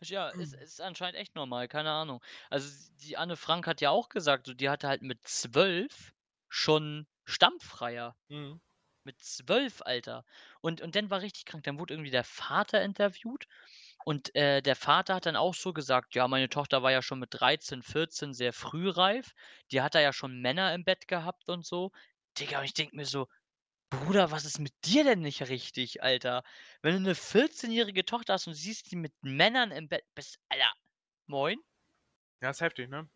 Ja, 0.00 0.30
ist, 0.30 0.54
ist 0.54 0.80
anscheinend 0.80 1.16
echt 1.16 1.36
normal, 1.36 1.68
keine 1.68 1.90
Ahnung. 1.90 2.20
Also 2.48 2.68
die 3.02 3.16
Anne 3.16 3.36
Frank 3.36 3.66
hat 3.66 3.80
ja 3.80 3.90
auch 3.90 4.08
gesagt, 4.08 4.46
so, 4.46 4.54
die 4.54 4.68
hatte 4.68 4.88
halt 4.88 5.02
mit 5.02 5.26
zwölf 5.28 6.12
schon 6.48 7.06
Stammfreier. 7.24 8.16
Mhm. 8.28 8.60
Mit 9.04 9.20
zwölf, 9.22 9.82
Alter. 9.82 10.24
Und, 10.60 10.80
und 10.80 10.96
dann 10.96 11.10
war 11.10 11.22
richtig 11.22 11.44
krank. 11.44 11.64
Dann 11.64 11.78
wurde 11.78 11.94
irgendwie 11.94 12.10
der 12.10 12.24
Vater 12.24 12.82
interviewt. 12.82 13.46
Und 14.04 14.34
äh, 14.34 14.60
der 14.60 14.76
Vater 14.76 15.14
hat 15.14 15.26
dann 15.26 15.36
auch 15.36 15.54
so 15.54 15.72
gesagt, 15.72 16.14
ja, 16.14 16.26
meine 16.26 16.48
Tochter 16.48 16.82
war 16.82 16.90
ja 16.90 17.02
schon 17.02 17.20
mit 17.20 17.30
13, 17.32 17.82
14 17.82 18.34
sehr 18.34 18.52
frühreif. 18.52 19.34
Die 19.70 19.82
hat 19.82 19.94
da 19.94 20.00
ja 20.00 20.12
schon 20.12 20.40
Männer 20.40 20.74
im 20.74 20.84
Bett 20.84 21.06
gehabt 21.06 21.48
und 21.48 21.64
so. 21.64 21.92
Digga, 22.40 22.58
und 22.58 22.64
ich 22.64 22.74
denk 22.74 22.94
mir 22.94 23.04
so, 23.04 23.28
Bruder, 23.90 24.30
was 24.30 24.44
ist 24.44 24.58
mit 24.58 24.72
dir 24.84 25.04
denn 25.04 25.20
nicht 25.20 25.42
richtig, 25.48 26.02
Alter? 26.02 26.42
Wenn 26.80 26.92
du 26.92 26.98
eine 26.98 27.14
14-jährige 27.14 28.04
Tochter 28.04 28.34
hast 28.34 28.46
und 28.46 28.54
siehst 28.54 28.90
die 28.90 28.96
mit 28.96 29.12
Männern 29.20 29.72
im 29.72 29.88
Bett, 29.88 30.04
bist, 30.14 30.38
Alter, 30.48 30.72
moin? 31.26 31.58
Ja, 32.40 32.50
ist 32.50 32.60
heftig, 32.60 32.88
ne? 32.88 33.08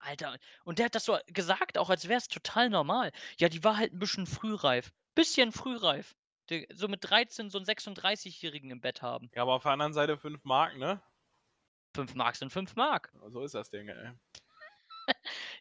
Alter, 0.00 0.38
und 0.64 0.78
der 0.78 0.86
hat 0.86 0.94
das 0.94 1.04
so 1.04 1.18
gesagt, 1.26 1.76
auch 1.76 1.90
als 1.90 2.08
wäre 2.08 2.18
es 2.18 2.28
total 2.28 2.70
normal. 2.70 3.12
Ja, 3.38 3.48
die 3.48 3.62
war 3.64 3.76
halt 3.76 3.92
ein 3.92 3.98
bisschen 3.98 4.26
frühreif. 4.26 4.92
Bisschen 5.14 5.52
frühreif. 5.52 6.14
So 6.72 6.88
mit 6.88 7.04
13 7.04 7.50
so 7.50 7.58
einen 7.58 7.66
36-Jährigen 7.66 8.70
im 8.70 8.80
Bett 8.80 9.02
haben. 9.02 9.30
Ja, 9.34 9.42
aber 9.42 9.54
auf 9.54 9.64
der 9.64 9.72
anderen 9.72 9.92
Seite 9.92 10.16
5 10.16 10.42
Mark, 10.44 10.76
ne? 10.78 11.02
5 11.94 12.14
Mark 12.14 12.36
sind 12.36 12.52
5 12.52 12.74
Mark. 12.76 13.12
So 13.26 13.42
ist 13.42 13.54
das 13.54 13.70
Ding, 13.70 13.88
ey. 13.88 14.12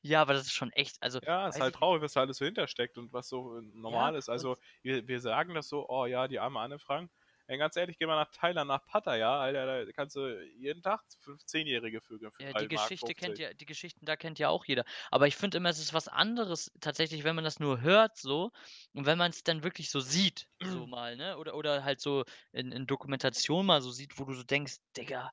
Ja, 0.01 0.21
aber 0.21 0.33
das 0.33 0.43
ist 0.47 0.53
schon 0.53 0.71
echt, 0.73 0.97
also, 1.01 1.19
Ja, 1.25 1.47
ist 1.47 1.59
weiß 1.59 1.59
halt 1.59 1.75
traurig, 1.75 2.01
was 2.03 2.13
da 2.13 2.21
alles 2.21 2.37
so 2.37 2.45
hintersteckt 2.45 2.97
und 2.97 3.11
was 3.11 3.27
so 3.27 3.57
äh, 3.57 3.61
normal 3.73 4.15
ist. 4.15 4.29
und- 4.35 4.47
Also, 4.47 4.57
wir, 4.83 5.07
wir 5.07 5.19
sagen 5.19 5.53
das 5.55 5.67
so, 5.67 5.87
oh 5.89 6.05
ja, 6.05 6.27
die 6.27 6.39
arme 6.39 6.59
Anne 6.59 6.79
Frank. 6.79 7.11
Ey, 7.47 7.57
ganz 7.57 7.75
ehrlich, 7.77 7.97
geh 7.97 8.05
mal 8.05 8.15
nach 8.17 8.31
Thailand, 8.31 8.67
nach 8.67 8.85
Pattaya, 8.85 9.39
Alter, 9.39 9.85
da 9.85 9.91
kannst 9.93 10.15
du 10.15 10.27
jeden 10.57 10.81
Tag 10.83 11.01
15-jährige 11.19 12.01
Vögel 12.01 12.31
für 12.31 12.43
Ja, 12.43 12.53
die 12.53 12.67
Geschichte 12.67 13.15
kennt 13.15 13.37
50. 13.37 13.39
ja, 13.39 13.51
die 13.53 13.65
Geschichten 13.65 14.05
da 14.05 14.15
kennt 14.15 14.37
ja 14.37 14.49
auch 14.49 14.65
jeder. 14.65 14.85
Aber 15.09 15.25
ich 15.27 15.35
finde 15.35 15.57
immer, 15.57 15.69
es 15.69 15.79
ist 15.79 15.93
was 15.93 16.07
anderes 16.07 16.71
tatsächlich, 16.79 17.23
wenn 17.23 17.33
man 17.35 17.43
das 17.43 17.59
nur 17.59 17.81
hört 17.81 18.15
so 18.17 18.51
und 18.93 19.07
wenn 19.07 19.17
man 19.17 19.31
es 19.31 19.41
dann 19.43 19.63
wirklich 19.63 19.89
so 19.89 19.99
sieht, 20.01 20.47
so 20.61 20.85
mal, 20.87 21.15
ne? 21.17 21.37
Oder, 21.39 21.55
oder 21.55 21.83
halt 21.83 21.99
so 21.99 22.25
in, 22.51 22.71
in 22.71 22.85
Dokumentation 22.85 23.65
mal 23.65 23.81
so 23.81 23.89
sieht, 23.91 24.19
wo 24.19 24.25
du 24.25 24.33
so 24.35 24.43
denkst, 24.43 24.75
Digga, 24.95 25.31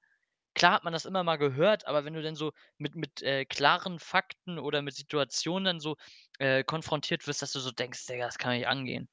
klar 0.55 0.73
hat 0.75 0.85
man 0.85 0.93
das 0.93 1.05
immer 1.07 1.25
mal 1.25 1.37
gehört, 1.37 1.87
aber 1.87 2.05
wenn 2.05 2.15
du 2.15 2.23
dann 2.23 2.37
so 2.37 2.53
mit, 2.79 2.95
mit 2.97 3.23
äh, 3.23 3.45
klaren 3.45 3.99
Fakten 3.99 4.59
oder 4.59 4.83
mit 4.83 4.95
Situationen 4.95 5.65
dann 5.65 5.81
so 5.81 5.97
äh, 6.39 6.65
konfrontiert 6.65 7.27
wirst, 7.27 7.43
dass 7.43 7.53
du 7.53 7.61
so 7.61 7.71
denkst, 7.73 8.07
Digga, 8.07 8.27
das 8.27 8.39
kann 8.39 8.53
nicht 8.57 8.67
angehen. 8.69 9.09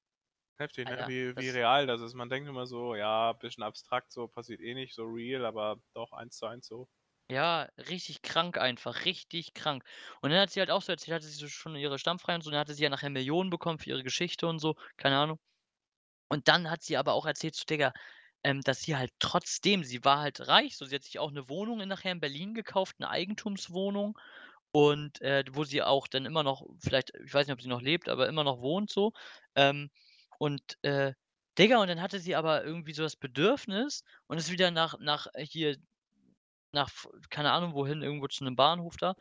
Heftig, 0.59 0.87
ne? 0.87 0.95
Alter, 0.95 1.07
Wie, 1.07 1.37
wie 1.37 1.49
das- 1.49 1.57
real 1.57 1.87
das 1.87 1.99
ist. 2.01 2.13
Man 2.13 2.29
denkt 2.29 2.47
immer 2.47 2.65
so, 2.65 2.95
ja, 2.95 3.33
bisschen 3.33 3.63
abstrakt, 3.63 4.11
so 4.13 4.27
passiert 4.29 4.61
eh 4.61 4.73
nicht, 4.73 4.93
so 4.95 5.03
real, 5.03 5.45
aber 5.45 5.81
doch 5.93 6.13
eins 6.13 6.37
zu 6.37 6.45
eins 6.45 6.67
so. 6.67 6.87
Ja, 7.29 7.69
richtig 7.77 8.21
krank 8.23 8.57
einfach, 8.57 9.05
richtig 9.05 9.53
krank. 9.53 9.85
Und 10.21 10.31
dann 10.31 10.39
hat 10.41 10.49
sie 10.51 10.59
halt 10.59 10.69
auch 10.69 10.81
so 10.81 10.91
erzählt, 10.91 11.15
hatte 11.15 11.25
sie 11.27 11.33
so 11.37 11.47
schon 11.47 11.75
ihre 11.77 11.97
Stammfreien 11.97 12.37
und 12.39 12.41
so, 12.43 12.51
dann 12.51 12.59
hatte 12.59 12.73
sie 12.73 12.83
ja 12.83 12.89
nachher 12.89 13.09
Millionen 13.09 13.49
bekommen 13.49 13.79
für 13.79 13.89
ihre 13.89 14.03
Geschichte 14.03 14.47
und 14.47 14.59
so, 14.59 14.75
keine 14.97 15.17
Ahnung. 15.17 15.39
Und 16.29 16.47
dann 16.49 16.71
hat 16.71 16.83
sie 16.83 16.97
aber 16.97 17.13
auch 17.13 17.25
erzählt, 17.27 17.55
so, 17.55 17.65
Digga, 17.65 17.93
ähm, 18.43 18.61
dass 18.61 18.81
sie 18.83 18.95
halt 18.97 19.11
trotzdem 19.19 19.83
sie 19.83 20.03
war 20.05 20.19
halt 20.21 20.47
reich, 20.47 20.77
so 20.77 20.85
sie 20.85 20.95
hat 20.95 21.03
sich 21.03 21.19
auch 21.19 21.31
'ne 21.31 21.49
Wohnung 21.49 21.81
in 21.81 21.89
nachher 21.89 22.11
in 22.13 22.19
Berlin 22.21 22.53
gekauft, 22.55 22.99
'ne 22.99 23.09
Eigentumswohnung 23.09 24.17
und, 24.73 25.21
äh, 25.21 25.43
wo 25.53 25.63
sie 25.65 25.83
auch 25.83 26.07
dann 26.07 26.25
immer 26.25 26.43
noch 26.43 26.65
vielleicht 26.79 27.11
ich 27.25 27.33
weiß 27.33 27.47
nicht, 27.47 27.53
ob 27.55 27.61
sie 27.61 27.69
noch 27.69 27.81
lebt, 27.81 28.09
aber 28.09 28.27
immer 28.29 28.43
noch 28.45 28.61
wohnt 28.61 28.91
so. 28.91 29.13
Ähm, 29.55 29.89
und, 30.39 30.61
äh, 30.83 31.13
Digga, 31.59 31.81
und 31.81 31.87
dann 31.89 32.01
hatte 32.01 32.19
sie 32.21 32.35
aber 32.35 32.63
irgendwie 32.65 32.93
so 32.93 33.03
das 33.03 33.15
Bedürfnis 33.17 34.03
und 34.27 34.37
ist 34.39 34.51
wieder 34.51 34.71
nach 34.71 34.95
nach 34.99 35.27
äh, 35.35 35.45
hier 35.45 35.77
nach 36.73 36.89
f 36.89 37.07
keine 37.31 37.51
Ahnung 37.53 37.73
wohin, 37.75 38.01
irgendwo 38.03 38.27
zu 38.29 38.43
'nem 38.45 38.55
Bahnhof 38.57 38.97
da, 38.97 39.15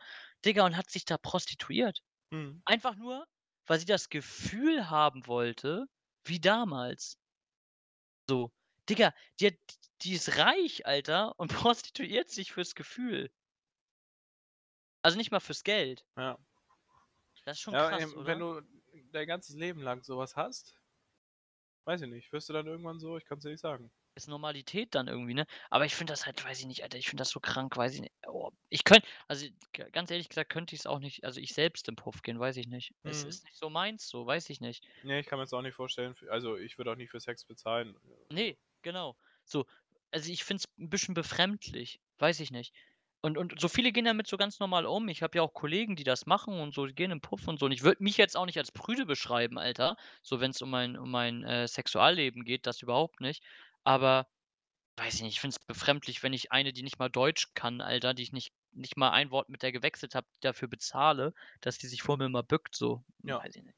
Digga, 0.45 0.65
und 0.65 0.77
hat 0.77 0.89
sich 0.91 1.05
da 1.05 1.17
prostituiert. 1.19 1.99
Mhm. 2.31 2.63
Einfach 2.65 2.95
nur, 2.97 3.25
weil 3.67 3.79
sie 3.79 3.85
das 3.87 4.09
Gefühl 4.09 4.89
haben 4.91 5.27
wollte 5.27 5.85
wie 6.25 6.39
damals. 6.41 7.15
So. 8.29 8.51
Digga, 8.91 9.13
die 9.39 9.57
die 10.03 10.13
ist 10.13 10.37
reich, 10.37 10.85
Alter, 10.85 11.39
und 11.39 11.53
prostituiert 11.53 12.29
sich 12.29 12.51
fürs 12.53 12.75
Gefühl. 12.75 13.31
Also, 15.03 15.15
nicht 15.17 15.29
mal 15.31 15.39
fürs 15.39 15.63
Geld. 15.63 16.05
Ja. 16.17 16.37
Das 17.45 17.57
ist 17.57 17.61
schon 17.61 17.75
Ja, 17.75 17.91
krass, 17.91 18.03
ähm, 18.03 18.25
wenn 18.25 18.37
oder? 18.37 18.39
du 18.39 18.61
dein 19.11 19.25
ganzes 19.27 19.55
Leben 19.55 19.81
lang 19.81 20.03
so 20.03 20.17
was 20.17 20.35
hast 20.35 20.75
weiß 21.85 22.01
ich 22.01 22.09
nicht, 22.09 22.31
wirst 22.33 22.49
du 22.49 22.53
dann 22.53 22.65
irgendwann 22.65 22.99
so? 22.99 23.17
Ich 23.17 23.25
kann's 23.25 23.43
dir 23.43 23.51
nicht 23.51 23.61
sagen. 23.61 23.91
Ist 24.13 24.27
Normalität 24.27 24.93
dann 24.93 25.07
irgendwie, 25.07 25.33
ne? 25.33 25.45
Aber 25.69 25.85
ich 25.85 25.95
finde 25.95 26.11
das 26.11 26.25
halt 26.25 26.43
weiß 26.43 26.59
ich 26.59 26.65
nicht, 26.65 26.83
Alter, 26.83 26.97
ich 26.97 27.07
finde 27.07 27.21
das 27.21 27.29
so 27.29 27.39
krank, 27.39 27.77
weiß 27.77 27.93
ich 27.95 28.01
nicht. 28.01 28.13
Oh, 28.27 28.51
ich 28.69 28.83
könnt 28.83 29.05
also, 29.29 29.47
ganz 29.93 30.11
ehrlich 30.11 30.27
gesagt 30.27 30.51
könnte 30.51 30.75
ich's 30.75 30.85
auch 30.85 30.99
nicht 30.99 31.23
also, 31.23 31.39
ich 31.39 31.53
selbst 31.53 31.87
in 31.87 31.95
Puff 31.95 32.21
gehen, 32.21 32.37
weiß 32.39 32.57
ich 32.57 32.67
nicht. 32.67 32.93
Es 33.03 33.23
Mhm. 33.23 33.23
ist 33.23 33.45
nicht 33.45 33.55
so 33.57 33.69
meins 33.69 34.09
so, 34.09 34.25
weiß 34.25 34.49
ich 34.49 34.59
nicht. 34.59 34.83
Ne, 35.03 35.19
ich 35.19 35.27
kann 35.27 35.37
mir's 35.37 35.53
auch 35.53 35.61
nicht 35.61 35.75
vorstellen 35.75 36.15
also, 36.29 36.57
ich 36.57 36.77
würde 36.79 36.91
auch 36.91 36.95
nicht 36.95 37.11
für 37.11 37.19
Sex 37.19 37.45
bezahlen. 37.45 37.95
Ne, 38.31 38.57
genau. 38.83 39.17
So, 39.45 39.65
also, 40.11 40.31
ich 40.31 40.43
finde 40.43 40.63
es 40.63 40.77
'n 40.79 40.89
bisschen 40.89 41.13
befremdlich, 41.13 41.99
weiß 42.19 42.39
ich 42.39 42.51
nicht. 42.51 42.73
Und 43.21 43.37
und 43.37 43.59
so 43.59 43.67
viele 43.67 43.91
gehen 43.91 44.05
damit 44.05 44.27
so 44.27 44.37
ganz 44.37 44.59
normal 44.59 44.85
um. 44.85 45.07
Ich 45.09 45.21
habe 45.23 45.37
ja 45.37 45.43
auch 45.43 45.53
Kollegen, 45.53 45.95
die 45.95 46.03
das 46.03 46.25
machen 46.25 46.59
und 46.59 46.73
so, 46.73 46.85
die 46.87 46.95
gehen 46.95 47.11
in 47.11 47.21
Puff 47.21 47.47
und 47.47 47.59
so. 47.59 47.67
Und 47.67 47.71
ich 47.71 47.83
würde 47.83 48.03
mich 48.03 48.17
jetzt 48.17 48.35
auch 48.37 48.45
nicht 48.47 48.57
als 48.57 48.71
prüde 48.71 49.05
beschreiben, 49.05 49.57
Alter, 49.59 49.95
so 50.23 50.39
wenn's 50.41 50.61
um 50.61 50.69
mein 50.71 50.97
um 50.97 51.11
mein, 51.11 51.43
äh, 51.43 51.67
Sexualleben 51.67 52.43
geht, 52.45 52.65
das 52.67 52.81
überhaupt 52.81 53.21
nicht. 53.21 53.43
Aber 53.83 54.27
weiß 54.97 55.15
ich 55.15 55.21
nicht, 55.23 55.33
ich 55.35 55.41
finde 55.41 55.55
es 55.59 55.65
befremdlich, 55.65 56.23
wenn 56.23 56.33
ich 56.33 56.51
eine, 56.51 56.73
die 56.73 56.83
nicht 56.83 56.99
mal 56.99 57.09
Deutsch 57.09 57.49
kann, 57.55 57.81
Alter, 57.81 58.13
die 58.13 58.23
ich 58.23 58.33
nicht 58.33 58.53
nicht 58.73 58.97
mal 58.97 59.11
ein 59.11 59.31
Wort 59.31 59.49
mit 59.49 59.63
der 59.63 59.71
gewechselt 59.73 60.15
habe, 60.15 60.27
dafür 60.41 60.67
bezahle, 60.69 61.33
dass 61.61 61.77
die 61.79 61.87
sich 61.87 62.03
vor 62.03 62.17
mir 62.17 62.29
mal 62.29 62.43
bückt 62.43 62.75
so. 62.75 63.03
Ja, 63.23 63.43
Weiß 63.43 63.55
ich 63.55 63.63
nicht. 63.63 63.77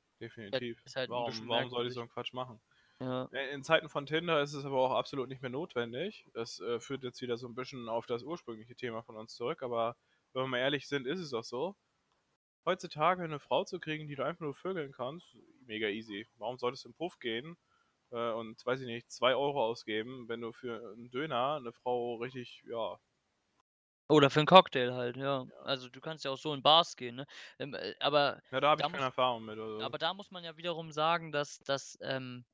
Halt 0.51 0.65
definitiv. 0.65 0.85
halt 0.95 1.11
Warum 1.11 1.47
warum 1.47 1.69
soll 1.69 1.87
ich 1.87 1.93
so 1.93 2.01
merkwürdig. 2.01 2.03
'n 2.03 2.09
Quatsch 2.09 2.33
machen? 2.33 2.61
Ja. 3.01 3.29
Äh, 3.33 3.51
in 3.53 3.63
Zeiten 3.63 3.89
von 3.89 4.05
Tinder 4.05 4.41
ist 4.41 4.53
es 4.53 4.63
aber 4.65 4.77
auch 4.79 4.91
absolut 4.91 5.27
nicht 5.29 5.41
mehr 5.41 5.49
notwendig. 5.51 6.27
Das, 6.33 6.59
äh, 6.59 6.79
führt 6.79 7.03
jetzt 7.03 7.21
wieder 7.21 7.37
so 7.37 7.47
'n 7.47 7.55
bisschen 7.55 7.89
auf 7.89 8.05
das 8.05 8.23
ursprüngliche 8.23 8.75
Thema 8.75 9.01
von 9.03 9.15
uns 9.17 9.33
zurück, 9.35 9.63
aber 9.63 9.97
wenn 10.33 10.43
wir 10.43 10.47
mal 10.47 10.59
ehrlich 10.59 10.87
sind, 10.87 11.07
ist 11.07 11.19
es 11.19 11.33
auch 11.33 11.43
so. 11.43 11.75
Heutzutage 12.65 13.27
'ne 13.27 13.39
Frau 13.39 13.65
zu 13.65 13.79
kriegen, 13.79 14.07
die 14.07 14.15
du 14.15 14.25
einfach 14.25 14.41
nur 14.41 14.55
vögeln 14.55 14.93
kannst, 14.93 15.37
mega 15.65 15.87
easy. 15.89 16.27
Warum 16.37 16.57
solltest 16.59 16.85
du 16.85 16.89
in 16.89 16.95
Puff 16.95 17.19
gehen, 17.19 17.57
äh, 18.11 18.31
und, 18.33 18.65
weiß 18.65 18.81
ich 18.81 18.87
nicht, 18.87 19.11
2 19.11 19.35
€ 19.35 19.63
ausgeben, 19.63 20.27
wenn 20.29 20.41
du 20.41 20.53
für 20.53 20.93
'n 20.95 21.11
Döner 21.11 21.59
'ne 21.61 21.73
Frau 21.73 22.15
richtig, 22.17 22.63
ja 22.69 22.99
Oder 24.09 24.29
für 24.29 24.41
'n 24.41 24.45
Cocktail 24.45 24.93
halt, 24.93 25.15
ja. 25.17 25.45
Ja. 25.49 25.55
Also, 25.63 25.89
du 25.89 26.01
kannst 26.01 26.25
ja 26.25 26.31
auch 26.31 26.37
so 26.37 26.53
in 26.53 26.61
Bars 26.61 26.95
gehen, 26.95 27.15
ne? 27.15 27.25
Ähm, 27.59 27.73
äh, 27.73 27.93
aber 27.99 28.41
Ja, 28.51 28.59
da 28.59 28.69
habe 28.69 28.81
ich 28.81 28.89
keine 28.89 29.05
muss 29.05 29.05
Erfahrung 29.05 29.45
mit, 29.45 29.57
also 29.59 29.83
aber 29.83 29.97
da 29.99 30.13
muss 30.13 30.31
man 30.31 30.43
ja 30.45 30.57
wiederum 30.57 30.91
sagen, 30.91 31.31
dass 31.33 31.59
dass, 31.59 31.97
ähm 32.01 32.45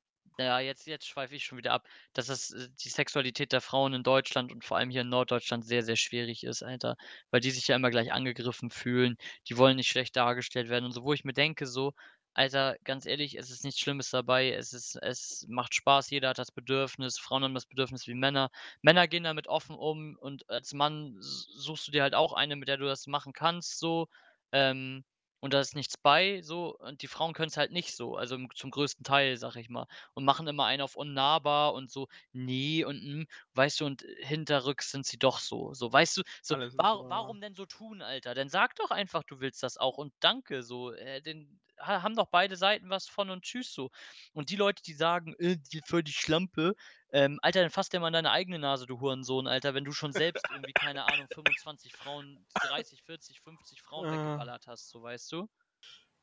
ja, 0.44 0.60
jetzt 0.60 0.86
jetzt 0.86 1.06
schweife 1.06 1.34
ich 1.34 1.44
schon 1.44 1.58
wieder 1.58 1.72
ab, 1.72 1.86
dass 2.12 2.26
das 2.26 2.50
äh, 2.52 2.68
die 2.84 2.88
Sexualität 2.88 3.52
der 3.52 3.60
Frauen 3.60 3.92
in 3.94 4.02
Deutschland 4.02 4.52
und 4.52 4.64
vor 4.64 4.76
allem 4.76 4.90
hier 4.90 5.02
in 5.02 5.08
Norddeutschland 5.08 5.64
sehr, 5.64 5.82
sehr 5.82 5.96
schwierig 5.96 6.44
ist, 6.44 6.62
Alter, 6.62 6.96
weil 7.30 7.40
die 7.40 7.50
sich 7.50 7.66
ja 7.68 7.76
immer 7.76 7.90
gleich 7.90 8.12
angegriffen 8.12 8.70
fühlen. 8.70 9.16
Die 9.48 9.56
wollen 9.56 9.76
nicht 9.76 9.88
schlecht 9.88 10.16
dargestellt 10.16 10.68
werden 10.68 10.84
und 10.84 10.92
so, 10.92 11.02
wo 11.04 11.12
ich 11.12 11.24
mir 11.24 11.32
denke 11.32 11.66
so: 11.66 11.92
„Alter, 12.34 12.76
ganz 12.84 13.06
ehrlich, 13.06 13.36
es 13.38 13.50
ist 13.50 13.64
nichts 13.64 13.80
Schlimmes 13.80 14.10
dabei. 14.10 14.52
Es 14.52 14.72
ist 14.72 14.96
es 15.02 15.46
macht 15.48 15.74
Spaß. 15.74 16.10
Jeder 16.10 16.30
hat 16.30 16.38
das 16.38 16.52
Bedürfnis. 16.52 17.18
Frauen 17.18 17.44
haben 17.44 17.54
das 17.54 17.66
Bedürfnis 17.66 18.06
wie 18.06 18.14
Männer. 18.14 18.50
Männer 18.82 19.08
gehen 19.08 19.24
damit 19.24 19.46
offen 19.48 19.74
um 19.76 20.16
und 20.20 20.48
als 20.50 20.72
Mann 20.72 21.16
suchst 21.20 21.86
du 21.88 21.92
dir 21.92 22.02
halt 22.02 22.14
auch 22.14 22.32
eine, 22.32 22.56
mit 22.56 22.68
der 22.68 22.76
du 22.78 22.86
das 22.86 23.06
machen 23.06 23.32
kannst 23.32 23.78
so, 23.78 24.08
ähm, 24.52 25.04
und 25.40 25.54
da 25.54 25.60
ist 25.60 25.74
nichts 25.74 25.96
bei 25.96 26.42
so 26.42 26.76
und 26.76 27.02
die 27.02 27.06
Frauen 27.08 27.32
können's 27.34 27.56
halt 27.56 27.72
nicht 27.72 27.94
so, 27.96 28.16
also, 28.16 28.34
im 28.36 28.48
zum 28.54 28.70
größten 28.70 29.04
Teil, 29.04 29.36
sage 29.36 29.60
ich 29.60 29.68
mal, 29.70 29.86
und 30.14 30.24
machen 30.24 30.46
immer 30.46 30.66
einen 30.66 30.82
auf 30.82 30.96
unnahbar 30.96 31.74
und 31.74 31.90
so: 31.90 32.08
„Ne 32.32 32.84
und, 32.84 33.00
hm“, 33.02 33.26
weißt 33.54 33.80
du, 33.80 33.86
und 33.86 34.02
hinterrücks 34.20 34.90
sind 34.90 35.06
sie 35.06 35.18
doch 35.18 35.38
so. 35.40 35.74
So, 35.74 35.92
weißt 35.92 36.18
du? 36.18 36.22
So, 36.42 36.56
Alle 36.56 36.70
sind 36.70 36.86
wa 36.86 36.90
so, 36.90 37.08
ja. 37.08 37.30
warum 37.30 37.40
denn 37.40 37.54
so 37.54 37.66
tun, 37.66 38.02
Alter? 38.02 38.34
Dann 38.34 38.48
sag 38.48 38.74
doch 38.76 38.90
einfach, 38.90 39.22
du 39.24 39.40
willst 39.40 39.62
das 39.62 39.76
auch 39.78 39.98
und 39.98 40.12
danke 40.20 40.62
so. 40.62 40.92
Äh, 40.92 41.22
dann 41.22 41.60
ha 41.78 42.02
haben 42.02 42.14
doch 42.16 42.26
beide 42.30 42.56
Seiten 42.56 42.90
was 42.90 43.08
von 43.08 43.30
und 43.30 43.42
tschüss 43.44 43.72
so. 43.72 43.90
Und 44.32 44.50
die 44.50 44.56
Leute, 44.56 44.82
die 44.82 44.94
sagen: 44.94 45.34
„Äh, 45.38 45.56
die 45.72 45.80
voll 45.86 46.02
die 46.02 46.12
Schlampe“, 46.12 46.74
ähm, 47.12 47.38
Alter, 47.42 47.60
dann 47.62 47.70
fass 47.70 47.88
dir 47.88 48.00
mal 48.00 48.08
in 48.08 48.12
deine 48.14 48.30
eigene 48.30 48.58
Nase, 48.58 48.86
du 48.86 49.00
Hurensohn, 49.00 49.46
Alter, 49.46 49.74
wenn 49.74 49.84
du 49.84 49.92
schon 49.92 50.12
selbst 50.12 50.50
irgendwie, 50.50 50.72
keine 50.74 51.04
Ahnung, 51.04 51.28
25 51.28 51.94
Frauen, 51.94 52.46
30, 52.60 53.02
40, 53.02 53.40
50 53.40 53.82
Frauen 53.82 54.10
Ah. 54.10 54.10
weggeballert 54.10 54.66
hast, 54.66 54.88
so, 54.90 55.02
weißt 55.02 55.30
du? 55.32 55.48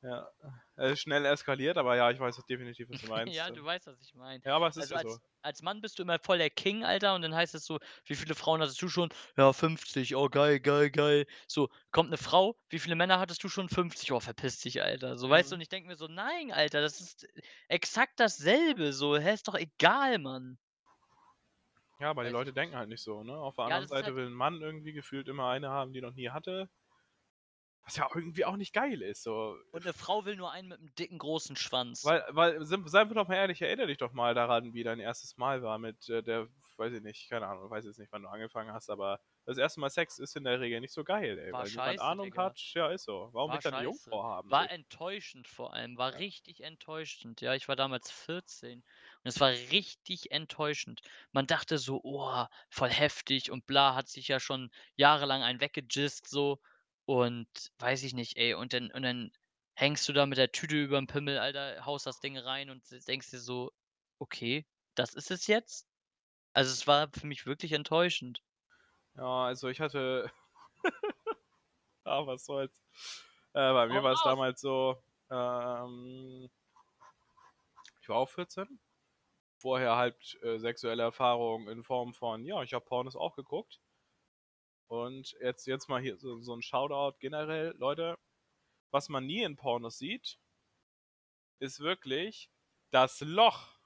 Ja, 0.01 0.29
äh, 0.75 0.95
schnell 0.95 1.25
eskaliert, 1.25 1.77
aber 1.77 1.95
ja, 1.95 2.11
ich 2.11 2.19
weiß 2.19 2.35
definitiv, 2.47 2.89
was 2.89 2.99
du 2.99 3.07
meinst, 3.07 3.35
Ja, 3.35 3.51
du 3.51 3.63
weißt, 3.63 3.87
was 3.87 4.01
ich 4.01 4.13
meine. 4.13 4.43
Ja, 4.43 4.55
aber 4.55 4.67
es 4.67 4.77
ist 4.77 4.89
Also, 4.89 4.95
ja 4.95 4.99
so. 4.99 5.19
als 5.19 5.21
als 5.43 5.61
Mann 5.61 5.79
bist 5.81 5.97
du 5.97 6.03
immer 6.03 6.19
voll 6.19 6.39
der 6.39 6.49
King, 6.49 6.83
Alter, 6.83 7.15
und 7.15 7.21
dann 7.21 7.33
heißt 7.35 7.55
es 7.55 7.65
so: 7.65 7.79
„Wie 8.05 8.15
viele 8.15 8.35
Frauen 8.35 8.61
hattest 8.61 8.81
du 8.81 8.89
schon?“ 8.89 9.09
„Ja, 9.37 9.53
50.“ 9.53 10.15
„Oh, 10.15 10.27
geil, 10.29 10.59
geil, 10.59 10.89
geil.“ 10.91 11.25
So, 11.47 11.69
kommt 11.91 12.09
'ne 12.09 12.17
Frau: 12.17 12.57
„Wie 12.69 12.79
viele 12.79 12.95
Männer 12.95 13.19
hattest 13.19 13.43
du 13.43 13.49
schon?“ 13.49 13.69
„50.“ 13.69 14.11
„Oh, 14.11 14.19
verpiss 14.19 14.59
dich, 14.59 14.81
Alter.“ 14.81 15.17
So, 15.17 15.29
weißt 15.29 15.51
du? 15.51 15.55
Mhm. 15.55 15.57
Und 15.57 15.61
ich 15.61 15.69
denke 15.69 15.87
mir 15.87 15.95
so: 15.95 16.07
„Nein, 16.07 16.51
Alter, 16.51 16.81
das 16.81 16.99
ist 17.01 17.27
exakt 17.69 18.19
dasselbe 18.19 18.93
so. 18.93 19.17
Hä, 19.17 19.33
ist 19.33 19.47
doch 19.47 19.55
egal, 19.55 20.19
Mann.“ 20.19 20.57
Ja, 21.99 22.11
aber 22.11 22.23
die 22.25 22.29
Weiß 22.29 22.31
Leute 22.31 22.53
ich 22.53 22.53
denken 22.53 22.75
halt 22.75 22.89
nicht 22.89 23.01
so, 23.01 23.23
ne? 23.23 23.35
Auf 23.35 23.55
der 23.55 23.65
Ja, 23.65 23.79
anderen 23.79 23.87
das 23.87 23.91
ist 23.91 24.01
Seite 24.01 24.03
halt 24.03 24.15
will 24.15 24.27
'n 24.27 24.33
Mann 24.33 24.61
irgendwie 24.61 24.93
gefühlt 24.93 25.27
immer 25.27 25.47
eine 25.49 25.69
haben, 25.69 25.93
die 25.93 26.01
noch 26.01 26.13
nie 26.13 26.29
hatte. 26.29 26.69
Was 27.85 27.95
ja 27.97 28.07
irgendwie 28.13 28.45
auch 28.45 28.57
nicht 28.57 28.73
geil 28.73 29.01
ist, 29.01 29.23
so. 29.23 29.57
Und 29.73 29.83
'ne 29.83 29.91
Frau 29.93 30.23
will 30.25 30.37
nur 30.37 30.51
einen 30.51 30.69
mit 30.69 30.79
'm 30.79 30.95
dicken, 30.95 31.17
großen 31.17 31.55
Schwanz. 31.57 32.03
Weil 32.03 32.23
weil 32.29 32.63
sind 32.65 32.87
seien 32.89 33.09
wir 33.09 33.15
doch 33.15 33.27
mal 33.27 33.35
ehrlich, 33.35 33.61
erinnere 33.61 33.87
dich 33.87 33.97
doch 33.97 34.13
mal 34.13 34.35
daran, 34.35 34.73
wie 34.73 34.83
dein 34.83 34.99
1. 34.99 35.35
Mal 35.37 35.63
war 35.63 35.79
mit, 35.79 36.07
äh, 36.09 36.21
der 36.21 36.47
weiß 36.77 36.93
ich 36.93 37.01
nicht, 37.01 37.27
keine 37.27 37.47
Ahnung, 37.47 37.71
weiß 37.71 37.85
jetzt 37.85 37.97
nicht, 37.97 38.11
wann 38.11 38.21
du 38.21 38.29
angefangen 38.29 38.71
hast, 38.71 38.89
aber 38.91 39.19
das 39.45 39.57
1. 39.57 39.79
Mal 39.81 39.89
Sex 39.89 40.19
ist 40.19 40.35
in 40.35 40.43
der 40.43 40.59
Regel 40.59 40.79
nicht 40.79 40.93
so 40.93 41.03
geil, 41.03 41.39
ey, 41.39 41.57
War 41.57 41.65
weil 41.65 41.71
niemand 41.71 41.97
scheiße, 41.97 41.99
Ahnung 41.99 42.35
Digga. 42.35 42.37
hat. 42.37 42.59
Ja, 42.75 42.89
ist 42.91 43.05
so. 43.05 43.29
Warum 43.33 43.51
will 43.51 43.57
ich 43.57 43.63
dann 43.63 43.73
'ne 43.73 43.81
scheiße. 43.81 43.81
Jungfrau 43.81 44.23
haben? 44.23 44.51
War 44.51 44.69
enttäuschend 44.71 45.47
vor 45.47 45.73
allem, 45.73 45.97
war 45.97 46.15
richtig 46.15 46.61
enttäuschend. 46.61 47.41
Ja, 47.41 47.53
ich 47.55 47.67
war 47.67 47.75
damals 47.75 48.11
14 48.11 48.83
und 49.23 49.29
es 49.29 49.39
war 49.39 49.49
richtig 49.51 50.31
enttäuschend. 50.31 51.01
Man 51.31 51.47
dachte 51.47 51.77
so: 51.77 52.01
„Oh, 52.03 52.45
voll 52.69 52.89
heftig 52.89 53.51
und 53.51 53.65
bla“, 53.67 53.95
hat 53.95 54.09
sich 54.09 54.27
ja 54.27 54.39
schon 54.39 54.69
jahrelang 54.95 55.43
einen 55.43 55.61
weggejizzt 55.61 56.27
so 56.29 56.59
und 57.05 57.47
weiß 57.79 58.03
ich 58.03 58.13
nicht, 58.13 58.37
ey, 58.37 58.53
und 58.53 58.73
dann 58.73 58.91
und 58.91 59.03
dann 59.03 59.31
hängst 59.75 60.07
du 60.09 60.13
da 60.13 60.25
mit 60.25 60.37
der 60.37 60.51
Tüte 60.51 60.75
überm 60.75 61.07
Pimmel, 61.07 61.37
Alter, 61.39 61.85
haust 61.85 62.05
das 62.05 62.19
Ding 62.19 62.37
rein 62.37 62.69
und 62.69 62.83
denkst 63.07 63.29
dir 63.31 63.39
so: 63.39 63.71
„Okay, 64.19 64.65
das 64.95 65.13
ist 65.13 65.31
es 65.31 65.47
jetzt?“ 65.47 65.87
Also, 66.53 66.71
es 66.73 66.87
war 66.87 67.09
für 67.13 67.27
mich 67.27 67.45
wirklich 67.45 67.73
enttäuschend. 67.73 68.43
Ja, 69.15 69.45
also, 69.47 69.67
ich 69.69 69.79
hatte 69.81 70.31
ach, 72.05 72.25
was 72.27 72.45
soll's. 72.45 72.81
Äh, 73.53 73.73
bei 73.73 73.87
mir 73.87 74.01
Hau 74.01 74.03
war's 74.03 74.21
raus! 74.21 74.37
damals 74.37 74.61
so, 74.61 74.97
ähm 75.31 76.49
ich 78.01 78.09
war 78.09 78.17
auch 78.17 78.29
14. 78.29 78.79
Vorher 79.57 79.97
halt, 79.97 80.39
äh, 80.43 80.57
sexuelle 80.59 81.03
Erfahrung 81.03 81.67
in 81.69 81.83
Form 81.83 82.13
von 82.13 82.45
ja, 82.45 82.63
ich 82.63 82.73
habe 82.73 82.85
Pornos 82.85 83.15
auch 83.15 83.35
geguckt. 83.35 83.81
Und 84.89 85.35
jetzt 85.41 85.65
jetzt 85.67 85.87
mal 85.87 86.01
hier 86.01 86.17
so 86.17 86.41
so 86.41 86.53
'n 86.53 86.61
Shoutout 86.61 87.17
generell, 87.19 87.73
Leute, 87.77 88.15
was 88.91 89.09
man 89.09 89.25
nie 89.25 89.43
in 89.43 89.55
Pornos 89.57 89.97
sieht 89.99 90.39
ist 91.59 91.79
wirklich 91.79 92.49
das 92.91 93.21
Loch, 93.21 93.79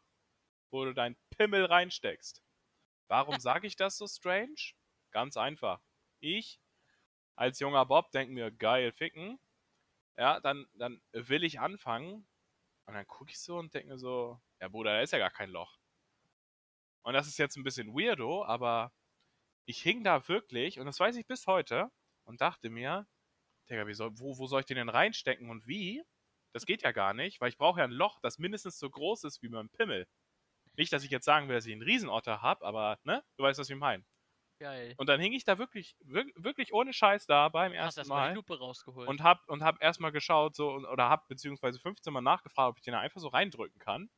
wo 0.71 0.85
du 0.85 0.93
deinen 0.93 1.17
Pimmel 1.31 1.65
reinsteckst. 1.65 2.43
Warum 3.09 3.39
sage 3.41 3.67
ich 3.67 3.75
das 3.77 3.97
so 3.97 4.07
strange? 4.07 4.73
Ganz 5.11 5.37
einfach. 5.37 5.81
Ich 6.21 6.61
als 7.35 7.59
junger 7.59 7.85
Bob 7.85 8.11
denke 8.11 8.33
mir: 8.33 8.51
„Geil 8.51 8.91
ficken.“ 8.93 9.39
Ja, 10.17 10.39
dann 10.41 10.67
dann 10.75 11.01
will 11.13 11.43
ich 11.43 11.59
anfangen 11.59 12.27
und 12.87 12.95
dann 12.95 13.07
gucke 13.07 13.31
ich 13.31 13.39
so 13.41 13.57
und 13.59 13.73
denke 13.75 13.89
mir 13.89 13.99
so: 13.99 14.41
„Ja, 14.61 14.67
Bruder, 14.69 14.91
da 14.93 15.01
ist 15.01 15.11
ja 15.11 15.19
gar 15.19 15.31
kein 15.31 15.49
Loch.“ 15.49 15.77
Und 17.05 17.13
das 17.13 17.27
ist 17.27 17.37
jetzt 17.37 17.57
'n 17.57 17.63
bisschen 17.63 17.93
weirdo, 17.93 18.43
aber 18.45 18.91
ich 19.65 19.81
hing 19.81 20.03
da 20.03 20.27
wirklich 20.29 20.79
und 20.79 20.85
das 20.87 20.99
weiß 20.99 21.15
ich 21.17 21.27
bis 21.27 21.47
heute 21.47 21.91
und 22.25 22.41
dachte 22.41 22.69
mir: 22.69 23.07
„Digga, 23.69 23.85
wo 23.87 24.37
wo 24.39 24.47
soll 24.47 24.61
ich 24.61 24.67
den 24.67 24.77
denn 24.77 24.89
reinstecken 24.89 25.49
und 25.49 25.67
wie? 25.67 26.03
Das 26.53 26.65
geht 26.67 26.83
ja 26.83 26.91
gar 26.93 27.13
nicht, 27.13 27.41
weil 27.41 27.49
ich 27.49 27.57
brauche 27.57 27.79
ja 27.81 27.85
'n 27.87 27.91
Loch, 27.91 28.19
das 28.21 28.39
mindestens 28.39 28.79
so 28.79 28.89
groß 28.89 29.25
ist 29.25 29.41
wie 29.43 29.49
mein 29.49 29.69
Pimmel.“ 29.69 30.07
Nicht, 30.77 30.93
dass 30.93 31.03
ich 31.05 31.11
jetzt 31.11 31.25
sagen 31.25 31.49
will, 31.49 31.55
dass 31.55 31.65
ich 31.67 31.73
einen 31.73 31.83
Riesenotter 31.83 32.41
habe, 32.43 32.65
aber, 32.65 32.99
ne? 33.05 33.23
Du 33.37 33.43
weißt, 33.45 33.59
was 33.59 33.69
ich 33.71 33.77
meine. 33.77 34.05
Geil. 34.59 34.97
Und 34.97 35.07
dann 35.09 35.19
hing 35.21 35.33
ich 35.33 35.43
da 35.45 35.57
wirklich, 35.59 35.95
wir- 36.01 36.27
wirklich 36.35 36.73
ohne 36.73 36.93
Scheiß 36.93 37.25
da 37.27 37.49
beim 37.49 37.73
Hast 37.81 37.97
ersten 37.97 38.07
die 38.09 38.09
Mal 38.09 38.31
Lupe 38.31 38.57
rausgeholt. 38.57 39.13
und 39.13 39.23
hab, 39.23 39.49
und 39.49 39.63
hab 39.63 39.81
erstmal 39.83 40.11
geschaut, 40.13 40.55
so, 40.55 40.71
oder 40.73 41.09
hab 41.09 41.27
beziehungsweise 41.29 41.79
15 41.79 42.13
Mal 42.13 42.21
nachgefragt, 42.21 42.71
ob 42.71 42.77
ich 42.79 42.83
den 42.83 42.93
da 42.93 43.01
einfach 43.01 43.21
so 43.21 43.29
reindrücken 43.29 43.79
kann. 43.79 44.09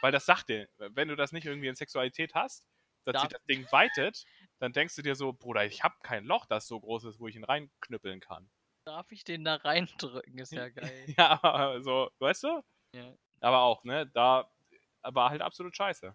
Weil 0.00 0.12
das 0.12 0.26
sagt 0.26 0.48
dir, 0.48 0.68
wenn 0.78 1.08
du 1.08 1.16
das 1.16 1.32
nicht 1.32 1.46
irgendwie 1.46 1.68
in 1.68 1.74
Sexualität 1.76 2.34
hast, 2.34 2.64
dass 3.04 3.14
Darf- 3.14 3.22
sich 3.22 3.30
das 3.30 3.44
Ding 3.44 3.66
weitet, 3.72 4.24
dann 4.58 4.72
denkst 4.72 4.94
du 4.96 5.02
dir 5.02 5.14
so, 5.14 5.32
Bruder, 5.32 5.64
ich 5.64 5.82
hab 5.82 6.02
kein 6.02 6.24
Loch, 6.24 6.46
das 6.46 6.66
so 6.66 6.78
groß 6.80 7.04
ist, 7.04 7.18
wo 7.20 7.28
ich 7.28 7.36
ihn 7.36 7.44
reinknüppeln 7.44 8.20
kann. 8.20 8.50
Darf 8.84 9.12
ich 9.12 9.24
den 9.24 9.44
da 9.44 9.56
reindrücken? 9.56 10.38
Ist 10.38 10.52
ja 10.52 10.68
geil. 11.04 11.04
Ja, 11.16 11.42
aber 11.42 11.82
so, 11.82 12.10
weißt 12.18 12.42
du? 12.44 12.62
ja. 12.94 13.14
Aber 13.40 13.60
auch, 13.60 13.84
ne, 13.84 14.06
da 14.06 14.50
war 15.02 15.30
halt 15.30 15.40
absolut 15.40 15.74
scheiße. 15.76 16.14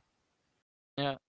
Ja. 0.99 1.19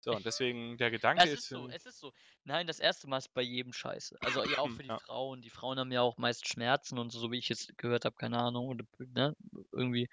So, 0.00 0.12
und 0.14 0.26
deswegen 0.26 0.76
der 0.76 0.90
Gedanke 0.90 1.24
Es 1.24 1.32
ist 1.32 1.48
so, 1.48 1.68
es 1.70 1.86
ist 1.86 1.98
so. 1.98 2.12
Nein, 2.44 2.66
das 2.66 2.78
erste 2.78 3.08
Mal 3.08 3.18
ist 3.18 3.32
bei 3.32 3.40
jedem 3.40 3.72
scheiße. 3.72 4.18
Also 4.20 4.44
ja, 4.44 4.58
auch 4.58 4.68
für 4.70 4.82
die 4.82 4.88
Ja. 4.88 4.98
Frauen. 4.98 5.40
Die 5.40 5.50
Frauen 5.50 5.78
haben 5.78 5.90
ja 5.92 6.02
auch 6.02 6.18
meist 6.18 6.46
Schmerzen 6.46 6.98
und 6.98 7.10
so, 7.10 7.18
so 7.18 7.32
wie 7.32 7.38
ich 7.38 7.48
jetzt 7.48 7.76
gehört 7.78 8.04
habe, 8.04 8.14
keine 8.16 8.38
Ahnung. 8.38 8.68
Oder, 8.68 8.84
ne? 8.98 9.34
Irgendwie, 9.72 10.08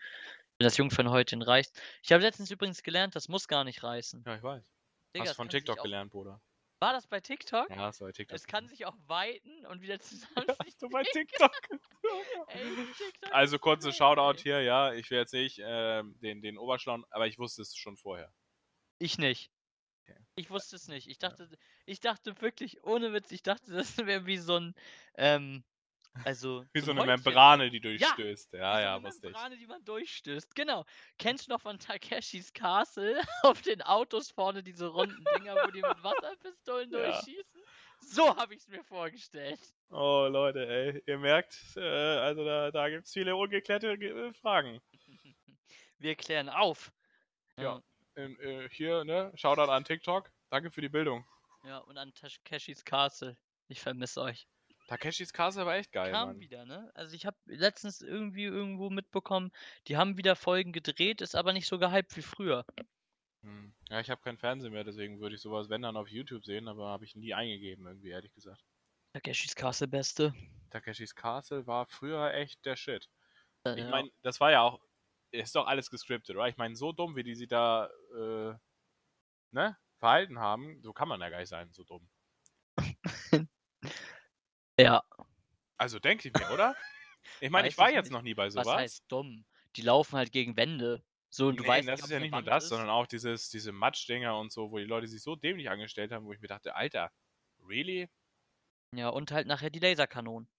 wenn 0.62 0.66
das 0.66 0.78
Jungfernhäutchen 0.78 1.41
reißt. 1.41 1.82
Ich 2.03 2.12
habe 2.12 2.22
letztens 2.22 2.51
übrigens 2.51 2.84
gelernt, 2.84 3.16
das 3.16 3.28
muss 3.28 3.47
gar 3.47 3.64
nicht 3.64 3.82
reißen. 3.82 4.24
ja, 4.28 4.36
ich 4.36 4.43
weiß. 4.43 4.64
Digga, 5.16 5.26
Hast 5.26 5.36
von 5.36 5.49
TikTok 5.49 5.80
auch, 5.80 5.84
gelernt, 5.84 6.12
Bruder. 6.12 6.39
War 6.80 6.93
das 6.93 7.07
bei 7.07 7.20
TikTok? 7.20 7.68
Ja, 7.72 7.88
das 7.88 7.99
war 7.99 8.09
bei 8.09 8.12
TikTok. 8.12 8.36
Es 8.36 8.45
kann 8.45 8.68
sich 8.68 8.86
auch 8.86 8.95
weiten 9.07 9.66
und 9.66 9.82
wieder 9.82 9.99
zusammenziehen. 9.99 10.55
Hast 10.68 10.82
du 10.82 10.89
bei 10.89 11.03
TikTok? 11.03 11.51
Ey, 12.49 12.88
TikTok 12.95 13.34
Also 13.34 13.57
kurze 13.57 13.91
Shoutout 13.91 14.38
ey. 14.38 14.43
hier, 14.43 14.62
ja, 14.62 14.93
ich 14.93 15.09
will 15.09 15.18
jetzt 15.18 15.34
nicht 15.34 15.59
ähm, 15.64 16.16
den, 16.22 16.43
den 16.43 16.59
Oberschlauen, 16.59 17.05
aber 17.09 17.26
ich 17.26 17.39
wusste 17.39 17.64
es 17.64 17.76
schon 17.76 17.97
vorher. 17.97 18.32
Ich 18.99 19.18
nicht. 19.18 19.51
Okay. 20.03 20.20
Ich 20.36 20.51
wusste 20.51 20.76
es 20.76 20.88
nicht. 20.88 21.07
Ich 21.07 21.18
dachte, 21.18 21.49
ich 21.88 21.99
dachte 22.01 22.39
wirklich, 22.39 22.84
ohne 22.84 23.14
Witz, 23.14 23.32
ich 23.32 23.41
dachte, 23.41 23.72
das 23.74 23.97
wäre 23.97 24.28
wie 24.28 24.38
so 24.38 24.57
ein, 24.57 24.76
ähm, 25.16 25.64
also. 26.24 26.66
Wie 26.74 26.82
so 26.82 26.91
ein 26.91 26.99
eine 26.99 27.12
Häutchen. 27.12 27.24
Membrane, 27.24 27.70
die 27.70 27.78
Ja, 27.97 28.18
durchstößt. 28.18 28.53
Ja, 28.53 28.78
Wie 28.78 28.82
so 28.82 28.82
ja, 28.82 28.95
eine 28.95 29.09
ich. 29.09 29.22
Membrane, 29.22 29.57
die 29.57 29.68
man 29.68 29.84
durchstößt. 29.86 30.55
Genau. 30.55 30.86
Kennst 31.18 31.47
du 31.47 31.51
noch 31.51 31.62
von 31.62 31.80
Takeshis 31.80 32.53
Castle 32.53 33.22
auf 33.43 33.62
den 33.62 33.82
Autos 33.82 34.32
vorne 34.32 34.64
diese 34.64 34.88
runden 34.88 35.24
Dinger, 35.36 35.55
wo 35.66 35.72
die 35.72 35.82
mit 35.82 36.03
Wasserpistolen 36.03 36.91
Ja. 36.91 37.12
durchschießen? 37.12 37.62
So 38.01 38.36
habe 38.36 38.53
ich 38.55 38.62
es 38.62 38.68
mir 38.68 38.84
vorgestellt. 38.84 39.59
Oh, 39.89 40.28
Leute, 40.30 40.68
ey, 40.68 41.03
ihr 41.05 41.18
merkt, 41.20 41.55
äh, 41.76 41.82
also 41.82 42.43
da, 42.45 42.72
da 42.72 42.89
gibt 42.89 43.05
es 43.05 43.14
viele 43.14 43.36
ungeklärte 43.36 43.91
äh, 43.93 44.34
Fragen. 44.34 44.80
Wir 45.99 46.16
klären 46.16 46.49
auf. 46.49 46.91
Ja. 47.57 47.82
Ähm, 48.16 48.38
äh, 48.39 48.68
hier, 48.70 49.03
ne, 49.03 49.32
Shoutout 49.36 49.72
an 49.72 49.84
TikTok. 49.84 50.32
Danke 50.49 50.72
für 50.72 50.82
die 50.82 50.89
Bildung. 50.89 51.26
Ja, 51.64 51.78
und 51.80 51.97
an 51.97 52.14
Takeshis 52.14 52.84
Castle. 52.84 53.38
Ich 53.68 53.82
vermisse 53.82 54.22
euch. 54.22 54.47
Takeshis 54.92 55.32
Castle 55.32 55.66
war 55.66 55.76
echt 55.76 55.94
geil, 55.94 56.12
Kam 56.12 56.28
Mann. 56.28 56.39
wieder, 56.42 56.66
ne? 56.66 56.92
Also 56.96 57.16
ich 57.16 57.26
habe 57.26 57.38
letztens 57.46 58.02
irgendwie 58.02 58.44
irgendwo 58.44 58.89
mitbekommen, 58.89 59.52
die 59.88 59.96
haben 59.96 60.18
wieder 60.18 60.36
Folgen 60.36 60.74
gedreht, 60.74 61.22
ist 61.22 61.34
aber 61.34 61.54
nicht 61.54 61.68
so 61.68 61.80
gehypt 61.80 62.18
wie 62.18 62.22
früher. 62.22 62.66
Hm. 63.42 63.74
Ja, 63.89 64.02
ich 64.02 64.10
habe 64.10 64.22
kein 64.22 64.38
Fernsehen 64.38 64.74
mehr, 64.74 64.84
deswegen 64.84 65.22
würde 65.22 65.36
ich 65.36 65.42
sowas, 65.42 65.70
wenn 65.70 65.82
dann, 65.82 65.96
auf 65.96 66.10
YouTube 66.10 66.44
sehen, 66.44 66.68
aber 66.68 66.89
habe 66.89 67.06
ich 67.06 67.16
nie 67.16 67.34
eingegeben, 67.34 67.88
irgendwie, 67.88 68.10
ehrlich 68.10 68.34
gesagt. 68.34 68.62
Takeshis 69.14 69.56
Castle 69.56 69.88
beste. 69.88 70.34
Takeshis 70.72 71.16
Castle 71.16 71.66
war 71.68 71.86
früher 71.86 72.34
echt 72.34 72.66
der 72.66 72.76
Shit. 72.76 73.10
Äh, 73.66 73.80
Ich 73.80 73.89
meine, 73.89 74.10
das 74.24 74.42
war 74.42 74.52
ja 74.52 74.62
auch, 74.62 74.82
ist 75.32 75.56
doch 75.56 75.68
alles 75.68 75.89
gescriptet, 75.89 76.36
oder? 76.36 76.50
Ich 76.50 76.58
meine, 76.58 76.76
so 76.76 76.92
dumm, 76.92 77.16
wie 77.16 77.24
die 77.24 77.36
sich 77.36 77.48
da, 77.48 77.89
äh, 78.14 78.56
ne, 79.52 79.78
verhalten 80.00 80.39
haben, 80.39 80.82
so 80.82 80.92
kann 80.92 81.08
man 81.08 81.22
ja 81.22 81.30
gar 81.30 81.39
nicht 81.39 81.50
sein, 81.50 81.72
so 81.72 81.86
dumm. 81.86 82.10
Ja, 84.78 85.02
Also 85.78 86.00
denke 86.00 86.28
ich 86.30 86.34
mir, 86.34 86.50
oder? 86.50 86.76
Ich 87.40 87.50
meine, 87.50 87.68
ich 87.68 87.78
war 87.78 87.92
jetzt 87.92 88.06
nicht. 88.06 88.12
noch 88.12 88.22
nie 88.22 88.34
bei 88.36 88.50
was 88.50 88.68
sowas. 88.68 88.78
heißt 88.82 89.04
dumm? 89.08 89.46
Die 89.76 89.82
laufen 89.82 90.18
halt 90.18 90.32
gegen 90.32 90.58
Wände. 90.58 91.04
So, 91.30 91.48
und 91.48 91.58
du 91.58 91.64
nee, 91.64 91.68
weißt 91.68 91.88
das 91.88 92.02
ist 92.04 92.10
ja 92.12 92.20
nicht 92.20 92.34
nur 92.34 92.44
das, 92.44 92.64
ist. 92.66 92.70
sondern 92.70 92.90
auch 92.90 93.08
dieses, 93.08 93.50
diese 93.50 93.72
Matschdinger 93.72 94.38
und 94.38 94.52
so, 94.52 94.72
wo 94.72 94.78
die 94.78 94.84
Leute 94.86 95.08
sich 95.08 95.22
so 95.24 95.36
dämlich 95.36 95.70
angestellt 95.70 96.12
haben, 96.12 96.26
wo 96.26 96.34
ich 96.34 96.42
mir 96.42 96.48
dachte, 96.48 96.76
Alter, 96.76 97.12
really? 97.68 98.10
Ja, 98.96 99.10
und 99.10 99.32
halt 99.32 99.48
nachher 99.48 99.70
die 99.70 99.80
Laserkanonen. 99.80 100.50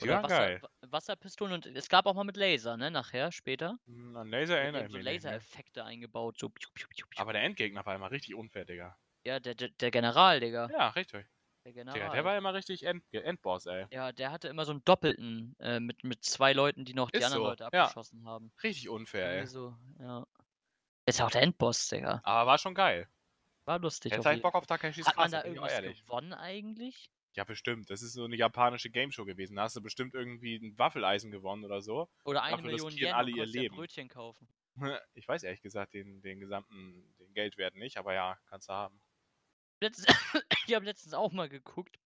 Die 0.00 0.08
waren 0.08 0.22
Wasser, 0.22 0.28
geil. 0.28 0.62
Wa- 0.62 0.68
Wasserpistolen 0.82 1.52
und 1.54 1.66
es 1.66 1.88
gab 1.88 2.06
auch 2.06 2.14
mal 2.14 2.24
mit 2.24 2.36
Laser, 2.36 2.76
ne? 2.76 2.90
Nachher, 2.90 3.32
später. 3.32 3.78
Hm, 3.86 4.14
An 4.16 4.28
Laser 4.28 4.58
erinnere 4.58 4.84
ich 4.84 4.90
so 4.90 4.98
mich 4.98 5.06
nicht 5.06 5.22
mehr. 5.22 5.32
Lasereffekte 5.32 5.84
eingebaut. 5.84 6.38
So. 6.38 6.52
Aber 7.16 7.32
der 7.32 7.42
Endgegner 7.42 7.84
war 7.86 7.94
immer 7.96 8.10
richtig 8.10 8.34
unfair, 8.34 8.64
Digga. 8.64 8.96
Ja, 9.26 9.38
der, 9.40 9.54
der, 9.54 9.68
der 9.68 9.90
General, 9.90 10.40
Digga. 10.40 10.68
Ja, 10.68 10.88
richtig. 10.90 11.26
Der 11.64 11.72
Digga, 11.72 11.92
General. 11.92 12.10
der 12.10 12.24
war 12.24 12.36
immer 12.36 12.52
richtig 12.52 12.84
End 12.84 13.02
Endboss, 13.12 13.66
ey. 13.66 13.86
ja, 13.90 14.12
der 14.12 14.30
hatte 14.30 14.48
immer 14.48 14.66
so 14.66 14.72
einen 14.72 14.84
doppelten 14.84 15.56
äh, 15.60 15.80
mit, 15.80 16.04
mit 16.04 16.22
zwei 16.24 16.52
Leuten, 16.52 16.84
die 16.84 16.92
noch 16.92 17.10
die 17.10 17.18
Ist 17.18 17.24
anderen 17.24 17.42
so, 17.42 17.48
Leute 17.48 17.68
ja. 17.72 17.84
abgeschossen 17.84 18.26
haben. 18.26 18.52
Richtig 18.62 18.88
unfair, 18.90 19.38
ey. 19.38 19.46
so, 19.46 19.74
ja. 19.98 20.26
Ist 21.06 21.18
ja 21.18 21.26
auch 21.26 21.30
der 21.30 21.42
Endboss, 21.42 21.88
Digga. 21.88 22.20
Aber 22.22 22.50
war 22.50 22.58
schon 22.58 22.74
geil. 22.74 23.08
War 23.64 23.78
lustig. 23.78 24.12
Jetzt 24.12 24.26
halt 24.26 24.42
Bock 24.42 24.54
auf 24.54 24.66
Takeshis. 24.66 25.06
Hat 25.06 25.16
man 25.16 25.30
da 25.30 25.44
irgendwas 25.44 25.72
ehrlich. 25.72 26.04
gewonnen 26.04 26.34
eigentlich? 26.34 27.10
Ja, 27.34 27.44
bestimmt. 27.44 27.90
Das 27.90 28.02
ist 28.02 28.12
so 28.12 28.24
eine 28.24 28.36
japanische 28.36 28.90
Gameshow 28.90 29.24
gewesen. 29.24 29.56
Da 29.56 29.62
hast 29.62 29.76
du 29.76 29.80
bestimmt 29.80 30.14
irgendwie 30.14 30.56
ein 30.56 30.78
Waffeleisen 30.78 31.30
gewonnen 31.30 31.64
oder 31.64 31.80
so. 31.80 32.08
Oder 32.24 32.42
eine 32.42 32.58
Dafür 32.58 32.70
Million 32.70 32.92
Yen 32.92 33.12
alle 33.12 33.30
ihr 33.30 33.38
ja 33.38 33.44
Leben. 33.44 33.74
Brötchen 33.74 34.08
kaufen. 34.08 34.48
Ich 35.14 35.28
weiß 35.28 35.44
ehrlich 35.44 35.62
gesagt 35.62 35.94
den, 35.94 36.20
den 36.20 36.40
gesamten 36.40 37.14
den 37.20 37.32
Geldwert 37.32 37.76
nicht, 37.76 37.96
aber 37.96 38.12
ja, 38.12 38.36
kannst 38.46 38.68
du 38.68 38.72
haben. 38.72 39.00
Ich 40.68 40.74
habe 40.74 40.84
letztens 40.84 41.14
auch 41.14 41.32
mal 41.32 41.48
geguckt. 41.48 41.98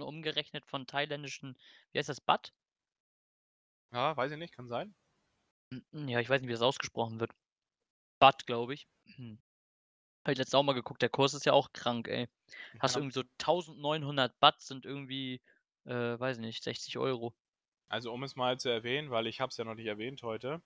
Umgerechnet 0.00 0.66
von 0.66 0.86
thailändischen, 0.86 1.58
wie 1.92 1.98
heißt 2.00 2.08
das, 2.10 2.20
Baht? 2.22 2.54
Ja, 3.92 4.14
weiß 4.14 4.32
ich 4.32 4.36
nicht, 4.38 4.52
kann 4.54 4.68
sein. 4.68 4.94
Ja, 5.92 6.20
ich 6.20 6.28
weiß 6.28 6.40
nicht, 6.40 6.48
wie 6.48 6.52
das 6.52 6.62
ausgesprochen 6.62 7.20
wird. 7.20 7.32
Baht, 8.20 8.46
glaube 8.46 8.74
ich. 8.74 8.88
Hm. 9.16 9.40
Habe 10.24 10.32
ich 10.32 10.38
letztens 10.38 10.54
auch 10.56 10.62
mal 10.64 10.74
geguckt. 10.74 11.02
Der 11.02 11.10
Kurs 11.10 11.34
ist 11.34 11.46
ja 11.46 11.52
auch 11.54 11.72
krank, 11.72 12.08
ey. 12.08 12.28
Hast 12.80 12.96
Ja. 12.96 12.98
irgendwie 12.98 13.14
so 13.14 13.24
1900 13.38 14.40
Baht 14.40 14.60
sind 14.62 14.86
irgendwie, 14.86 15.42
äh, 15.84 16.18
weiß 16.20 16.38
nicht, 16.38 16.64
60 16.64 16.98
Euro. 16.98 17.34
Also 17.88 18.12
um 18.12 18.22
es 18.22 18.36
mal 18.36 18.58
zu 18.58 18.68
erwähnen, 18.68 19.10
weil 19.10 19.26
ich 19.26 19.40
habe 19.40 19.50
es 19.50 19.56
ja 19.56 19.64
noch 19.64 19.74
nicht 19.74 19.86
erwähnt 19.86 20.22
heute. 20.22 20.62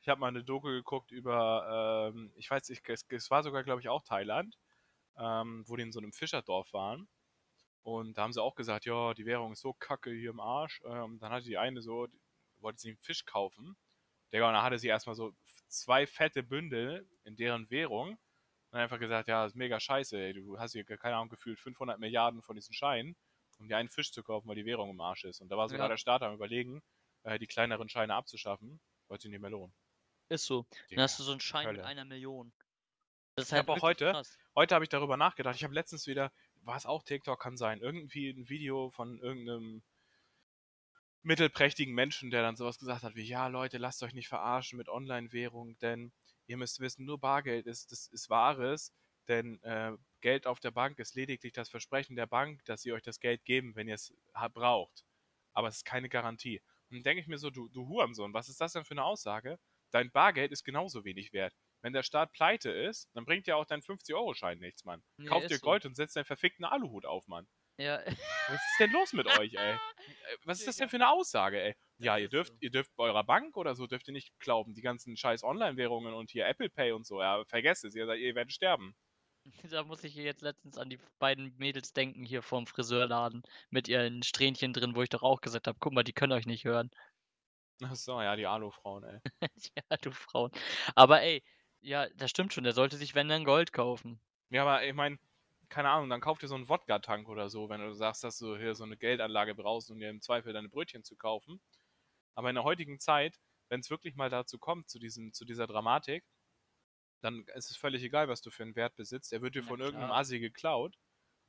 Ich 0.00 0.08
habe 0.08 0.20
mal 0.20 0.28
eine 0.28 0.44
Doku 0.44 0.68
geguckt 0.68 1.10
über, 1.12 2.10
ähm, 2.14 2.32
ich 2.36 2.50
weiß 2.50 2.68
nicht, 2.68 2.82
es, 2.88 3.06
es 3.08 3.30
war 3.30 3.42
sogar, 3.42 3.62
glaube 3.62 3.80
ich, 3.80 3.88
auch 3.88 4.02
Thailand, 4.02 4.58
ähm, 5.18 5.64
wo 5.66 5.76
die 5.76 5.82
in 5.82 5.92
so 5.92 6.00
einem 6.00 6.12
Fischerdorf 6.12 6.72
waren. 6.72 7.08
Und 7.82 8.16
da 8.16 8.22
haben 8.22 8.32
sie 8.32 8.42
auch 8.42 8.54
gesagt, 8.54 8.84
ja, 8.84 9.12
die 9.14 9.26
Währung 9.26 9.52
ist 9.52 9.60
so 9.60 9.72
kacke 9.72 10.10
hier 10.12 10.30
im 10.30 10.40
Arsch. 10.40 10.80
Ähm, 10.84 11.18
dann 11.18 11.32
hatte 11.32 11.46
die 11.46 11.58
eine 11.58 11.82
so, 11.82 12.06
die- 12.06 12.20
wollte 12.60 12.78
sie 12.80 12.88
einen 12.90 12.98
Fisch 12.98 13.24
kaufen. 13.24 13.76
Digga, 14.32 14.46
und 14.48 14.54
dann 14.54 14.62
hatte 14.62 14.78
sie 14.78 14.88
erstmal 14.88 15.16
so 15.16 15.34
zwei 15.68 16.06
fette 16.06 16.42
Bündel 16.42 17.08
in 17.24 17.36
deren 17.36 17.68
Währung. 17.70 18.18
Und 18.70 18.78
einfach 18.78 18.98
gesagt, 19.00 19.28
ja, 19.28 19.42
das 19.44 19.52
ist 19.52 19.56
mega 19.56 19.80
scheiße, 19.80 20.16
ey. 20.16 20.32
Du 20.32 20.58
hast 20.58 20.72
hier, 20.72 20.84
keine 20.84 21.16
Ahnung, 21.16 21.28
gefühlt 21.28 21.58
500 21.60 21.98
Milliarden 21.98 22.40
von 22.42 22.54
diesen 22.56 22.72
Scheinen, 22.72 23.16
um 23.58 23.68
dir 23.68 23.76
einen 23.76 23.90
Fisch 23.90 24.12
zu 24.12 24.22
kaufen, 24.22 24.48
weil 24.48 24.54
die 24.56 24.64
Währung 24.64 24.90
im 24.90 25.00
Arsch 25.00 25.24
ist. 25.24 25.40
Und 25.40 25.48
da 25.50 25.56
war 25.56 25.68
sogar 25.68 25.86
Ja. 25.86 25.88
der 25.90 25.98
Staat 25.98 26.22
am 26.22 26.32
überlegen, 26.34 26.82
äh, 27.24 27.38
die 27.38 27.46
kleineren 27.48 27.88
Scheine 27.88 28.14
abzuschaffen, 28.14 28.80
weil 29.08 29.20
sie 29.20 29.28
nicht 29.28 29.40
mehr 29.40 29.50
lohnen. 29.50 29.74
Ist 30.30 30.46
so. 30.46 30.64
Dann 30.90 31.00
hast 31.00 31.18
du 31.18 31.24
so 31.24 31.32
einen 31.32 31.40
Schein 31.40 31.66
mit 31.66 31.76
Hölle. 31.78 31.86
einer 31.86 32.04
Million. 32.06 32.52
Das 33.34 33.46
ist 33.46 33.52
Ich 33.52 33.58
hab 33.58 33.68
auch 33.68 33.80
heute- 33.82 34.10
krass. 34.10 34.38
Heute 34.54 34.74
habe 34.74 34.84
ich 34.84 34.90
darüber 34.90 35.16
nachgedacht. 35.16 35.56
Ich 35.56 35.64
habe 35.64 35.74
letztens 35.74 36.06
wieder, 36.06 36.32
war 36.62 36.76
es 36.76 36.84
auch 36.84 37.02
TikTok, 37.02 37.40
kann 37.40 37.56
sein, 37.56 37.80
irgendwie 37.80 38.30
ein 38.30 38.48
Video 38.48 38.90
von 38.90 39.18
irgendeinem 39.20 39.82
mittelprächtigen 41.22 41.94
Menschen, 41.94 42.30
der 42.30 42.42
dann 42.42 42.56
sowas 42.56 42.78
gesagt 42.78 43.02
hat 43.04 43.14
wie, 43.14 43.22
ja 43.22 43.46
Leute, 43.46 43.78
lasst 43.78 44.02
euch 44.02 44.12
nicht 44.12 44.28
verarschen 44.28 44.76
mit 44.76 44.88
Online-Währung, 44.88 45.78
denn 45.78 46.12
ihr 46.46 46.56
müsst 46.56 46.80
wissen, 46.80 47.06
nur 47.06 47.18
Bargeld 47.18 47.66
ist, 47.66 47.92
das 47.92 48.08
ist 48.08 48.28
Wahres, 48.28 48.92
denn 49.28 49.62
äh, 49.62 49.92
Geld 50.20 50.46
auf 50.46 50.58
der 50.60 50.72
Bank 50.72 50.98
ist 50.98 51.14
lediglich 51.14 51.52
das 51.52 51.70
Versprechen 51.70 52.16
der 52.16 52.26
Bank, 52.26 52.64
dass 52.64 52.82
sie 52.82 52.92
euch 52.92 53.02
das 53.02 53.20
Geld 53.20 53.44
geben, 53.44 53.74
wenn 53.76 53.88
ihr 53.88 53.94
es 53.94 54.12
braucht. 54.52 55.04
Aber 55.54 55.68
es 55.68 55.76
ist 55.76 55.84
keine 55.84 56.08
Garantie. 56.08 56.60
Und 56.90 56.96
dann 56.96 57.02
denke 57.04 57.20
ich 57.20 57.28
mir 57.28 57.38
so, 57.38 57.50
du, 57.50 57.68
du 57.68 57.86
Hurensohn, 57.86 58.34
was 58.34 58.48
ist 58.48 58.60
das 58.60 58.72
denn 58.72 58.84
für 58.84 58.92
eine 58.92 59.04
Aussage? 59.04 59.58
Dein 59.92 60.10
Bargeld 60.10 60.50
ist 60.52 60.64
genauso 60.64 61.04
wenig 61.04 61.32
wert. 61.32 61.54
Wenn 61.82 61.92
der 61.92 62.02
Staat 62.02 62.32
pleite 62.32 62.70
ist, 62.70 63.08
dann 63.14 63.24
bringt 63.24 63.46
dir 63.46 63.56
auch 63.56 63.66
dein 63.66 63.82
50-Euro-Schein 63.82 64.58
nichts, 64.58 64.84
Mann. 64.84 65.02
Nee, 65.16 65.26
Kauf 65.26 65.46
dir 65.46 65.56
so. 65.56 65.64
Gold 65.64 65.84
und 65.84 65.96
setz 65.96 66.12
deinen 66.14 66.24
verfickten 66.24 66.64
Aluhut 66.64 67.04
auf, 67.06 67.26
Mann. 67.28 67.46
Ja, 67.78 68.00
Was 68.04 68.54
ist 68.54 68.80
denn 68.80 68.92
los 68.92 69.12
mit 69.12 69.26
euch, 69.26 69.54
ey? 69.54 69.72
Äh, 69.74 69.78
Was 70.44 70.58
ist 70.60 70.68
das 70.68 70.76
denn 70.76 70.88
für 70.88 70.96
eine 70.96 71.10
Aussage, 71.10 71.60
ey? 71.60 71.74
Ja, 71.98 72.18
ihr 72.18 72.28
dürft, 72.28 72.52
so. 72.52 72.58
ihr 72.60 72.70
dürft 72.70 72.94
bei 72.96 73.04
eurer 73.04 73.24
Bank 73.24 73.56
oder 73.56 73.74
so 73.74 73.86
dürft 73.86 74.08
ihr 74.08 74.12
nicht 74.12 74.38
glauben, 74.38 74.74
die 74.74 74.82
ganzen 74.82 75.16
scheiß 75.16 75.42
Online-Währungen 75.42 76.14
und 76.14 76.30
hier 76.30 76.46
Apple 76.46 76.68
Pay 76.70 76.92
und 76.92 77.06
so, 77.06 77.20
ja, 77.20 77.44
vergesst 77.46 77.84
es, 77.84 77.94
ihr, 77.94 78.12
ihr 78.14 78.34
werdet 78.34 78.52
sterben. 78.52 78.94
da 79.70 79.82
muss 79.84 80.04
ich 80.04 80.14
jetzt 80.14 80.42
letztens 80.42 80.78
an 80.78 80.90
die 80.90 81.00
beiden 81.18 81.56
Mädels 81.56 81.92
denken 81.92 82.24
hier 82.24 82.42
vorm 82.42 82.66
Friseurladen 82.66 83.42
mit 83.70 83.88
ihren 83.88 84.22
Strähnchen 84.22 84.72
drin, 84.72 84.94
wo 84.94 85.02
ich 85.02 85.08
doch 85.08 85.22
auch 85.22 85.40
gesagt 85.40 85.66
habe, 85.66 85.78
guck 85.80 85.92
mal, 85.92 86.04
die 86.04 86.12
können 86.12 86.32
euch 86.32 86.46
nicht 86.46 86.64
hören. 86.64 86.90
Ach 87.82 87.96
so, 87.96 88.20
ja, 88.20 88.36
die 88.36 88.46
Alu-Frauen, 88.46 89.04
ey. 89.04 89.18
ja, 89.76 89.96
du 89.96 90.12
Frauen. 90.12 90.52
Aber 90.94 91.22
ey, 91.22 91.42
Ja, 91.82 92.08
das 92.16 92.30
stimmt 92.30 92.52
schon. 92.52 92.64
Der 92.64 92.72
sollte 92.72 92.96
sich, 92.96 93.14
wenn 93.14 93.28
dann 93.28 93.44
Gold 93.44 93.72
kaufen. 93.72 94.20
Ja, 94.50 94.62
aber 94.62 94.84
ich 94.84 94.94
meine, 94.94 95.18
keine 95.68 95.90
Ahnung, 95.90 96.10
dann 96.10 96.20
kauf 96.20 96.38
dir 96.38 96.48
so 96.48 96.54
einen 96.54 96.68
Wodka-Tank 96.68 97.28
oder 97.28 97.48
so, 97.48 97.68
wenn 97.68 97.80
du 97.80 97.94
sagst, 97.94 98.22
dass 98.24 98.38
du 98.38 98.56
hier 98.56 98.74
so 98.74 98.84
eine 98.84 98.96
Geldanlage 98.96 99.54
brauchst, 99.54 99.90
um 99.90 99.98
dir 99.98 100.10
im 100.10 100.20
Zweifel 100.20 100.52
deine 100.52 100.68
Brötchen 100.68 101.04
zu 101.04 101.16
kaufen. 101.16 101.60
Aber 102.34 102.50
in 102.50 102.56
der 102.56 102.64
heutigen 102.64 103.00
Zeit, 103.00 103.40
wenn 103.68 103.80
es 103.80 103.90
wirklich 103.90 104.14
mal 104.16 104.30
dazu 104.30 104.58
kommt, 104.58 104.90
zu, 104.90 104.98
diesem, 104.98 105.32
zu 105.32 105.44
dieser 105.44 105.66
Dramatik, 105.66 106.24
dann 107.22 107.46
ist 107.54 107.70
es 107.70 107.76
völlig 107.76 108.02
egal, 108.02 108.28
was 108.28 108.42
du 108.42 108.50
für 108.50 108.64
einen 108.64 108.76
Wert 108.76 108.96
besitzt. 108.96 109.32
Er 109.32 109.42
wird 109.42 109.54
dir 109.54 109.62
von 109.62 109.76
klar. 109.76 109.88
irgendeinem 109.88 110.12
Assi 110.12 110.40
geklaut. 110.40 110.96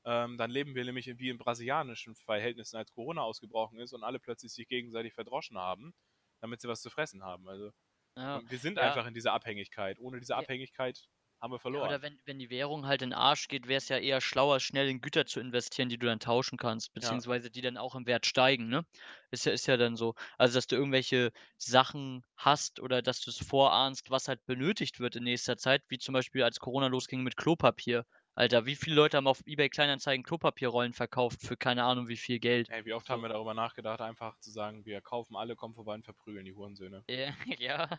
Ähm, 0.05 0.37
dann 0.37 0.51
leben 0.51 0.75
wir 0.75 0.85
nämlich 0.85 1.07
wie 1.19 1.29
in 1.29 1.37
brasilianischen 1.37 2.15
Verhältnissen, 2.15 2.77
als 2.77 2.91
Corona 2.93 3.21
ausgebrochen 3.23 3.79
ist 3.79 3.93
und 3.93 4.03
alle 4.03 4.19
plötzlich 4.19 4.53
sich 4.53 4.67
gegenseitig 4.67 5.13
verdroschen 5.13 5.57
haben, 5.57 5.93
damit 6.41 6.61
sie 6.61 6.67
was 6.67 6.81
zu 6.81 6.89
fressen 6.89 7.23
haben. 7.23 7.47
Also 7.49 7.71
Ja. 8.17 8.41
wir 8.49 8.59
sind 8.59 8.77
Ja. 8.77 8.79
einfach 8.79 9.05
in 9.07 9.13
dieser 9.13 9.33
Abhängigkeit. 9.33 9.99
Ohne 9.99 10.19
diese 10.19 10.35
Ja. 10.35 10.45
Abhängigkeit 10.45 11.07
haben 11.41 11.51
wir 11.51 11.59
Ja, 11.71 11.81
verloren. 11.81 11.83
oder 11.83 12.01
wenn, 12.01 12.19
wenn 12.25 12.39
die 12.39 12.49
Währung 12.49 12.85
halt 12.85 13.01
in 13.01 13.09
den 13.09 13.17
Arsch 13.17 13.47
geht, 13.47 13.67
wäre 13.67 13.77
es 13.79 13.89
ja 13.89 13.97
eher 13.97 14.21
schlauer, 14.21 14.59
schnell 14.59 14.87
in 14.89 15.01
Güter 15.01 15.25
zu 15.25 15.39
investieren, 15.39 15.89
die 15.89 15.97
du 15.97 16.05
dann 16.05 16.19
tauschen 16.19 16.57
kannst, 16.57 16.93
beziehungsweise 16.93 17.49
die 17.51 17.61
dann 17.61 17.77
auch 17.77 17.95
im 17.95 18.05
Wert 18.05 18.25
steigen, 18.25 18.69
ne? 18.69 18.85
Ist 19.31 19.45
ja, 19.45 19.51
ist 19.53 19.65
ja 19.67 19.75
dann 19.77 19.95
so. 19.97 20.13
Also, 20.37 20.55
dass 20.55 20.67
du 20.67 20.75
irgendwelche 20.75 21.31
Sachen 21.57 22.23
hast 22.37 22.79
oder 22.79 23.01
dass 23.01 23.21
du 23.21 23.29
es 23.31 23.37
vorahnst, 23.39 24.09
was 24.11 24.27
halt 24.27 24.45
benötigt 24.45 24.99
wird 24.99 25.15
in 25.15 25.23
nächster 25.23 25.57
Zeit, 25.57 25.83
wie 25.89 25.97
zum 25.97 26.13
Beispiel 26.13 26.43
als 26.43 26.59
Corona 26.59 26.87
losging 26.87 27.21
mit 27.23 27.35
Klopapier. 27.37 28.05
Alter, 28.35 28.67
wie 28.67 28.75
viele 28.75 28.95
Leute 28.95 29.17
haben 29.17 29.25
auf 29.27 29.41
eBay 29.47 29.69
Kleinanzeigen 29.69 30.23
Klopapierrollen 30.23 30.93
verkauft 30.93 31.41
für 31.41 31.57
keine 31.57 31.83
Ahnung 31.83 32.07
wie 32.09 32.17
viel 32.17 32.37
Geld? 32.39 32.69
Ey, 32.69 32.83
wie 32.83 32.91
oft 32.91 33.09
haben 33.09 33.21
wir 33.21 33.29
darüber 33.29 33.53
nachgedacht, 33.53 34.01
einfach 34.01 34.37
zu 34.39 34.51
sagen, 34.51 34.83
wir 34.85 34.99
kaufen 34.99 35.37
alle, 35.37 35.55
kommen 35.55 35.75
vorbei 35.75 35.93
und 35.93 36.03
verprügeln 36.03 36.43
die 36.43 36.53
Hurensöhne. 36.53 37.05
Ja, 37.09 37.33
ja. 37.59 37.89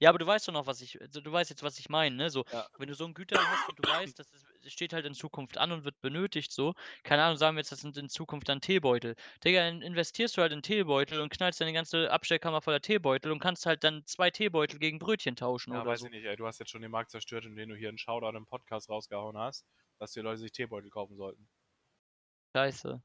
Ja, 0.00 0.08
aber 0.08 0.18
du 0.18 0.26
weißt 0.26 0.48
doch 0.48 0.52
noch, 0.54 0.66
was 0.66 0.80
ich 0.80 0.98
du 1.10 1.30
weißt 1.32 1.50
jetzt, 1.50 1.62
was 1.62 1.78
ich 1.78 1.88
meine, 1.90 2.16
ne? 2.16 2.30
So, 2.30 2.44
Ja. 2.50 2.68
wenn 2.78 2.88
du 2.88 2.94
so 2.94 3.04
'n 3.04 3.12
Güter 3.12 3.46
hast 3.46 3.68
und 3.68 3.78
du 3.78 3.86
weißt, 3.86 4.18
das 4.18 4.32
ist 4.32 4.46
steht 4.72 4.94
halt 4.94 5.04
in 5.04 5.12
Zukunft 5.14 5.58
an 5.58 5.70
und 5.72 5.84
wird 5.84 6.00
benötigt 6.00 6.50
so. 6.50 6.72
Keine 7.02 7.22
Ahnung, 7.24 7.36
sagen 7.36 7.56
wir 7.56 7.60
jetzt, 7.60 7.72
das 7.72 7.80
sind 7.80 7.96
in 7.98 8.08
Zukunft 8.08 8.48
dann 8.48 8.62
Teebeutel. 8.62 9.16
Digga, 9.44 9.60
dann 9.68 9.82
investierst 9.82 10.36
du 10.38 10.40
halt 10.42 10.52
in 10.52 10.62
Teebeutel 10.62 11.20
und 11.20 11.28
knallst 11.30 11.60
deine 11.60 11.74
ganze 11.74 12.10
Abstellkammer 12.10 12.62
voller 12.62 12.80
Teebeutel 12.80 13.32
und 13.32 13.38
kannst 13.40 13.66
halt 13.66 13.84
dann 13.84 14.02
2 14.06 14.30
Teebeutel 14.30 14.78
gegen 14.78 14.98
Brötchen 14.98 15.36
tauschen 15.36 15.72
Ja, 15.72 15.84
oder 15.84 15.84
weiß 15.86 15.98
so. 15.98 16.06
ich 16.06 16.10
nicht, 16.10 16.24
ey. 16.24 16.36
Du 16.36 16.46
hast 16.46 16.58
jetzt 16.58 16.70
schon 16.70 16.80
den 16.82 16.90
Markt 16.90 17.10
zerstört, 17.10 17.44
indem 17.44 17.68
du 17.70 17.76
hier 17.76 17.88
einen 17.88 17.98
Shoutout 17.98 18.36
im 18.36 18.46
Podcast 18.46 18.88
rausgehauen 18.88 19.36
hast, 19.36 19.66
dass 19.98 20.12
die 20.12 20.20
Leute 20.20 20.38
sich 20.38 20.52
Teebeutel 20.52 20.90
kaufen 20.90 21.16
sollten. 21.16 21.48
Scheiße. 22.54 23.02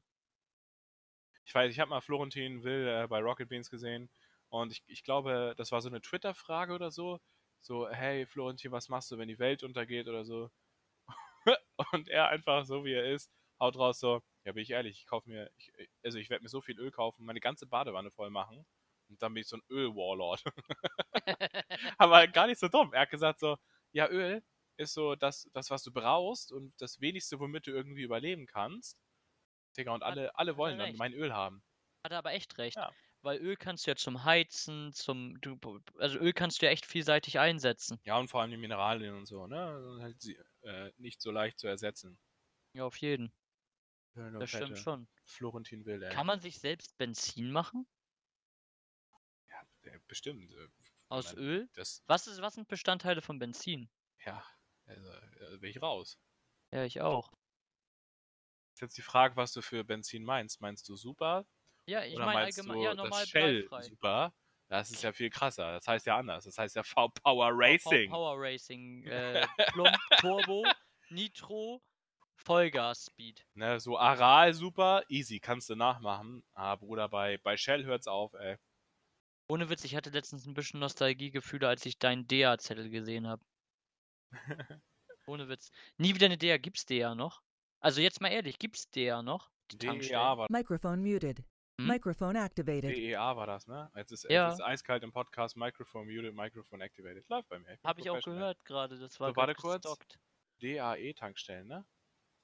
Ich 1.44 1.54
weiß, 1.54 1.72
ich 1.72 1.80
habe 1.80 1.90
mal 1.90 2.00
Florentin 2.00 2.62
Will 2.62 2.86
äh, 2.86 3.06
bei 3.08 3.20
Rocket 3.20 3.48
Beans 3.48 3.70
gesehen 3.70 4.08
und 4.50 4.72
ich, 4.72 4.82
ich 4.86 5.02
glaube, 5.02 5.54
das 5.56 5.72
war 5.72 5.80
so 5.80 5.88
eine 5.88 6.00
Twitter-Frage 6.00 6.72
oder 6.72 6.90
so. 6.90 7.18
So, 7.60 7.88
hey 7.90 8.26
Florentin, 8.26 8.72
was 8.72 8.88
machst 8.88 9.10
du, 9.10 9.18
wenn 9.18 9.28
die 9.28 9.38
Welt 9.38 9.62
untergeht 9.62 10.08
oder 10.08 10.24
so? 10.24 10.50
und 11.92 12.08
er 12.08 12.28
einfach 12.28 12.64
so 12.64 12.84
wie 12.84 12.92
er 12.92 13.12
ist, 13.12 13.30
haut 13.60 13.76
raus 13.76 14.00
so, 14.00 14.22
ja, 14.44 14.52
bin 14.52 14.62
ich 14.62 14.70
ehrlich, 14.70 14.98
ich 15.00 15.06
kaufe 15.06 15.28
mir, 15.28 15.50
ich, 15.56 15.72
also 16.04 16.18
ich 16.18 16.30
werde 16.30 16.42
mir 16.42 16.48
so 16.48 16.60
viel 16.60 16.78
Öl 16.78 16.90
kaufen, 16.90 17.24
meine 17.24 17.40
ganze 17.40 17.66
Badewanne 17.66 18.10
voll 18.10 18.30
machen 18.30 18.64
und 19.08 19.22
dann 19.22 19.34
bin 19.34 19.42
ich 19.42 19.48
so 19.48 19.56
ein 19.56 19.62
Öl-Warlord. 19.70 20.42
Aber 21.98 22.26
gar 22.28 22.46
nicht 22.46 22.60
so 22.60 22.68
dumm. 22.68 22.92
Er 22.92 23.02
hat 23.02 23.10
gesagt 23.10 23.40
so, 23.40 23.56
ja, 23.92 24.08
Öl 24.08 24.42
ist 24.80 24.94
so 24.94 25.14
das, 25.14 25.48
das, 25.52 25.70
was 25.70 25.82
du 25.82 25.92
brauchst 25.92 26.52
und 26.52 26.72
das 26.80 27.00
wenigste, 27.00 27.38
womit 27.38 27.66
du 27.66 27.70
irgendwie 27.70 28.02
überleben 28.02 28.46
kannst. 28.46 28.98
Digga, 29.76 29.92
und 29.94 30.02
alle, 30.02 30.36
alle 30.36 30.56
wollen 30.56 30.78
dann 30.78 30.96
mein 30.96 31.12
Öl 31.12 31.32
haben. 31.32 31.62
Hat 32.04 32.12
er 32.12 32.18
aber 32.18 32.32
echt 32.32 32.58
recht. 32.58 32.76
Ja. 32.76 32.92
Weil 33.22 33.38
Öl 33.38 33.56
kannst 33.56 33.86
du 33.86 33.90
ja 33.90 33.96
zum 33.96 34.24
Heizen, 34.24 34.92
zum 34.92 35.38
du 35.40 35.58
also 35.98 36.18
Öl 36.18 36.32
kannst 36.32 36.62
du 36.62 36.66
ja 36.66 36.72
echt 36.72 36.86
vielseitig 36.86 37.38
einsetzen. 37.38 38.00
Ja, 38.04 38.18
und 38.18 38.28
vor 38.28 38.40
allem 38.40 38.50
die 38.50 38.56
Mineralien 38.56 39.14
und 39.14 39.26
so, 39.26 39.46
ne? 39.46 39.98
Halt 40.00 40.20
sie, 40.22 40.38
äh, 40.62 40.90
nicht 40.96 41.20
so 41.20 41.30
leicht 41.30 41.58
zu 41.58 41.66
ersetzen. 41.68 42.18
Ja, 42.72 42.84
auf 42.84 42.96
jeden. 42.96 43.32
Schöne, 44.14 44.38
Das 44.38 44.50
stimmt 44.50 44.78
schon. 44.78 45.08
Florentin 45.26 45.84
Will, 45.84 46.02
ey. 46.02 46.10
Kann 46.10 46.26
man 46.26 46.40
sich 46.40 46.58
selbst 46.58 46.96
Benzin 46.98 47.52
machen 47.52 47.86
Ja, 49.84 49.98
bestimmt. 50.08 50.50
äh, 50.52 50.68
aus 51.08 51.34
man 51.34 51.38
Öl? 51.44 51.68
Das, 51.74 52.02
Was 52.06 52.26
ist 52.26 52.40
was 52.40 52.54
sind 52.54 52.68
Bestandteile 52.68 53.20
von 53.22 53.38
Benzin? 53.38 53.90
ja, 54.26 54.42
also, 54.90 55.54
äh, 55.54 55.58
bin 55.58 55.70
ich 55.70 55.82
raus. 55.82 56.18
Ja, 56.72 56.84
ich 56.84 57.00
auch. 57.00 57.32
Ist 58.74 58.82
jetzt 58.82 58.98
die 58.98 59.02
Frage, 59.02 59.36
was 59.36 59.52
du 59.52 59.62
für 59.62 59.84
Benzin 59.84 60.24
meinst. 60.24 60.60
Meinst 60.60 60.88
du 60.88 60.96
super? 60.96 61.46
Ja, 61.86 62.04
ich 62.04 62.16
meine 62.16 62.44
allgemein 62.44 62.78
du 62.78 62.84
ja, 62.84 62.94
normal 62.94 63.20
das 63.20 63.28
Shell 63.28 63.62
bleifrei. 63.62 63.82
super? 63.82 64.34
Das 64.68 64.90
ist 64.90 65.02
ja 65.02 65.12
viel 65.12 65.30
krasser. 65.30 65.72
Das 65.72 65.86
heißt 65.88 66.06
ja 66.06 66.16
anders. 66.16 66.44
Das 66.44 66.56
heißt 66.56 66.76
ja 66.76 66.84
V-Power 66.84 67.50
Racing. 67.52 68.10
Power 68.10 68.36
Racing, 68.38 69.04
äh, 69.06 69.46
Plump, 69.72 69.96
Turbo, 70.18 70.64
Nitro, 71.08 71.82
Vollgas 72.36 73.06
Speed. 73.06 73.44
Ne, 73.54 73.80
so 73.80 73.98
Aral 73.98 74.54
super, 74.54 75.02
easy, 75.08 75.40
kannst 75.40 75.68
du 75.68 75.74
nachmachen. 75.74 76.44
Ah, 76.54 76.76
Bruder, 76.76 77.08
bei, 77.08 77.38
bei 77.38 77.56
Shell 77.56 77.84
hört's 77.84 78.06
auf, 78.06 78.32
ey. 78.34 78.56
Ohne 79.48 79.68
Witz, 79.68 79.84
ich 79.84 79.96
hatte 79.96 80.10
letztens 80.10 80.46
ein 80.46 80.54
bisschen 80.54 80.78
Nostalgiegefühle, 80.78 81.66
als 81.66 81.84
ich 81.84 81.98
deinen 81.98 82.28
DEA-Zettel 82.28 82.88
gesehen 82.88 83.26
habe. 83.26 83.42
Ohne 85.26 85.48
Witz. 85.48 85.70
Nie 85.98 86.14
wieder 86.14 86.26
eine 86.26 86.38
DEA. 86.38 86.56
Gibt's 86.58 86.86
DEA 86.86 87.14
noch? 87.14 87.42
Also 87.80 88.00
jetzt 88.00 88.20
mal 88.20 88.28
ehrlich, 88.30 88.58
gibt's 88.58 88.90
DEA 88.90 89.22
noch? 89.22 89.50
Die 89.70 89.78
DEA 89.78 90.36
war, 90.36 90.46
Microphone 90.50 91.00
muted. 91.02 91.38
Hm? 91.80 91.86
Microphone 91.86 92.36
activated. 92.36 92.90
DEA 92.96 93.36
war 93.36 93.46
das, 93.46 93.66
ne? 93.66 93.90
Jetzt 93.94 94.12
ist, 94.12 94.24
Ja. 94.24 94.48
jetzt 94.48 94.58
ist 94.58 94.64
eiskalt 94.64 95.02
im 95.04 95.12
Podcast, 95.12 95.56
Microphone 95.56 96.06
muted, 96.06 96.34
Microphone 96.34 96.80
activated. 96.80 97.28
Läuft 97.28 97.48
bei 97.48 97.58
mir. 97.58 97.78
Habe 97.84 98.00
ich 98.00 98.10
auch 98.10 98.20
gehört 98.20 98.64
gerade. 98.64 98.98
Das 98.98 99.18
war 99.20 99.30
So, 99.30 99.36
warte 99.36 99.54
kurz. 99.54 99.86
DAE-Tankstellen, 100.60 101.66
ne? 101.68 101.86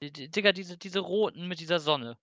Die- 0.03 0.13
die- 0.13 0.31
Digga, 0.31 0.53
diese, 0.53 0.79
diese 0.79 1.01
roten 1.01 1.49
mit 1.49 1.61
dieser 1.61 1.81
Sonne. 1.81 2.19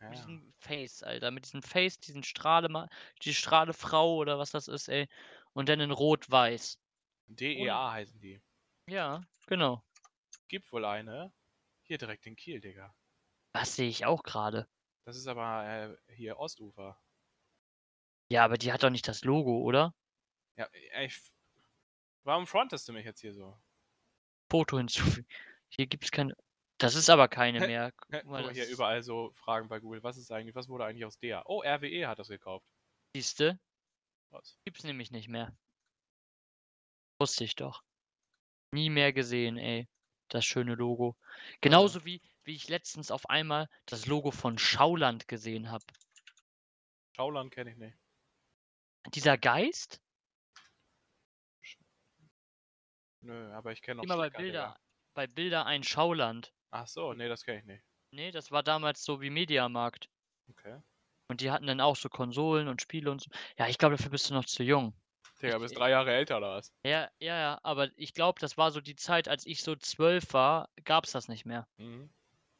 Ja. 0.00 0.08
Mit 0.10 0.18
diesem 0.18 0.52
Face, 0.58 1.02
Alter. 1.02 1.30
Mit 1.30 1.44
diesem 1.46 1.62
Face, 1.62 1.98
diesen 1.98 2.22
Strahle, 2.22 2.88
die 3.22 3.34
Strahlefrau 3.34 4.16
oder 4.16 4.38
was 4.38 4.50
das 4.50 4.68
ist, 4.68 4.88
ey. 4.88 5.08
Und 5.54 5.68
dann 5.68 5.80
in 5.80 5.90
Rot-Weiß. 5.90 6.78
DEA 7.26 7.90
heißen 7.92 8.20
die. 8.20 8.40
Ja, 8.88 9.22
genau. 9.46 9.82
Gibt 10.48 10.70
wohl 10.72 10.84
eine. 10.84 11.32
Hier 11.82 11.98
direkt 11.98 12.26
in 12.26 12.36
Kiel, 12.36 12.60
Digga. 12.60 12.94
Das 13.52 13.76
sehe 13.76 13.88
ich 13.88 14.04
auch 14.04 14.22
gerade. 14.22 14.68
Das 15.04 15.16
ist 15.16 15.26
aber 15.26 15.66
äh, 16.08 16.14
hier 16.14 16.38
Ostufer. 16.38 17.00
Ja, 18.30 18.44
aber 18.44 18.56
die 18.56 18.72
hat 18.72 18.82
doch 18.82 18.90
nicht 18.90 19.06
das 19.06 19.22
Logo, 19.24 19.60
oder? 19.62 19.94
Ja, 20.56 20.66
f- 20.92 21.30
warum 22.24 22.46
frontest 22.46 22.88
du 22.88 22.92
mich 22.92 23.04
jetzt 23.04 23.20
hier 23.20 23.34
so? 23.34 23.58
Foto 24.50 24.78
hinzufügen. 24.78 25.26
Hier 25.68 25.86
gibt's 25.86 26.10
keine. 26.10 26.34
Das 26.78 26.94
ist 26.94 27.08
aber 27.10 27.28
keine 27.28 27.60
mehr. 27.60 27.92
Guck 27.92 28.24
mal, 28.24 28.42
mal, 28.42 28.52
hier 28.52 28.68
überall 28.68 29.02
so 29.02 29.32
Fragen 29.34 29.68
bei 29.68 29.78
Google. 29.78 30.02
Was 30.02 30.16
ist 30.16 30.30
eigentlich, 30.32 30.54
was 30.54 30.68
wurde 30.68 30.84
eigentlich 30.84 31.04
aus 31.04 31.18
DEA? 31.18 31.42
Oh, 31.46 31.62
RWE 31.62 32.08
hat 32.08 32.18
das 32.18 32.28
gekauft. 32.28 32.66
Siehste, 33.14 33.60
Was? 34.30 34.58
gibt's 34.64 34.84
nämlich 34.84 35.10
nicht 35.10 35.28
mehr. 35.28 35.56
Wusste 37.20 37.44
ich 37.44 37.54
doch. 37.54 37.82
Nie 38.74 38.90
mehr 38.90 39.12
gesehen, 39.12 39.56
ey. 39.56 39.88
Das 40.28 40.44
schöne 40.44 40.74
Logo. 40.74 41.16
Genauso 41.60 42.04
wie, 42.04 42.20
wie 42.42 42.56
ich 42.56 42.68
letztens 42.68 43.10
auf 43.10 43.30
einmal 43.30 43.68
das 43.86 44.06
Logo 44.06 44.32
von 44.32 44.58
Schauland 44.58 45.28
gesehen 45.28 45.70
habe. 45.70 45.84
Schauland 47.16 47.50
kenne 47.50 47.70
ich 47.70 47.76
nicht. 47.76 47.96
Dieser 49.14 49.38
Geist? 49.38 50.00
Nö, 53.22 53.52
aber 53.52 53.72
ich 53.72 53.82
kenne 53.82 53.96
noch 53.96 54.04
Immer 54.04 54.16
bei 54.16 54.30
Bilder, 54.30 54.66
Digga. 54.68 54.80
bei 55.14 55.26
Bilder 55.26 55.66
ein 55.66 55.82
Schauland. 55.82 56.52
Ach 56.70 56.86
so, 56.86 57.14
nee, 57.14 57.28
das 57.28 57.44
kenne 57.44 57.60
ich 57.60 57.64
nicht. 57.64 57.84
Nee, 58.12 58.30
das 58.30 58.50
war 58.50 58.62
damals 58.62 59.04
so 59.04 59.20
wie 59.20 59.28
Mediamarkt. 59.28 60.08
Okay. 60.50 60.80
Und 61.28 61.40
die 61.42 61.50
hatten 61.50 61.66
dann 61.66 61.80
auch 61.82 61.96
so 61.96 62.08
Konsolen 62.08 62.68
und 62.68 62.80
Spiele 62.80 63.10
und 63.10 63.20
so. 63.20 63.30
Ja, 63.58 63.68
ich 63.68 63.76
glaube, 63.78 63.96
dafür 63.96 64.10
bist 64.10 64.30
du 64.30 64.34
noch 64.34 64.46
zu 64.46 64.62
jung. 64.62 64.94
Digga, 65.42 65.58
bist 65.58 65.76
drei 65.76 65.90
Jahre 65.90 66.12
älter 66.12 66.38
oder 66.38 66.56
was? 66.56 66.72
Ja, 66.84 67.10
ja, 67.18 67.38
ja, 67.38 67.60
aber 67.62 67.90
ich 67.96 68.14
glaube, 68.14 68.40
das 68.40 68.56
war 68.56 68.70
so 68.70 68.80
die 68.80 68.96
Zeit, 68.96 69.28
als 69.28 69.46
ich 69.46 69.62
so 69.62 69.76
zwölf 69.76 70.32
war, 70.32 70.68
gab's 70.84 71.12
das 71.12 71.28
nicht 71.28 71.44
mehr. 71.44 71.66
Mhm. 71.76 72.10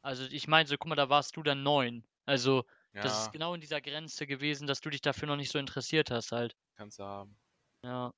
Also 0.01 0.25
ich 0.25 0.47
meine, 0.47 0.67
so, 0.67 0.77
guck 0.77 0.87
mal, 0.89 0.95
da 0.95 1.09
warst 1.09 1.35
du 1.35 1.43
dann 1.43 1.63
neun. 1.63 2.07
Also, 2.25 2.63
Ja, 2.93 3.01
das 3.01 3.23
ist 3.23 3.31
genau 3.31 3.53
in 3.53 3.61
dieser 3.61 3.81
Grenze 3.81 4.27
gewesen, 4.27 4.67
dass 4.67 4.81
du 4.81 4.89
dich 4.89 5.01
dafür 5.01 5.27
noch 5.27 5.35
nicht 5.35 5.51
so 5.51 5.57
interessiert 5.59 6.11
hast 6.11 6.31
halt. 6.31 6.55
kannst 6.75 6.99
du 6.99 7.03
haben. 7.03 7.37
Ja. 7.83 8.13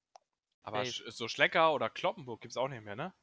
Aber. 0.63 0.81
Sch- 0.81 1.09
so 1.11 1.27
Schlecker 1.27 1.73
oder 1.73 1.89
Kloppenburg 1.89 2.41
gibt's 2.41 2.57
auch 2.57 2.67
nicht 2.67 2.83
mehr, 2.83 2.95
ne? 2.95 3.13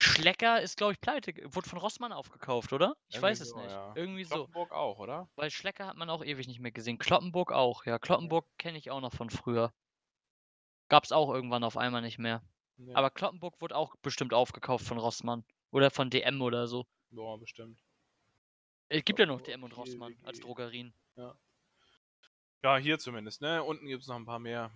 Schlecker 0.00 0.60
ist, 0.60 0.76
glaube 0.76 0.92
ich, 0.94 1.00
pleite. 1.00 1.32
Wurde 1.54 1.68
von 1.68 1.78
Rossmann 1.78 2.12
aufgekauft, 2.12 2.72
oder? 2.72 2.96
Ich 3.08 3.16
Irgendwie 3.16 3.22
weiß 3.22 3.40
es 3.40 3.48
so, 3.50 3.58
nicht. 3.60 3.70
ja. 3.70 3.92
Irgendwie 3.94 4.24
so. 4.24 4.34
Kloppenburg 4.34 4.72
auch, 4.72 4.98
oder? 4.98 5.28
Weil 5.36 5.50
Schlecker 5.50 5.86
hat 5.86 5.96
man 5.96 6.10
auch 6.10 6.24
ewig 6.24 6.48
nicht 6.48 6.58
mehr 6.60 6.72
gesehen. 6.72 6.98
Kloppenburg 6.98 7.52
auch, 7.52 7.84
ja. 7.86 7.98
Kloppenburg 7.98 8.46
kenne 8.58 8.78
ich 8.78 8.90
auch 8.90 9.00
noch 9.00 9.12
von 9.14 9.30
früher. 9.30 9.72
Gab's 10.92 11.10
auch 11.10 11.32
irgendwann 11.32 11.64
auf 11.64 11.78
einmal 11.78 12.02
nicht 12.02 12.18
mehr. 12.18 12.42
Nee. 12.76 12.92
Aber 12.92 13.08
Kloppenburg 13.08 13.58
wurde 13.62 13.74
auch 13.74 13.96
bestimmt 14.02 14.34
aufgekauft 14.34 14.84
von 14.84 14.98
Rossmann. 14.98 15.42
Oder 15.70 15.90
von 15.90 16.10
DM 16.10 16.42
oder 16.42 16.66
so. 16.66 16.86
Boah, 17.08 17.40
bestimmt. 17.40 17.82
Es 18.90 19.02
gibt 19.02 19.18
ja 19.18 19.24
noch 19.24 19.40
DM 19.40 19.62
und 19.62 19.74
Rossmann 19.74 20.14
als. 20.22 20.40
Drogerien. 20.40 20.92
Ja, 22.62 22.76
hier 22.76 22.98
zumindest, 22.98 23.40
ne? 23.40 23.64
Unten 23.64 23.86
gibt's 23.86 24.06
noch 24.06 24.16
ein 24.16 24.26
paar 24.26 24.38
mehr. 24.38 24.70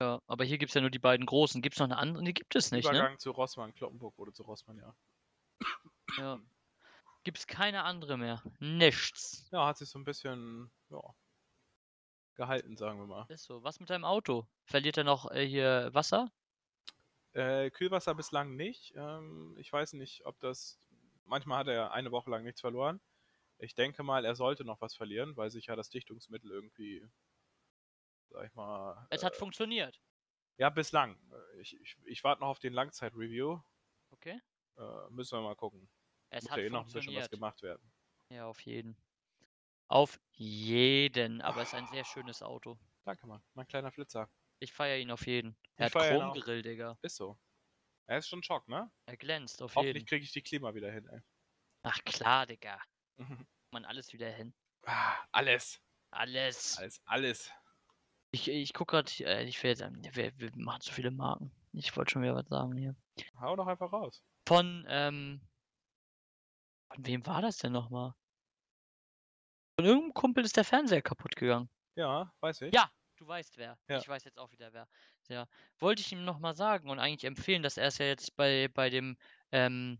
Ja, 0.00 0.22
aber 0.28 0.44
hier 0.44 0.58
gibt's 0.58 0.74
ja 0.74 0.80
nur 0.80 0.90
die 0.90 1.00
beiden 1.00 1.26
großen. 1.26 1.60
Gibt's 1.60 1.80
noch 1.80 1.86
eine 1.86 1.98
andere? 1.98 2.22
Die 2.22 2.32
gibt 2.32 2.54
es 2.54 2.70
nicht, 2.70 2.84
ne? 2.84 2.96
Übergang 2.96 3.18
zu 3.18 3.32
Rossmann, 3.32 3.74
Kloppenburg 3.74 4.16
oder 4.20 4.32
zu 4.32 4.44
Rossmann, 4.44 4.78
ja. 4.78 4.94
Ja. 6.18 6.40
Gibt's 7.24 7.48
keine 7.48 7.82
andere 7.82 8.16
mehr. 8.16 8.44
Nichts. 8.60 9.48
Ja, 9.50 9.66
hat 9.66 9.76
sich 9.76 9.88
so 9.88 9.98
ein 9.98 10.04
bisschen, 10.04 10.70
ja, 10.88 11.02
gehalten, 12.36 12.76
sagen 12.76 12.98
wir 12.98 13.06
mal. 13.06 13.26
Ist 13.28 13.44
so. 13.44 13.62
Was 13.62 13.80
mit 13.80 13.90
deinem 13.90 14.04
Auto? 14.04 14.46
Verliert 14.64 14.96
er 14.96 15.04
noch 15.04 15.30
äh, 15.30 15.46
hier 15.46 15.90
Wasser? 15.92 16.30
Äh, 17.32 17.70
Kühlwasser 17.70 18.14
bislang 18.14 18.56
nicht. 18.56 18.94
Ähm, 18.96 19.56
ich 19.58 19.72
weiß 19.72 19.94
nicht, 19.94 20.24
ob 20.24 20.38
das. 20.40 20.78
Manchmal 21.24 21.58
hat 21.58 21.68
er 21.68 21.92
eine 21.92 22.12
Woche 22.12 22.30
lang 22.30 22.44
nichts 22.44 22.60
verloren. 22.60 23.00
Ich 23.58 23.74
denke 23.74 24.02
mal, 24.02 24.24
er 24.24 24.36
sollte 24.36 24.64
noch 24.64 24.80
was 24.80 24.94
verlieren, 24.94 25.36
weil 25.36 25.50
sich 25.50 25.66
ja 25.66 25.76
das 25.76 25.90
Dichtungsmittel 25.90 26.50
irgendwie, 26.50 27.04
sag 28.30 28.46
ich 28.46 28.54
mal. 28.54 29.06
Es 29.10 29.22
äh, 29.22 29.26
hat 29.26 29.36
funktioniert. 29.36 30.00
ja, 30.58 30.70
bislang. 30.70 31.18
Ich, 31.58 31.74
ich, 31.80 31.96
ich 32.04 32.22
warte 32.24 32.42
noch 32.42 32.48
auf 32.48 32.58
den 32.58 32.72
Langzeit-Review. 32.74 33.60
Okay. 34.10 34.40
Äh, 34.78 35.10
müssen 35.10 35.38
wir 35.38 35.42
mal 35.42 35.56
gucken. 35.56 35.88
Es 36.30 36.44
Muss 36.44 36.50
hat 36.52 36.58
ja 36.58 36.64
eh 36.64 36.70
noch 36.70 36.80
ein 36.86 36.92
bisschen 36.92 37.14
was 37.14 37.28
funktioniert. 37.28 37.30
gemacht 37.30 37.62
werden. 37.62 37.92
Ja, 38.30 38.46
auf 38.46 38.60
jeden. 38.60 38.96
Auf 39.88 40.18
jeden. 40.32 41.40
Aber 41.42 41.62
es 41.62 41.68
ist 41.68 41.74
ein 41.74 41.86
sehr 41.88 42.04
schönes 42.04 42.42
Auto. 42.42 42.78
Danke, 43.04 43.26
Mann. 43.26 43.42
Mein 43.54 43.66
kleiner 43.68 43.92
Flitzer. 43.92 44.28
Ich 44.58 44.72
feiere 44.72 44.98
ihn 44.98 45.10
auf 45.10 45.26
jeden. 45.26 45.56
Ich 45.62 45.70
Er 45.76 45.86
hat 45.86 45.94
ihn 45.94 46.00
auch. 46.22 46.32
Chromgrill, 46.32 46.62
Digga. 46.62 46.98
Ist 47.02 47.16
so. 47.16 47.38
Er 48.06 48.18
ist 48.18 48.28
schon 48.28 48.42
Schock, 48.42 48.68
ne? 48.68 48.90
Er 49.06 49.16
glänzt 49.16 49.62
auf 49.62 49.74
Hoffentlich 49.74 49.94
jeden. 49.96 50.06
kriege 50.06 50.24
ich 50.24 50.32
die 50.32 50.42
Klima 50.42 50.74
wieder 50.74 50.90
hin, 50.92 51.06
ey. 51.08 51.20
Ach 51.82 51.98
klar, 52.04 52.46
Digga. 52.46 52.80
Mhm. 53.16 53.46
Man 53.70 53.84
alles 53.84 54.12
wieder 54.12 54.30
hin. 54.30 54.54
Ah, 54.84 55.16
alles. 55.32 55.80
Alles. 56.10 56.78
Alles, 56.78 57.00
alles. 57.04 57.50
Ich, 58.32 58.48
ich 58.48 58.72
guck 58.72 58.88
grad, 58.88 59.20
äh, 59.20 59.44
ich 59.44 59.62
will 59.62 59.70
jetzt, 59.70 59.82
ähm, 59.82 60.00
wir, 60.12 60.38
wir 60.38 60.50
machen 60.56 60.80
zu 60.80 60.92
viele 60.92 61.10
Marken. 61.10 61.50
Ich 61.72 61.96
wollte 61.96 62.12
schon 62.12 62.22
wieder 62.22 62.34
was 62.34 62.48
sagen 62.48 62.76
hier. 62.76 62.94
Hau 63.40 63.54
doch 63.56 63.66
einfach 63.66 63.92
raus. 63.92 64.22
Von, 64.46 64.84
ähm, 64.88 65.40
von 66.92 67.06
wem 67.06 67.26
war 67.26 67.42
das 67.42 67.58
denn 67.58 67.72
nochmal? 67.72 68.14
Von 69.76 69.84
irgendeinem 69.84 70.14
Kumpel 70.14 70.44
ist 70.44 70.56
der 70.56 70.64
Fernseher 70.64 71.02
kaputt 71.02 71.36
gegangen. 71.36 71.68
Ja, 71.96 72.32
weiß 72.40 72.62
ich. 72.62 72.74
Ja, 72.74 72.90
du 73.16 73.26
weißt 73.26 73.58
wer. 73.58 73.78
Ja. 73.88 73.98
Ich 73.98 74.08
weiß 74.08 74.24
jetzt 74.24 74.38
auch 74.38 74.50
wieder 74.50 74.72
wer. 74.72 74.88
Ja. 75.28 75.46
Wollte 75.78 76.00
ich 76.00 76.10
ihm 76.12 76.24
nochmal 76.24 76.54
sagen 76.56 76.88
und 76.88 76.98
eigentlich 76.98 77.24
empfehlen, 77.24 77.62
dass 77.62 77.76
er 77.76 77.88
es 77.88 77.98
ja 77.98 78.06
jetzt 78.06 78.36
bei, 78.36 78.68
bei 78.72 78.88
dem, 78.88 79.18
ähm, 79.52 79.98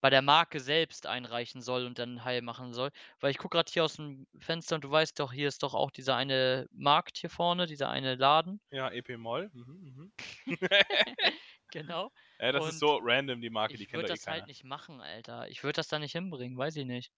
bei 0.00 0.10
der 0.10 0.22
Marke 0.22 0.60
selbst 0.60 1.06
einreichen 1.06 1.60
soll 1.60 1.86
und 1.86 1.98
dann 1.98 2.24
heil 2.24 2.40
machen 2.42 2.72
soll. 2.72 2.90
Weil 3.18 3.32
ich 3.32 3.38
gucke 3.38 3.56
gerade 3.56 3.70
hier 3.72 3.84
aus 3.84 3.96
dem 3.96 4.28
Fenster 4.38 4.76
und 4.76 4.84
du 4.84 4.90
weißt 4.90 5.18
doch, 5.18 5.32
hier 5.32 5.48
ist 5.48 5.62
doch 5.64 5.74
auch 5.74 5.90
dieser 5.90 6.14
eine 6.16 6.68
Markt 6.70 7.18
hier 7.18 7.30
vorne, 7.30 7.66
dieser 7.66 7.88
eine 7.90 8.14
Laden. 8.14 8.60
Ja, 8.70 8.90
EP 8.90 9.16
Moll. 9.16 9.50
Mhm, 9.52 10.12
mhm. 10.12 10.12
Genau. 11.72 12.10
ja, 12.38 12.52
das 12.52 12.64
Und 12.64 12.68
ist 12.68 12.78
so 12.78 12.98
random, 13.02 13.40
die 13.40 13.50
Marke, 13.50 13.76
die 13.76 13.84
Ich 13.84 13.88
kennt 13.88 14.02
würde 14.02 14.08
doch 14.08 14.14
eh 14.14 14.18
das 14.18 14.26
halt 14.26 14.40
keiner. 14.40 14.46
nicht 14.46 14.64
machen, 14.64 15.00
Alter. 15.00 15.48
Ich 15.48 15.62
würde 15.64 15.74
das 15.74 15.88
da 15.88 15.98
nicht 15.98 16.12
hinbringen, 16.12 16.56
weiß 16.56 16.76
ich 16.76 16.84
nicht. 16.86 17.12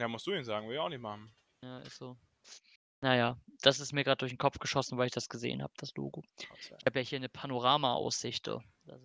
Ja, 0.00 0.08
musst 0.08 0.26
du 0.26 0.32
ihn 0.32 0.44
sagen, 0.44 0.66
will 0.66 0.74
ich 0.74 0.80
auch 0.80 0.88
nicht 0.88 1.00
machen. 1.00 1.30
Ja, 1.62 1.78
ist 1.80 1.96
so. 1.98 2.16
Naja, 3.02 3.38
das 3.60 3.80
ist 3.80 3.92
mir 3.92 4.02
gerade 4.04 4.18
durch 4.18 4.32
den 4.32 4.38
Kopf 4.38 4.58
geschossen, 4.58 4.96
weil 4.98 5.06
ich 5.06 5.12
das 5.12 5.28
gesehen 5.28 5.62
habe, 5.62 5.72
das 5.76 5.94
Logo. 5.94 6.22
Ich 6.58 6.70
habe 6.86 6.98
ja 7.00 7.04
hier 7.04 7.16
eine 7.16 7.28
Panorama-Aussicht. 7.28 8.46
ist 8.48 8.62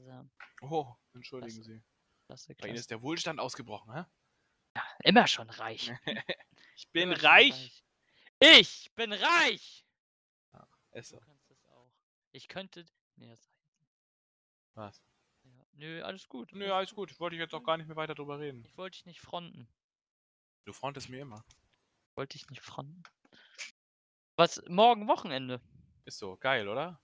ja 0.07 0.25
Oh, 0.61 0.93
entschuldigen 1.13 1.53
Klasse. 1.53 1.69
Sie. 1.69 1.83
klasse, 2.27 2.47
Bei 2.47 2.53
Ihnen 2.53 2.59
klasse. 2.75 2.79
ist 2.79 2.91
der 2.91 3.01
Wohlstand 3.01 3.39
ausgebrochen, 3.39 3.93
hä? 3.93 4.05
Immer 5.03 5.27
schon 5.27 5.49
reich. 5.49 5.91
Ich 6.77 6.89
bin 6.91 7.15
schon 7.15 7.25
reich. 7.25 7.83
Ich 8.41 8.91
bin 8.95 9.13
reich! 9.13 9.85
Ist 10.91 11.11
Du 11.11 11.15
so. 11.15 11.21
kannst 11.21 11.49
es 11.51 11.65
auch. 11.69 11.89
Ich 12.33 12.49
könnte. 12.49 12.85
Nee, 13.15 13.29
das. 13.29 13.49
Was? 14.73 15.01
Ja. 15.43 15.65
Nö, 15.73 16.03
alles 16.03 16.27
gut. 16.27 16.51
Nö, 16.53 16.69
alles 16.73 16.93
gut. 16.93 17.17
Wollte 17.21 17.37
ich 17.37 17.39
jetzt 17.41 17.53
auch 17.53 17.63
gar 17.63 17.77
nicht 17.77 17.87
mehr 17.87 17.95
weiter 17.95 18.13
drüber 18.15 18.39
reden. 18.39 18.65
Ich 18.65 18.77
wollte 18.77 18.97
dich 18.97 19.05
nicht 19.05 19.21
fronten. 19.21 19.69
Du 20.65 20.73
frontest 20.73 21.09
mir 21.09 21.21
immer. 21.21 21.45
Wollte 22.15 22.37
ich 22.37 22.49
nicht 22.49 22.61
fronten. 22.61 23.03
Was? 24.35 24.61
Morgen 24.67 25.07
Wochenende. 25.07 25.61
Ist 26.05 26.17
so. 26.17 26.37
Geil, 26.37 26.67
oder? 26.67 26.99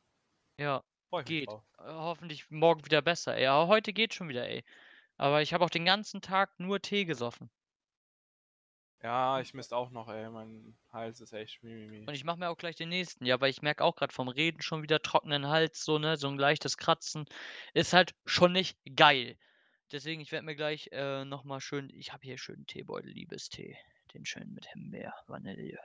Ja. 0.57 0.84
Freu 1.09 1.22
ich 1.22 1.30
mich 1.30 1.39
Geht. 1.41 1.49
Äh, 1.49 1.62
hoffentlich 1.78 2.49
morgen 2.49 2.84
wieder 2.86 3.03
besser. 3.03 3.36
ey. 3.36 3.43
Ja, 3.43 3.68
heute 3.68 3.93
geht 3.93 4.16
schon 4.16 4.30
wieder, 4.30 4.47
ey. 4.47 4.64
Aber 5.18 5.43
ich 5.43 5.53
habe 5.53 5.64
auch 5.64 5.70
den 5.70 5.86
ganzen 5.86 6.22
Tag 6.22 6.59
nur 6.59 6.82
Tee 6.82 7.05
gesoffen. 7.05 7.51
Ja, 9.03 9.39
ich 9.39 9.53
misst 9.53 9.74
auch 9.74 9.91
noch, 9.91 10.07
ey. 10.07 10.28
Mein 10.30 10.76
Hals 10.91 11.22
ist 11.22 11.34
echt 11.34 11.53
schmimimi. 11.53 12.07
Und 12.07 12.16
ich 12.16 12.24
mache 12.24 12.39
mir 12.39 12.49
auch 12.49 12.57
gleich 12.57 12.76
den 12.76 12.89
nächsten. 12.89 13.26
Ja, 13.26 13.39
weil 13.41 13.51
ich 13.51 13.62
merke 13.62 13.84
auch 13.84 13.95
gerade 13.95 14.14
vom 14.14 14.28
Reden 14.28 14.64
schon 14.64 14.82
wieder 14.82 15.01
trockenen 15.03 15.47
Hals, 15.47 15.86
so, 15.86 15.99
ne? 15.99 16.18
So 16.18 16.28
ein 16.30 16.38
leichtes 16.39 16.78
Kratzen. 16.78 17.26
Ist 17.76 17.93
halt 17.93 18.16
schon 18.26 18.53
nicht 18.53 18.76
geil. 18.95 19.38
Deswegen, 19.92 20.22
ich 20.22 20.32
werde 20.32 20.46
mir 20.46 20.56
gleich 20.56 20.89
äh, 20.92 21.26
nochmal 21.26 21.60
schön. 21.60 21.89
Ich 21.89 22.14
habe 22.14 22.24
hier 22.24 22.38
schönen 22.38 22.66
Teebeutel, 22.66 23.12
Liebestee. 23.12 23.78
Den 24.14 24.26
schönen 24.26 24.54
mit 24.54 24.66
Himbeer, 24.68 25.14
Vanille. 25.28 25.80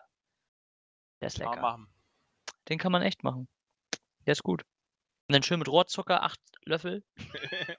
Der 1.21 1.27
ist 1.27 1.39
lecker. 1.39 1.61
machen. 1.61 1.89
Den 2.69 2.79
kann 2.79 2.93
man 2.93 3.03
echt 3.03 3.25
machen. 3.25 3.49
Der 4.27 4.33
ist 4.33 4.43
gut. 4.43 4.63
Und 5.29 5.33
dann 5.33 5.43
schön 5.43 5.59
mit 5.59 5.69
Rohrzucker, 5.69 6.23
acht 6.23 6.41
Löffel. 6.65 7.05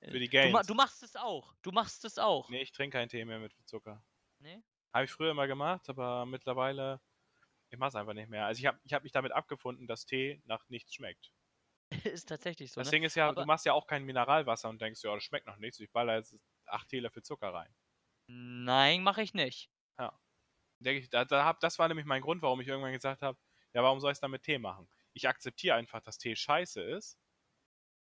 Für 0.00 0.18
die 0.18 0.28
Du, 0.30 0.36
ma 0.38 0.58
Gains. 0.58 0.66
du 0.66 0.74
machst 0.74 1.02
es 1.02 1.16
auch. 1.16 1.54
Du 1.62 1.72
machst 1.72 2.04
es 2.06 2.18
auch. 2.18 2.48
Nee, 2.48 2.62
ich 2.62 2.72
trinke 2.72 2.96
keinen 2.96 3.08
Tee 3.10 3.24
mehr 3.24 3.38
mit 3.38 3.52
Zucker. 3.66 4.02
Nee? 4.38 4.62
Habe 4.94 5.04
ich 5.04 5.10
früher 5.10 5.32
immer 5.32 5.46
gemacht, 5.46 5.88
aber 5.90 6.24
mittlerweile, 6.24 7.00
ich 7.68 7.78
mache 7.78 7.88
es 7.88 7.94
einfach 7.96 8.14
nicht 8.14 8.30
mehr. 8.30 8.46
Also 8.46 8.60
ich 8.60 8.66
habe 8.66 8.80
ich 8.84 8.94
hab 8.94 9.02
mich 9.02 9.12
damit 9.12 9.32
abgefunden, 9.32 9.86
dass 9.86 10.06
Tee 10.06 10.40
nach 10.46 10.66
nichts 10.70 10.94
schmeckt. 10.94 11.32
ist 12.04 12.28
tatsächlich 12.28 12.72
so. 12.72 12.80
das 12.80 12.88
Ne? 12.88 12.92
Ding 12.92 13.02
ist 13.04 13.14
ja, 13.16 13.28
Aber- 13.28 13.42
du 13.42 13.46
machst 13.46 13.64
ja 13.66 13.72
auch 13.72 13.86
kein 13.86 14.04
Mineralwasser 14.04 14.68
und 14.68 14.80
denkst, 14.80 15.02
ja, 15.02 15.14
das 15.14 15.22
schmeckt 15.24 15.46
noch 15.46 15.56
nichts. 15.56 15.80
Ich 15.80 15.90
baller 15.90 16.16
jetzt 16.16 16.36
8 16.66 16.88
Teelöffel 16.88 17.22
Zucker 17.22 17.52
rein. 17.52 17.74
Nein, 18.28 19.02
mache 19.02 19.22
ich 19.22 19.34
nicht. 19.34 19.70
Denke 20.82 21.02
ich, 21.02 21.10
da, 21.10 21.26
da 21.26 21.44
hab, 21.44 21.60
das 21.60 21.78
war 21.78 21.88
nämlich 21.88 22.06
mein 22.06 22.22
Grund, 22.22 22.40
warum 22.40 22.58
ich 22.62 22.66
irgendwann 22.68 22.94
gesagt 22.94 23.20
habe, 23.20 23.36
ja, 23.74 23.82
warum 23.82 24.00
soll 24.00 24.12
ich 24.12 24.16
es 24.16 24.20
dann 24.20 24.30
mit 24.30 24.42
Tee 24.44 24.56
machen? 24.58 24.88
Ich 25.12 25.28
akzeptiere 25.28 25.76
einfach, 25.76 26.00
dass 26.00 26.16
Tee 26.16 26.34
scheiße 26.34 26.80
ist 26.80 27.18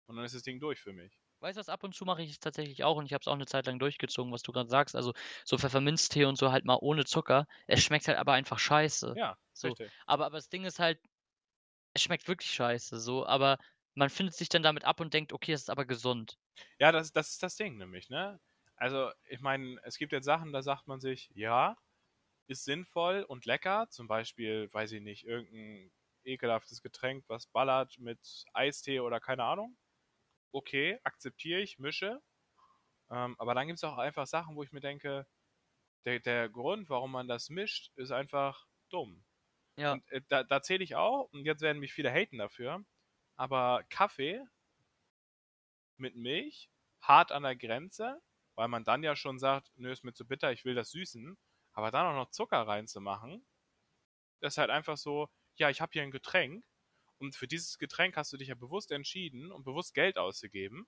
und 0.08 0.18
dann 0.18 0.26
ist 0.26 0.36
das 0.36 0.44
Ding 0.44 0.60
durch 0.60 0.82
für 0.82 0.92
mich. 0.92 1.18
Weißt 1.40 1.56
du 1.56 1.60
was, 1.62 1.70
ab 1.70 1.86
und 1.86 1.96
zu 1.96 2.04
mache 2.04 2.24
ich 2.24 2.32
es 2.32 2.40
tatsächlich 2.42 2.84
auch 2.84 2.98
und 2.98 3.06
ich 3.06 3.14
habe 3.14 3.22
es 3.22 3.28
auch 3.30 3.36
eine 3.36 3.46
Zeit 3.46 3.68
lang 3.68 3.80
durchgezogen, 3.80 4.34
was 4.34 4.42
du 4.42 4.52
gerade 4.52 4.70
sagst. 4.70 4.98
Also 4.98 5.14
so 5.46 5.58
Pfefferminztee 5.58 6.26
und 6.26 6.38
so 6.38 6.52
halt 6.52 6.66
mal 6.66 6.78
ohne 6.82 7.06
Zucker. 7.06 7.48
Es 7.68 7.82
schmeckt 7.86 8.10
halt 8.10 8.18
aber 8.18 8.34
einfach 8.34 8.60
scheiße. 8.60 9.14
Ja, 9.16 9.38
So. 9.54 9.70
richtig. 9.70 9.90
Aber, 10.06 10.26
aber 10.26 10.36
das 10.38 10.50
Ding 10.50 10.66
ist 10.66 10.80
halt, 10.80 11.00
es 11.98 12.04
schmeckt 12.04 12.28
wirklich 12.28 12.52
scheiße. 12.52 13.00
So, 13.00 13.26
aber 13.26 13.58
man 13.96 14.10
findet 14.10 14.36
sich 14.36 14.50
dann 14.50 14.64
damit 14.64 14.86
ab 14.86 15.00
und 15.02 15.14
denkt, 15.14 15.34
okay, 15.34 15.54
es 15.54 15.62
ist 15.64 15.70
aber 15.70 15.86
gesund. 15.86 16.38
Ja, 16.80 16.92
das, 16.92 17.12
das 17.14 17.32
ist 17.32 17.44
das 17.44 17.56
Ding 17.56 17.78
nämlich, 17.78 18.10
ne? 18.10 18.40
Also, 18.76 19.12
ich 19.28 19.40
meine, 19.42 19.80
es 19.84 19.98
gibt 19.98 20.12
jetzt 20.12 20.26
Sachen, 20.26 20.54
da 20.54 20.62
sagt 20.62 20.88
man 20.88 21.00
sich, 21.00 21.32
ja, 21.34 21.78
ist 22.48 22.66
sinnvoll 22.66 23.24
und 23.24 23.46
lecker. 23.46 23.88
Zum 23.92 24.08
Beispiel, 24.08 24.70
weiß 24.74 24.94
ich 24.94 25.02
nicht, 25.02 25.26
irgendein 25.26 25.92
ekelhaftes 26.26 26.82
Getränk, 26.84 27.26
was 27.30 27.48
ballert 27.48 27.98
mit 28.00 28.46
Eistee 28.54 29.02
oder 29.02 29.20
keine 29.22 29.44
Ahnung. 29.46 29.78
Okay, 30.54 31.00
akzeptiere 31.04 31.62
ich, 31.62 31.80
mische. 31.80 32.22
Ähm, 33.12 33.36
aber 33.40 33.56
dann 33.56 33.68
gibt 33.68 33.80
es 33.80 33.86
auch 33.86 33.98
einfach 34.00 34.28
Sachen, 34.28 34.56
wo 34.58 34.64
ich 34.64 34.74
mir 34.74 34.82
denke, 34.82 35.28
der, 36.06 36.22
der 36.22 36.50
Grund, 36.50 36.90
warum 36.90 37.12
man 37.14 37.30
das 37.30 37.50
mischt, 37.52 37.92
ist 37.98 38.12
einfach 38.12 38.68
dumm. 38.92 39.26
Ja. 39.78 39.94
Und 39.94 40.10
äh, 40.12 40.22
da, 40.28 40.44
da 40.44 40.62
zähle 40.62 40.84
ich 40.84 40.96
auch, 40.96 41.30
und 41.32 41.46
jetzt 41.46 41.62
werden 41.62 41.80
mich 41.80 41.94
viele 41.94 42.12
haten 42.12 42.38
dafür, 42.38 42.84
aber 43.36 43.84
Kaffee 43.90 44.44
mit 45.98 46.16
Milch, 46.16 46.70
hart 47.02 47.32
an 47.32 47.44
der 47.44 47.56
Grenze, 47.56 48.22
weil 48.56 48.68
man 48.68 48.84
dann 48.84 49.04
ja 49.04 49.16
schon 49.16 49.40
sagt, 49.40 49.72
nö, 49.76 49.92
ist 49.92 50.04
mir 50.04 50.14
zu 50.14 50.26
bitter, 50.28 50.52
ich 50.52 50.66
will 50.66 50.76
das 50.76 50.92
süßen, 50.92 51.38
aber 51.74 51.92
dann 51.92 52.08
auch 52.08 52.16
noch 52.16 52.32
Zucker 52.32 52.68
reinzumachen, 52.68 53.46
das 54.42 54.54
ist 54.54 54.58
halt 54.58 54.70
einfach 54.72 54.98
so, 54.98 55.30
ja, 55.58 55.70
ich 55.70 55.82
habe 55.82 55.92
hier 55.94 56.04
ein 56.04 56.12
Getränk 56.12 56.66
und 57.20 57.36
für 57.36 57.48
dieses 57.48 57.78
Getränk 57.78 58.18
hast 58.18 58.34
du 58.34 58.38
dich 58.38 58.50
ja 58.50 58.56
bewusst 58.56 58.92
entschieden 58.92 59.52
und 59.52 59.64
bewusst 59.66 59.94
Geld 59.94 60.18
ausgegeben 60.18 60.88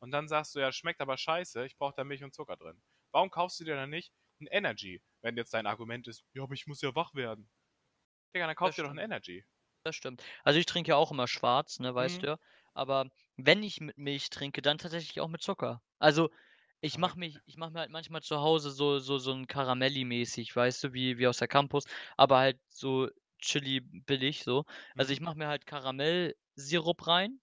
und 0.00 0.10
dann 0.12 0.28
sagst 0.28 0.54
du 0.54 0.60
ja, 0.60 0.72
schmeckt 0.72 1.00
aber 1.00 1.16
scheiße, 1.16 1.66
ich 1.66 1.76
brauche 1.76 1.94
da 1.96 2.04
Milch 2.04 2.24
und 2.24 2.34
Zucker 2.34 2.56
drin. 2.56 2.82
Warum 3.12 3.30
kaufst 3.30 3.60
du 3.60 3.64
dir 3.64 3.76
dann 3.76 3.90
nicht 3.90 4.12
ein 4.40 4.46
Energy, 4.48 5.02
wenn 5.22 5.36
jetzt 5.36 5.54
dein 5.54 5.66
Argument 5.66 6.08
ist, 6.08 6.24
ja, 6.34 6.42
aber 6.44 6.54
ich 6.54 6.66
muss 6.66 6.82
ja 6.82 6.94
wach 6.94 7.14
werden? 7.14 7.50
Digga, 8.34 8.46
dann 8.46 8.56
kauf 8.56 8.74
dir 8.74 8.82
doch 8.84 8.90
ein. 8.90 8.98
Energy. 8.98 9.44
Das 9.84 9.96
stimmt. 9.96 10.22
Also 10.44 10.58
ich 10.60 10.66
trinke 10.66 10.90
ja 10.90 10.96
auch 10.96 11.10
immer 11.12 11.28
schwarz, 11.28 11.80
ne, 11.80 11.94
weißt 11.94 12.22
Mhm. 12.22 12.24
du. 12.24 12.38
Aber 12.74 13.06
wenn 13.36 13.62
ich 13.62 13.80
mit 13.80 13.98
Milch 13.98 14.30
trinke, 14.30 14.62
dann 14.62 14.78
tatsächlich 14.78 15.20
auch 15.20 15.28
mit 15.28 15.42
Zucker. 15.42 15.82
Also 15.98 16.30
ich 16.80 16.98
mache 16.98 17.18
mich, 17.18 17.38
ich 17.46 17.56
mache 17.56 17.72
mir 17.72 17.80
halt 17.80 17.90
manchmal 17.90 18.22
zu 18.22 18.38
Hause 18.40 18.70
so, 18.70 18.98
so, 19.00 19.18
so 19.18 19.32
ein 19.32 19.46
Karamelli-mäßig, 19.46 20.54
weißt 20.56 20.84
du, 20.84 20.92
wie, 20.94 21.18
wie 21.18 21.26
aus 21.28 21.38
der 21.38 21.48
Campus, 21.48 21.84
aber 22.16 22.38
halt 22.38 22.60
so 22.68 23.08
chili 23.40 23.80
billig 23.82 24.44
so. 24.44 24.64
Also 24.96 25.12
ich 25.12 25.20
Mhm. 25.20 25.22
mache 25.22 25.36
mir 25.38 25.48
halt 25.48 25.66
Karamellsirup 25.66 27.06
rein. 27.08 27.40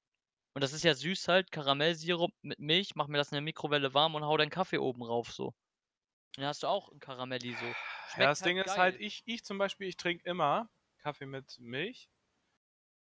Und 0.56 0.64
das 0.64 0.74
ist 0.74 0.84
ja 0.86 0.96
süß 0.96 1.28
halt, 1.30 1.52
Karamellsirup 1.52 2.32
mit 2.44 2.60
Milch, 2.60 2.96
mach 2.96 3.08
mir 3.08 3.18
das 3.20 3.30
in 3.32 3.36
der 3.38 3.42
Mikrowelle 3.44 3.94
warm 3.94 4.16
und 4.16 4.26
hau 4.26 4.38
dann 4.38 4.50
Kaffee 4.52 4.80
oben 4.80 5.04
rauf 5.04 5.32
so. 5.34 5.54
Dann 6.36 6.46
hast 6.46 6.64
du 6.64 6.68
auch 6.68 6.92
ein 6.92 7.00
Karamelli 7.00 7.54
so. 7.54 7.66
Ja, 8.18 8.28
das 8.28 8.42
Ding 8.42 8.58
halt 8.58 8.68
ist 8.68 8.78
halt, 8.78 8.96
geil. 8.96 9.06
ich, 9.06 9.24
ich 9.26 9.44
zum 9.44 9.58
Beispiel, 9.58 9.88
ich 9.88 9.98
trinke 9.98 10.28
immer 10.30 10.70
Kaffee 11.00 11.26
mit 11.26 11.58
Milch. 11.60 12.10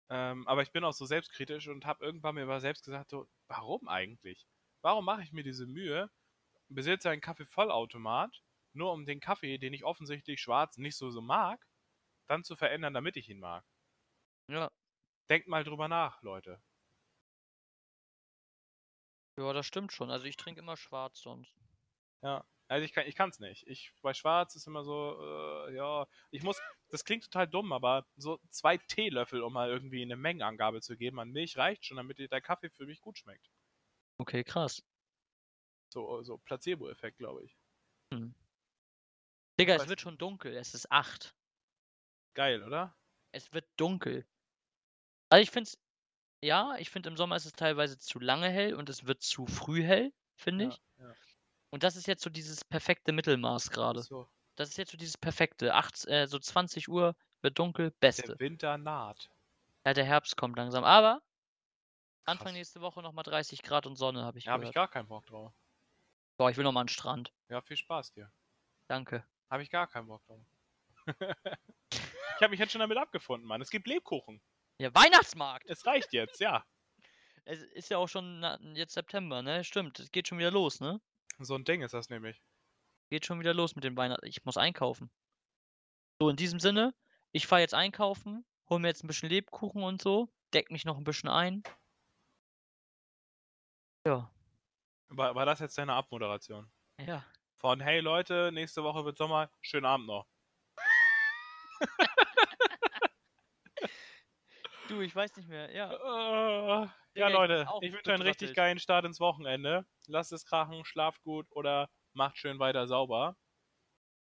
Ähm, 0.09 0.47
aber 0.47 0.63
ich 0.63 0.71
bin 0.71 0.83
auch 0.83 0.93
so 0.93 1.05
selbstkritisch 1.05 1.67
und 1.67 1.85
habe 1.85 2.03
irgendwann 2.03 2.35
mir 2.35 2.43
aber 2.43 2.59
selbst 2.59 2.83
gesagt, 2.83 3.09
so, 3.09 3.27
warum 3.47 3.87
eigentlich? 3.87 4.47
Warum 4.81 5.05
mache 5.05 5.21
ich 5.21 5.31
mir 5.33 5.43
diese 5.43 5.67
Mühe, 5.67 6.09
besitze 6.69 7.09
einen 7.09 7.21
Kaffeevollautomat, 7.21 8.41
nur 8.73 8.91
um 8.91 9.05
den 9.05 9.19
Kaffee, 9.19 9.57
den 9.57 9.73
ich 9.73 9.83
offensichtlich 9.83 10.41
schwarz 10.41 10.77
nicht 10.77 10.97
so, 10.97 11.11
so 11.11 11.21
mag, 11.21 11.65
dann 12.27 12.43
zu 12.43 12.55
verändern, 12.55 12.93
damit 12.93 13.17
ich 13.17 13.29
ihn 13.29 13.39
mag? 13.39 13.63
Ja. 14.47 14.71
Denkt 15.29 15.47
mal 15.47 15.63
drüber 15.63 15.87
nach, 15.87 16.21
Leute. 16.23 16.61
Ja, 19.37 19.53
das 19.53 19.65
stimmt 19.65 19.93
schon. 19.93 20.09
Also 20.09 20.25
ich 20.25 20.37
trinke 20.37 20.59
immer 20.59 20.75
schwarz 20.75 21.21
sonst. 21.21 21.53
Ja. 22.21 22.43
Also 22.69 22.85
ich 22.85 22.93
kann 22.93 23.07
ich 23.07 23.15
kann's 23.15 23.39
nicht. 23.39 23.67
Ich 23.67 23.91
bei 24.01 24.13
Schwarz 24.13 24.55
ist 24.55 24.67
immer 24.67 24.83
so, 24.85 25.17
äh, 25.67 25.75
ja, 25.75 26.07
ich 26.31 26.43
muss, 26.43 26.61
das 26.89 27.03
klingt 27.03 27.23
total 27.25 27.47
dumm, 27.47 27.73
aber 27.73 28.05
so 28.15 28.39
zwei 28.49 28.77
Teelöffel, 28.77 29.41
um 29.41 29.53
mal 29.53 29.69
irgendwie 29.69 30.01
eine 30.03 30.15
Mengenangabe 30.15 30.81
zu 30.81 30.95
geben 30.95 31.19
an 31.19 31.31
Milch 31.31 31.57
reicht 31.57 31.85
schon, 31.85 31.97
damit 31.97 32.19
der 32.19 32.41
Kaffee 32.41 32.69
für 32.69 32.85
mich 32.85 33.01
gut 33.01 33.17
schmeckt. 33.17 33.49
Okay, 34.21 34.43
krass. 34.43 34.81
So, 35.89 36.23
so 36.23 36.37
Placebo-Effekt, 36.39 37.17
glaube 37.19 37.43
ich. 37.45 37.59
Hm. 38.13 38.29
Digga, 39.59 39.75
es 39.75 39.87
wird 39.87 40.01
schon 40.01 40.17
dunkel. 40.17 40.55
Es 40.57 40.73
ist 40.73 40.91
8. 40.91 41.35
Geil, 42.33 42.63
oder? 42.63 42.97
Es 43.31 43.51
wird 43.53 43.65
dunkel. 43.75 44.27
Also 45.29 45.41
ich 45.41 45.49
finde 45.51 45.69
es, 45.69 45.77
ja, 46.43 46.77
ich 46.79 46.89
finde 46.91 47.09
im 47.09 47.17
Sommer 47.17 47.35
ist 47.37 47.45
es 47.45 47.53
teilweise 47.53 47.99
zu 47.99 48.19
lange 48.19 48.49
hell 48.49 48.75
und 48.75 48.89
es 48.89 49.05
wird 49.07 49.21
zu 49.23 49.47
früh 49.47 49.83
hell, 49.83 50.13
finde 50.35 50.65
Ja, 50.65 50.67
ich. 50.67 50.81
Und 51.71 51.83
das 51.83 51.95
ist 51.95 52.07
jetzt 52.07 52.23
so 52.23 52.29
dieses 52.29 52.63
perfekte 52.65 53.11
Mittelmaß 53.11 53.69
gerade. 53.69 54.01
So, 54.01 54.27
Das 54.55 54.69
ist 54.69 54.77
jetzt 54.77 54.91
so 54.91 54.97
dieses 54.97 55.17
perfekte. 55.17 55.73
8, 55.73 56.07
äh, 56.07 56.27
so 56.27 56.39
20 56.39 56.89
Uhr 56.89 57.15
wird 57.41 57.57
dunkel, 57.59 57.91
beste. 57.99 58.23
der 58.23 58.39
Winter 58.39 58.77
naht. 58.77 59.29
Ja, 59.85 59.93
der 59.93 60.05
Herbst 60.05 60.35
kommt 60.37 60.57
langsam. 60.57 60.83
Aber 60.83 61.21
Anfang 62.25 62.47
Krass. 62.47 62.53
nächste 62.53 62.81
Woche 62.81 63.01
nochmal 63.01 63.23
30 63.23 63.61
Grad 63.63 63.85
und 63.85 63.95
Sonne, 63.95 64.23
habe 64.23 64.37
ich 64.37 64.45
Ja, 64.45 64.51
habe 64.53 64.63
ich 64.63 64.71
gehört. 64.71 64.75
gar 64.75 64.87
keinen 65.01 65.07
Bock 65.07 65.25
drauf. 65.25 65.53
Boah, 66.37 66.49
ich 66.51 66.57
will 66.57 66.63
nochmal 66.63 66.81
an 66.81 66.87
den 66.87 66.93
Strand. 66.93 67.33
Ja, 67.49 67.61
viel 67.61 67.77
Spaß 67.77 68.11
dir. 68.13 68.31
Danke. 68.87 69.25
Habe 69.49 69.63
ich 69.63 69.69
gar 69.69 69.87
keinen 69.87 70.07
Bock 70.07 70.23
drauf. 70.25 70.39
ich 71.91 72.41
habe 72.41 72.49
mich 72.49 72.59
jetzt 72.59 72.71
schon 72.71 72.79
damit 72.81 72.97
abgefunden, 72.97 73.47
Mann. 73.47 73.61
Es 73.61 73.69
gibt 73.69 73.87
Lebkuchen. 73.87 74.41
Ja, 74.79 74.93
Weihnachtsmarkt! 74.93 75.69
Es 75.69 75.85
reicht 75.85 76.13
jetzt, 76.13 76.39
ja. 76.39 76.65
Es 77.45 77.63
ist 77.63 77.89
ja 77.89 77.97
auch 77.97 78.07
schon 78.07 78.41
na, 78.41 78.59
jetzt 78.75 78.93
September, 78.93 79.41
ne? 79.41 79.63
Stimmt, 79.63 79.99
es 79.99 80.11
geht 80.11 80.27
schon 80.27 80.37
wieder 80.37 80.51
los, 80.51 80.81
ne? 80.81 81.01
So 81.39 81.55
ein 81.55 81.63
Ding 81.63 81.81
ist 81.81 81.93
das 81.93 82.09
nämlich. 82.09 82.41
Geht 83.09 83.25
schon 83.25 83.39
wieder 83.39 83.53
los 83.53 83.75
mit 83.75 83.83
den 83.83 83.95
Weihnachten. 83.97 84.25
Ich 84.27 84.43
muss 84.45 84.57
einkaufen. 84.57 85.09
So, 86.21 86.29
in 86.29 86.35
diesem 86.35 86.59
Sinne, 86.59 86.93
ich 87.31 87.47
fahre 87.47 87.61
jetzt 87.61 87.73
einkaufen, 87.73 88.45
hol 88.69 88.79
mir 88.79 88.89
jetzt 88.89 89.03
ein 89.03 89.07
bisschen 89.07 89.29
Lebkuchen 89.29 89.83
und 89.83 90.01
so, 90.01 90.29
deck 90.53 90.69
mich 90.69 90.85
noch 90.85 90.97
ein 90.97 91.03
bisschen 91.05 91.29
ein. 91.29 91.63
Ja, 94.05 94.29
War, 95.09 95.35
war 95.35 95.45
das 95.45 95.59
jetzt 95.59 95.77
deine 95.77 95.93
Abmoderation? 95.93 96.71
ja. 97.01 97.25
Von 97.57 97.81
hey 97.81 97.99
Leute, 97.99 98.51
nächste 98.53 98.83
Woche 98.83 99.03
wird 99.03 99.17
Sommer, 99.17 99.51
schönen 99.59 99.85
Abend 99.85 100.07
noch. 100.07 100.25
Du, 104.89 105.01
ich 105.01 105.15
weiß 105.15 105.35
nicht 105.37 105.47
mehr, 105.47 105.71
ja. 105.71 105.91
Äh, 105.93 106.87
ja, 107.13 107.27
Leute, 107.27 107.67
ich 107.81 107.93
wünsche 107.93 108.11
einen 108.11 108.23
richtig 108.23 108.55
geilen 108.55 108.79
Start 108.79 109.05
ins 109.05 109.19
Wochenende. 109.19 109.85
Lasst 110.07 110.31
es 110.31 110.45
krachen, 110.45 110.83
schlaft 110.83 111.21
gut 111.21 111.45
oder 111.51 111.89
macht 112.13 112.37
schön 112.37 112.57
weiter 112.57 112.87
sauber. 112.87 113.35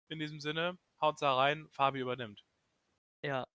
In 0.09 0.19
diesem 0.19 0.41
Sinne, 0.41 0.79
haut's 1.01 1.21
da 1.21 1.35
rein, 1.35 1.69
Fabi 1.71 2.01
übernimmt. 2.01 2.45
Ja. 3.23 3.47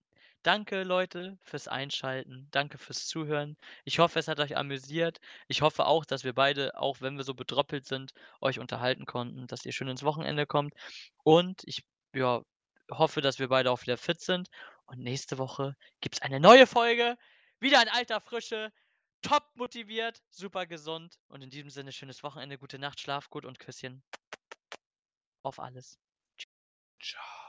Danke, 0.41 0.83
Leute, 0.83 1.37
fürs 1.41 1.67
Einschalten. 1.67 2.47
Danke 2.51 2.77
fürs 2.77 3.07
Zuhören. 3.07 3.55
Ich 3.85 3.99
hoffe, 3.99 4.19
es 4.19 4.27
hat 4.27 4.39
euch 4.39 4.57
amüsiert. 4.57 5.19
Ich 5.47 5.61
hoffe 5.61 5.85
auch, 5.85 6.05
dass 6.05 6.23
wir 6.23 6.33
beide, 6.33 6.77
auch 6.77 6.99
wenn 6.99 7.15
wir 7.15 7.23
so 7.23 7.33
bedröppelt 7.33 7.85
sind, 7.85 8.11
euch 8.41 8.59
unterhalten 8.59 9.05
konnten, 9.05 9.47
dass 9.47 9.65
ihr 9.65 9.71
schön 9.71 9.87
ins 9.87 10.03
Wochenende 10.03 10.45
kommt. 10.45 10.73
Und 11.23 11.61
ich 11.65 11.83
ja, 12.13 12.41
hoffe, 12.91 13.21
dass 13.21 13.39
wir 13.39 13.47
beide 13.47 13.71
auch 13.71 13.81
wieder 13.83 13.97
fit 13.97 14.19
sind. 14.19 14.49
Und 14.85 14.99
nächste 14.99 15.37
Woche 15.37 15.75
gibt 16.01 16.15
es 16.15 16.21
eine 16.21 16.39
neue 16.39 16.67
Folge. 16.67 17.17
Wieder 17.59 17.81
in 17.81 17.89
alter 17.89 18.21
Frische. 18.21 18.71
Top 19.21 19.49
motiviert, 19.55 20.21
super 20.29 20.65
gesund. 20.65 21.17
Und 21.29 21.41
in 21.41 21.49
diesem 21.49 21.69
Sinne, 21.69 21.91
schönes 21.91 22.23
Wochenende, 22.23 22.57
gute 22.57 22.77
Nacht, 22.77 22.99
schlaf 22.99 23.29
gut 23.29 23.45
und 23.45 23.59
Küsschen 23.59 24.03
auf 25.43 25.59
alles. 25.59 25.99
Ciao. 27.01 27.42